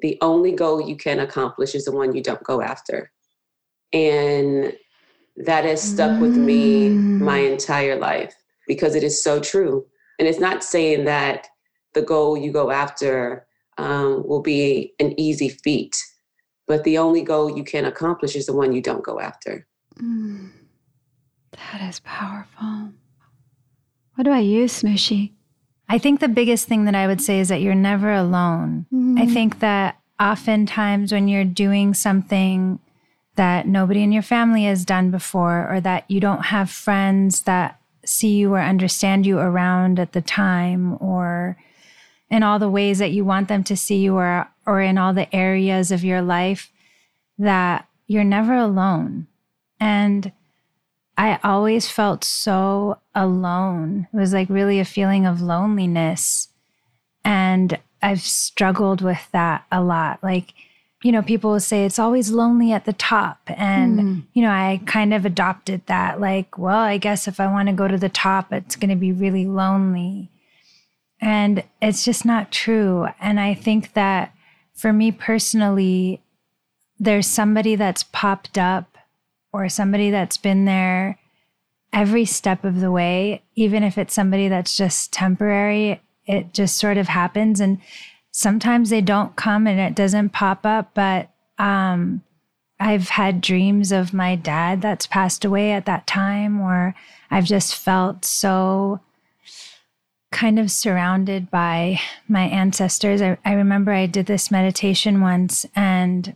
The 0.00 0.18
only 0.20 0.52
goal 0.52 0.80
you 0.80 0.96
can 0.96 1.18
accomplish 1.18 1.74
is 1.74 1.84
the 1.84 1.92
one 1.92 2.14
you 2.14 2.22
don't 2.22 2.44
go 2.44 2.62
after. 2.62 3.10
And 3.92 4.72
that 5.36 5.64
has 5.64 5.82
stuck 5.82 6.20
with 6.20 6.36
me 6.36 6.88
my 6.88 7.40
mm. 7.40 7.52
entire 7.52 7.96
life 7.96 8.34
because 8.68 8.94
it 8.94 9.02
is 9.02 9.22
so 9.22 9.40
true. 9.40 9.84
And 10.20 10.28
it's 10.28 10.40
not 10.40 10.62
saying 10.62 11.06
that 11.06 11.48
the 11.94 12.02
goal 12.02 12.36
you 12.36 12.52
go 12.52 12.70
after 12.70 13.46
um, 13.78 14.26
will 14.26 14.42
be 14.42 14.94
an 15.00 15.18
easy 15.20 15.48
feat, 15.48 16.00
but 16.66 16.84
the 16.84 16.98
only 16.98 17.22
goal 17.22 17.56
you 17.56 17.64
can 17.64 17.84
accomplish 17.84 18.36
is 18.36 18.46
the 18.46 18.52
one 18.52 18.72
you 18.72 18.80
don't 18.80 19.04
go 19.04 19.20
after. 19.20 19.66
Mm. 20.00 20.50
That 21.52 21.88
is 21.88 22.00
powerful. 22.00 22.90
What 24.14 24.26
about 24.26 24.44
you, 24.44 24.64
Smooshy? 24.64 25.32
I 25.88 25.98
think 25.98 26.20
the 26.20 26.28
biggest 26.28 26.66
thing 26.66 26.84
that 26.86 26.94
I 26.94 27.06
would 27.06 27.20
say 27.20 27.38
is 27.38 27.48
that 27.48 27.60
you're 27.60 27.74
never 27.74 28.12
alone. 28.12 28.86
Mm. 28.92 29.20
I 29.20 29.26
think 29.26 29.60
that 29.60 30.00
oftentimes 30.20 31.12
when 31.12 31.28
you're 31.28 31.44
doing 31.44 31.94
something 31.94 32.78
that 33.36 33.68
nobody 33.68 34.02
in 34.02 34.12
your 34.12 34.22
family 34.22 34.64
has 34.64 34.84
done 34.84 35.10
before, 35.10 35.70
or 35.70 35.80
that 35.80 36.04
you 36.08 36.20
don't 36.20 36.46
have 36.46 36.70
friends 36.70 37.42
that 37.42 37.78
see 38.04 38.34
you 38.36 38.54
or 38.54 38.60
understand 38.60 39.26
you 39.26 39.38
around 39.38 40.00
at 40.00 40.12
the 40.12 40.22
time, 40.22 40.96
or 41.00 41.35
in 42.30 42.42
all 42.42 42.58
the 42.58 42.70
ways 42.70 42.98
that 42.98 43.12
you 43.12 43.24
want 43.24 43.48
them 43.48 43.62
to 43.64 43.76
see 43.76 43.98
you, 43.98 44.16
or, 44.16 44.48
or 44.66 44.80
in 44.80 44.98
all 44.98 45.14
the 45.14 45.34
areas 45.34 45.90
of 45.90 46.04
your 46.04 46.22
life, 46.22 46.72
that 47.38 47.88
you're 48.06 48.24
never 48.24 48.54
alone. 48.54 49.26
And 49.78 50.32
I 51.18 51.38
always 51.42 51.88
felt 51.88 52.24
so 52.24 52.98
alone. 53.14 54.08
It 54.12 54.16
was 54.16 54.32
like 54.32 54.48
really 54.48 54.80
a 54.80 54.84
feeling 54.84 55.26
of 55.26 55.40
loneliness. 55.40 56.48
And 57.24 57.78
I've 58.02 58.20
struggled 58.20 59.00
with 59.00 59.28
that 59.32 59.64
a 59.72 59.82
lot. 59.82 60.22
Like, 60.22 60.52
you 61.02 61.12
know, 61.12 61.22
people 61.22 61.52
will 61.52 61.60
say 61.60 61.84
it's 61.84 61.98
always 61.98 62.30
lonely 62.30 62.72
at 62.72 62.84
the 62.84 62.92
top. 62.92 63.40
And, 63.46 64.00
mm. 64.00 64.22
you 64.34 64.42
know, 64.42 64.50
I 64.50 64.80
kind 64.86 65.14
of 65.14 65.24
adopted 65.24 65.86
that. 65.86 66.20
Like, 66.20 66.58
well, 66.58 66.78
I 66.78 66.98
guess 66.98 67.28
if 67.28 67.40
I 67.40 67.46
want 67.46 67.68
to 67.68 67.74
go 67.74 67.88
to 67.88 67.98
the 67.98 68.08
top, 68.08 68.52
it's 68.52 68.76
going 68.76 68.90
to 68.90 68.96
be 68.96 69.12
really 69.12 69.46
lonely. 69.46 70.30
And 71.20 71.64
it's 71.80 72.04
just 72.04 72.24
not 72.24 72.52
true. 72.52 73.08
And 73.20 73.40
I 73.40 73.54
think 73.54 73.94
that 73.94 74.34
for 74.74 74.92
me 74.92 75.10
personally, 75.10 76.22
there's 76.98 77.26
somebody 77.26 77.76
that's 77.76 78.04
popped 78.04 78.58
up 78.58 78.98
or 79.52 79.68
somebody 79.68 80.10
that's 80.10 80.36
been 80.36 80.64
there 80.66 81.18
every 81.92 82.26
step 82.26 82.64
of 82.64 82.80
the 82.80 82.90
way, 82.90 83.42
even 83.54 83.82
if 83.82 83.96
it's 83.96 84.14
somebody 84.14 84.48
that's 84.48 84.76
just 84.76 85.12
temporary, 85.12 86.00
it 86.26 86.52
just 86.52 86.76
sort 86.76 86.98
of 86.98 87.08
happens. 87.08 87.60
And 87.60 87.78
sometimes 88.32 88.90
they 88.90 89.00
don't 89.00 89.34
come 89.36 89.66
and 89.66 89.80
it 89.80 89.94
doesn't 89.94 90.30
pop 90.30 90.66
up, 90.66 90.90
but 90.92 91.30
um, 91.58 92.22
I've 92.78 93.08
had 93.08 93.40
dreams 93.40 93.92
of 93.92 94.12
my 94.12 94.36
dad 94.36 94.82
that's 94.82 95.06
passed 95.06 95.44
away 95.44 95.72
at 95.72 95.86
that 95.86 96.06
time, 96.06 96.60
or 96.60 96.94
I've 97.30 97.46
just 97.46 97.74
felt 97.74 98.26
so 98.26 99.00
kind 100.30 100.58
of 100.58 100.70
surrounded 100.70 101.50
by 101.50 102.00
my 102.28 102.42
ancestors. 102.42 103.22
I, 103.22 103.38
I 103.44 103.52
remember 103.52 103.92
I 103.92 104.06
did 104.06 104.26
this 104.26 104.50
meditation 104.50 105.20
once 105.20 105.66
and 105.74 106.34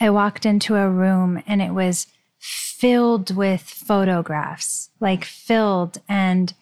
I 0.00 0.10
walked 0.10 0.46
into 0.46 0.76
a 0.76 0.88
room 0.88 1.42
and 1.46 1.60
it 1.60 1.72
was 1.72 2.06
filled 2.38 3.34
with 3.34 3.62
photographs, 3.62 4.90
like 5.00 5.24
filled. 5.24 5.98
And 6.08 6.52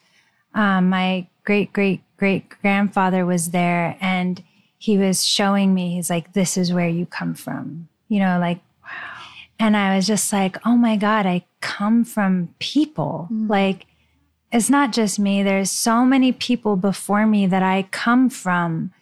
um, 0.55 0.89
my 0.89 1.27
great 1.45 1.73
great 1.73 2.03
great 2.17 2.49
grandfather 2.63 3.27
was 3.27 3.51
there 3.51 3.97
and 4.01 4.43
he 4.79 4.99
was 4.99 5.25
showing 5.25 5.73
me, 5.73 5.95
he's 5.95 6.11
like, 6.11 6.35
this 6.35 6.57
is 6.57 6.73
where 6.73 6.89
you 6.89 7.07
come 7.07 7.35
from, 7.35 7.89
you 8.09 8.19
know, 8.19 8.39
like, 8.39 8.61
wow. 8.83 8.91
And 9.59 9.77
I 9.77 9.97
was 9.97 10.07
just 10.07 10.33
like, 10.33 10.59
oh 10.67 10.77
my 10.77 10.97
God, 10.97 11.27
I 11.27 11.45
come 11.61 12.05
from 12.05 12.55
people. 12.59 13.29
Mm. 13.33 13.49
Like, 13.49 13.87
it's 14.55 14.71
not 14.71 14.93
just 14.93 15.19
me. 15.19 15.43
There's 15.43 15.69
so 15.69 16.05
many 16.05 16.31
people 16.31 16.77
before 16.77 17.27
me 17.27 17.45
that 17.49 17.65
I 17.65 17.89
come 17.91 18.31
from 18.31 18.93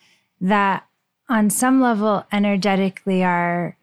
that 0.40 0.86
on 1.28 1.50
some 1.50 1.78
level 1.78 2.24
energetically 2.32 3.22
are 3.22 3.76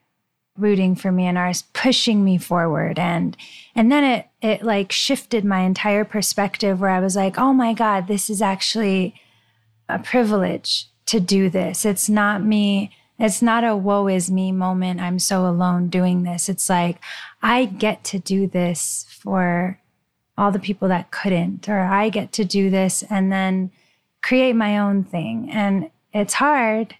rooting 0.57 0.95
for 0.95 1.11
me 1.11 1.27
and 1.27 1.37
are 1.37 1.53
pushing 1.73 2.25
me 2.25 2.37
forward 2.37 2.99
and 2.99 3.37
and 3.75 3.89
then 3.89 4.03
it 4.03 4.27
it 4.41 4.63
like 4.63 4.91
shifted 4.91 5.45
my 5.45 5.59
entire 5.59 6.03
perspective 6.03 6.81
where 6.81 6.89
I 6.89 6.99
was 6.99 7.15
like, 7.15 7.37
"Oh 7.37 7.53
my 7.53 7.73
god, 7.73 8.07
this 8.07 8.31
is 8.31 8.41
actually 8.41 9.13
a 9.87 9.99
privilege 9.99 10.87
to 11.05 11.19
do 11.19 11.49
this. 11.51 11.85
It's 11.85 12.09
not 12.09 12.43
me 12.43 12.91
it's 13.19 13.41
not 13.41 13.63
a 13.63 13.75
woe 13.75 14.07
is 14.07 14.31
me 14.31 14.51
moment. 14.51 15.01
I'm 15.01 15.19
so 15.19 15.45
alone 15.45 15.89
doing 15.89 16.23
this. 16.23 16.49
It's 16.49 16.69
like 16.69 16.97
I 17.43 17.65
get 17.65 18.03
to 18.05 18.17
do 18.17 18.47
this 18.47 19.05
for 19.09 19.79
all 20.39 20.51
the 20.51 20.59
people 20.59 20.87
that 20.87 21.11
couldn't, 21.11 21.67
or 21.67 21.79
I 21.81 22.07
get 22.07 22.31
to 22.33 22.45
do 22.45 22.69
this 22.69 23.03
and 23.09 23.29
then 23.29 23.71
create 24.21 24.53
my 24.53 24.77
own 24.77 25.03
thing. 25.03 25.49
And 25.51 25.91
it's 26.13 26.33
hard, 26.33 26.95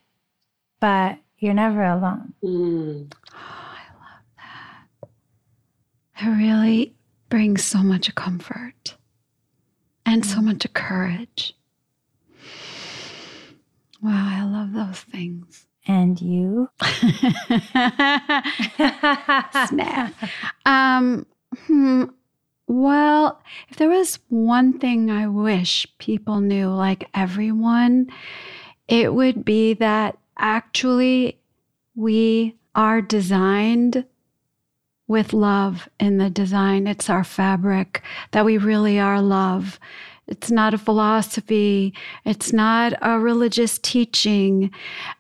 but 0.82 1.18
you're 1.38 1.54
never 1.54 1.84
alone. 1.84 2.34
Mm. 2.44 3.14
Oh, 3.34 3.38
I 3.38 3.86
love 3.96 4.26
that. 4.38 4.82
It 6.22 6.30
really 6.30 6.94
brings 7.30 7.64
so 7.64 7.80
much 7.80 8.14
comfort 8.16 8.98
and 10.06 10.26
so 10.26 10.42
much 10.42 10.66
courage. 10.74 11.56
Wow, 14.02 14.12
I 14.12 14.44
love 14.44 14.74
those 14.74 15.00
things. 15.00 15.66
And 15.88 16.20
you? 16.22 16.70
Snap. 19.68 20.14
Um, 20.66 21.26
hmm, 21.66 22.04
well, 22.70 23.42
if 23.70 23.78
there 23.78 23.90
was 23.90 24.20
one 24.30 24.78
thing 24.78 25.10
I 25.10 25.28
wish 25.28 25.88
people 25.98 26.40
knew, 26.40 26.70
like 26.70 27.10
everyone, 27.16 28.12
it 28.88 29.12
would 29.12 29.44
be 29.44 29.74
that 29.74 30.20
actually 30.38 31.40
we 31.96 32.56
are 32.76 33.02
designed 33.02 34.06
with 35.08 35.34
love 35.34 35.90
in 36.00 36.20
the 36.20 36.30
design. 36.30 36.86
It's 36.86 37.10
our 37.10 37.24
fabric 37.24 38.04
that 38.34 38.46
we 38.46 38.60
really 38.60 39.00
are 39.00 39.20
love. 39.20 39.80
It's 40.28 40.52
not 40.52 40.76
a 40.76 40.78
philosophy. 40.78 41.96
It's 42.24 42.54
not 42.54 42.94
a 43.02 43.18
religious 43.18 43.80
teaching, 43.80 44.70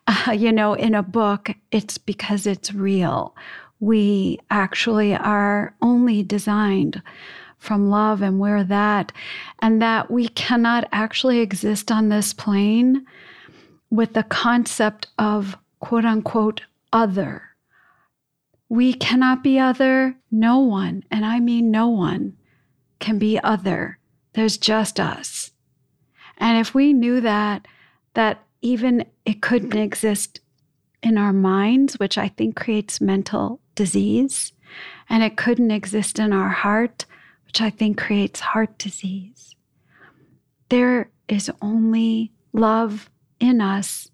uh, 0.06 0.32
you 0.38 0.52
know, 0.52 0.76
in 0.76 0.94
a 0.94 1.02
book. 1.02 1.50
It's 1.72 1.98
because 1.98 2.46
it's 2.46 2.76
real. 2.76 3.36
We 3.80 4.40
actually 4.50 5.16
are 5.16 5.74
only 5.82 6.24
designed 6.24 7.02
from 7.58 7.90
love, 7.90 8.22
and 8.22 8.40
we're 8.40 8.64
that. 8.64 9.12
And 9.60 9.82
that 9.82 10.10
we 10.10 10.30
cannot 10.30 10.88
actually 10.92 11.40
exist 11.40 11.92
on 11.92 12.10
this 12.10 12.34
plane 12.34 13.06
with 13.90 14.14
the 14.14 14.24
concept 14.24 15.08
of 15.18 15.58
quote 15.80 16.06
unquote 16.06 16.62
other. 16.92 17.44
We 18.70 18.94
cannot 18.94 19.44
be 19.44 19.60
other. 19.60 20.16
No 20.32 20.60
one, 20.60 21.04
and 21.10 21.26
I 21.26 21.40
mean 21.40 21.72
no 21.72 21.88
one, 21.88 22.38
can 23.00 23.18
be 23.18 23.40
other. 23.40 23.98
There's 24.34 24.58
just 24.58 25.00
us. 25.00 25.52
And 26.38 26.58
if 26.58 26.74
we 26.74 26.94
knew 26.94 27.20
that, 27.22 27.68
that 28.14 28.44
even 28.62 29.06
it 29.26 29.42
couldn't 29.42 29.76
exist 29.76 30.40
in 31.02 31.18
our 31.18 31.34
minds, 31.34 32.00
which 32.00 32.18
I 32.18 32.28
think 32.28 32.56
creates 32.56 33.02
mental 33.02 33.60
disease, 33.80 34.52
and 35.10 35.24
it 35.24 35.38
couldn't 35.38 35.72
exist 35.72 36.20
in 36.20 36.34
our 36.34 36.50
heart, 36.50 37.06
which 37.46 37.62
I 37.62 37.70
think 37.70 37.98
creates 37.98 38.42
heart 38.42 38.78
disease. 38.78 39.56
There 40.68 41.10
is 41.30 41.50
only 41.62 42.34
love 42.52 43.10
in 43.40 43.62
us, 43.62 44.12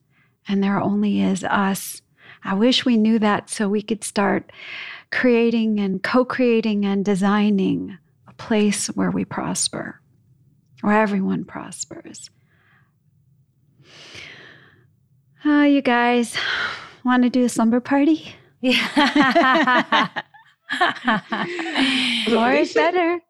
and 0.48 0.64
there 0.64 0.80
only 0.80 1.20
is 1.20 1.44
us. 1.44 2.04
I 2.44 2.54
wish 2.54 2.86
we 2.86 2.96
knew 2.96 3.18
that 3.18 3.50
so 3.50 3.68
we 3.68 3.82
could 3.82 4.04
start 4.04 4.52
creating 5.12 5.80
and 5.80 6.04
co 6.04 6.24
creating 6.24 6.86
and 6.86 7.04
designing 7.04 7.98
a 8.28 8.34
place 8.34 8.86
where 8.90 9.10
we 9.10 9.26
prosper, 9.26 10.00
where 10.82 11.02
everyone 11.02 11.44
prospers. 11.44 12.30
Oh, 15.44 15.64
you 15.64 15.82
guys 15.82 16.38
want 17.04 17.24
to 17.24 17.32
do 17.32 17.44
a 17.44 17.50
slumber 17.50 17.80
party? 17.80 18.36
Yeah. 18.66 20.08
More 22.30 22.52
is 22.54 22.74
better. 22.74 23.22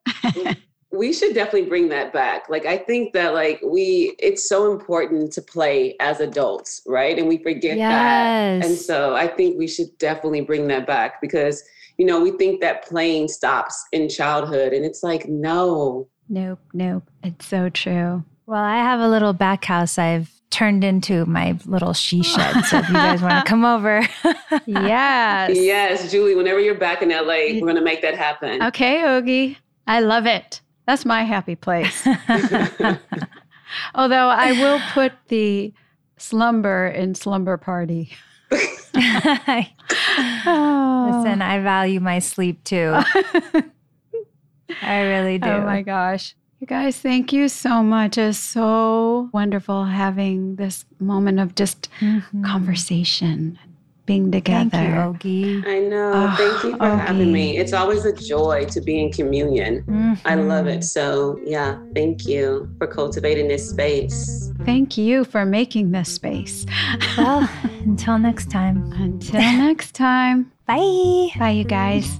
we 0.92 1.12
should 1.12 1.34
definitely 1.34 1.68
bring 1.68 1.90
that 1.90 2.14
back. 2.14 2.50
Like 2.50 2.66
I 2.66 2.78
think 2.78 3.14
that 3.14 3.34
like 3.34 3.60
we 3.64 4.16
it's 4.20 4.48
so 4.48 4.72
important 4.72 5.34
to 5.34 5.42
play 5.42 5.96
as 6.00 6.22
adults, 6.22 6.82
right? 6.88 7.18
And 7.18 7.28
we 7.28 7.38
forget 7.38 7.78
yes. 7.78 8.62
that. 8.62 8.66
And 8.66 8.78
so 8.78 9.16
I 9.16 9.28
think 9.28 9.58
we 9.58 9.68
should 9.68 9.98
definitely 9.98 10.42
bring 10.42 10.68
that 10.68 10.88
back 10.88 11.20
because 11.22 11.64
you 11.98 12.06
know, 12.06 12.20
we 12.20 12.32
think 12.32 12.60
that 12.62 12.86
playing 12.86 13.28
stops 13.30 13.86
in 13.94 14.10
childhood 14.10 14.74
and 14.74 14.86
it's 14.86 15.02
like 15.04 15.28
no. 15.28 16.08
Nope, 16.28 16.60
nope. 16.74 17.10
It's 17.24 17.46
so 17.46 17.70
true. 17.70 18.24
Well, 18.48 18.62
I 18.62 18.78
have 18.78 19.00
a 19.00 19.08
little 19.08 19.34
back 19.34 19.66
house 19.66 19.98
I've 19.98 20.35
turned 20.50 20.84
into 20.84 21.26
my 21.26 21.58
little 21.66 21.94
she 21.94 22.24
shed. 22.24 22.64
So 22.66 22.80
if 22.80 22.88
you 22.88 22.94
guys 22.94 23.22
want 23.22 23.46
to 23.46 23.50
come 23.50 23.66
over. 23.66 24.08
yes. 24.66 25.52
Yes, 25.54 26.12
Julie, 26.12 26.36
whenever 26.36 26.60
you're 26.60 26.76
back 26.76 27.02
in 27.02 27.10
LA, 27.10 27.54
we're 27.54 27.62
going 27.62 27.76
to 27.76 27.82
make 27.82 28.02
that 28.02 28.16
happen. 28.16 28.62
Okay, 28.64 29.04
Oge. 29.04 29.58
I 29.88 30.00
love 30.00 30.26
it. 30.26 30.62
That's 30.88 31.06
my 31.06 31.24
happy 31.24 31.56
place. 31.56 32.08
Although 33.96 34.30
I 34.30 34.52
will 34.54 34.80
put 34.94 35.14
the 35.28 35.74
slumber 36.18 36.88
in 36.88 37.16
slumber 37.16 37.58
party. 37.58 38.12
oh. 38.52 39.66
Listen, 41.12 41.42
I 41.42 41.60
value 41.62 42.00
my 42.00 42.20
sleep 42.20 42.64
too. 42.64 42.94
I 44.82 45.02
really 45.02 45.36
oh 45.36 45.40
do. 45.40 45.50
Oh 45.50 45.62
my 45.62 45.82
gosh. 45.82 46.36
You 46.66 46.70
guys, 46.70 46.98
thank 46.98 47.32
you 47.32 47.48
so 47.48 47.84
much. 47.84 48.18
It's 48.18 48.40
so 48.40 49.30
wonderful 49.32 49.86
having 49.86 50.56
this 50.56 50.84
moment 51.00 51.40
of 51.40 51.54
just 51.54 51.90
mm-hmm. 52.00 52.44
conversation 52.44 53.60
being 54.08 54.32
together. 54.32 54.72
Thank 54.72 55.24
you, 55.24 55.60
Oge. 55.60 55.64
I 55.68 55.80
know. 55.82 56.12
Oh, 56.16 56.36
Thank 56.36 56.64
you 56.64 56.78
for 56.78 56.88
Oge. 56.88 57.00
having 57.02 57.32
me. 57.32 57.58
It's 57.58 57.72
always 57.72 58.04
a 58.06 58.14
joy 58.14 58.66
to 58.72 58.82
be 58.82 59.00
in 59.00 59.12
communion. 59.12 59.84
Mm-hmm. 59.84 60.28
I 60.28 60.34
love 60.34 60.66
it. 60.66 60.84
So, 60.84 61.40
yeah, 61.46 61.78
thank 61.94 62.26
you 62.26 62.68
for 62.80 62.88
cultivating 62.88 63.48
this 63.48 63.70
space. 63.70 64.52
Thank 64.64 64.98
you 64.98 65.24
for 65.24 65.46
making 65.46 65.92
this 65.92 66.16
space. 66.16 66.66
well, 67.16 67.48
until 67.84 68.18
next 68.18 68.50
time. 68.50 68.92
Until 68.94 69.40
next 69.40 69.94
time. 69.94 70.52
Bye. 70.66 71.30
Bye, 71.38 71.52
you 71.52 71.64
guys. 71.64 72.20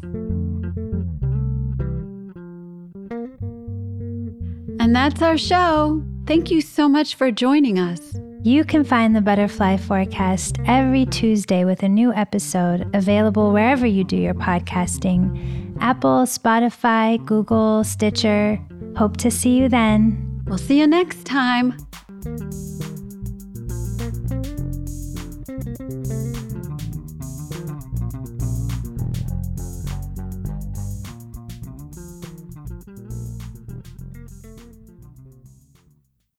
And 4.86 4.96
that's 4.96 5.24
our 5.24 5.36
show. 5.36 6.04
Thank 6.28 6.52
you 6.52 6.62
so 6.62 6.88
much 6.88 7.16
for 7.16 7.32
joining 7.32 7.80
us. 7.80 8.14
You 8.44 8.64
can 8.64 8.84
find 8.84 9.16
the 9.16 9.20
Butterfly 9.20 9.78
Forecast 9.78 10.60
every 10.68 11.08
Tuesday 11.08 11.66
with 11.66 11.82
a 11.82 11.90
new 11.90 12.14
episode 12.14 12.88
available 12.94 13.52
wherever 13.52 13.88
you 13.88 14.04
do 14.04 14.16
your 14.16 14.36
podcasting 14.36 15.76
Apple, 15.82 16.28
Spotify, 16.28 17.18
Google, 17.26 17.84
Stitcher. 17.84 18.62
Hope 18.96 19.18
to 19.18 19.32
see 19.32 19.58
you 19.58 19.70
then. 19.70 20.44
We'll 20.46 20.60
see 20.60 20.78
you 20.78 20.86
next 20.86 21.26
time. 21.26 21.76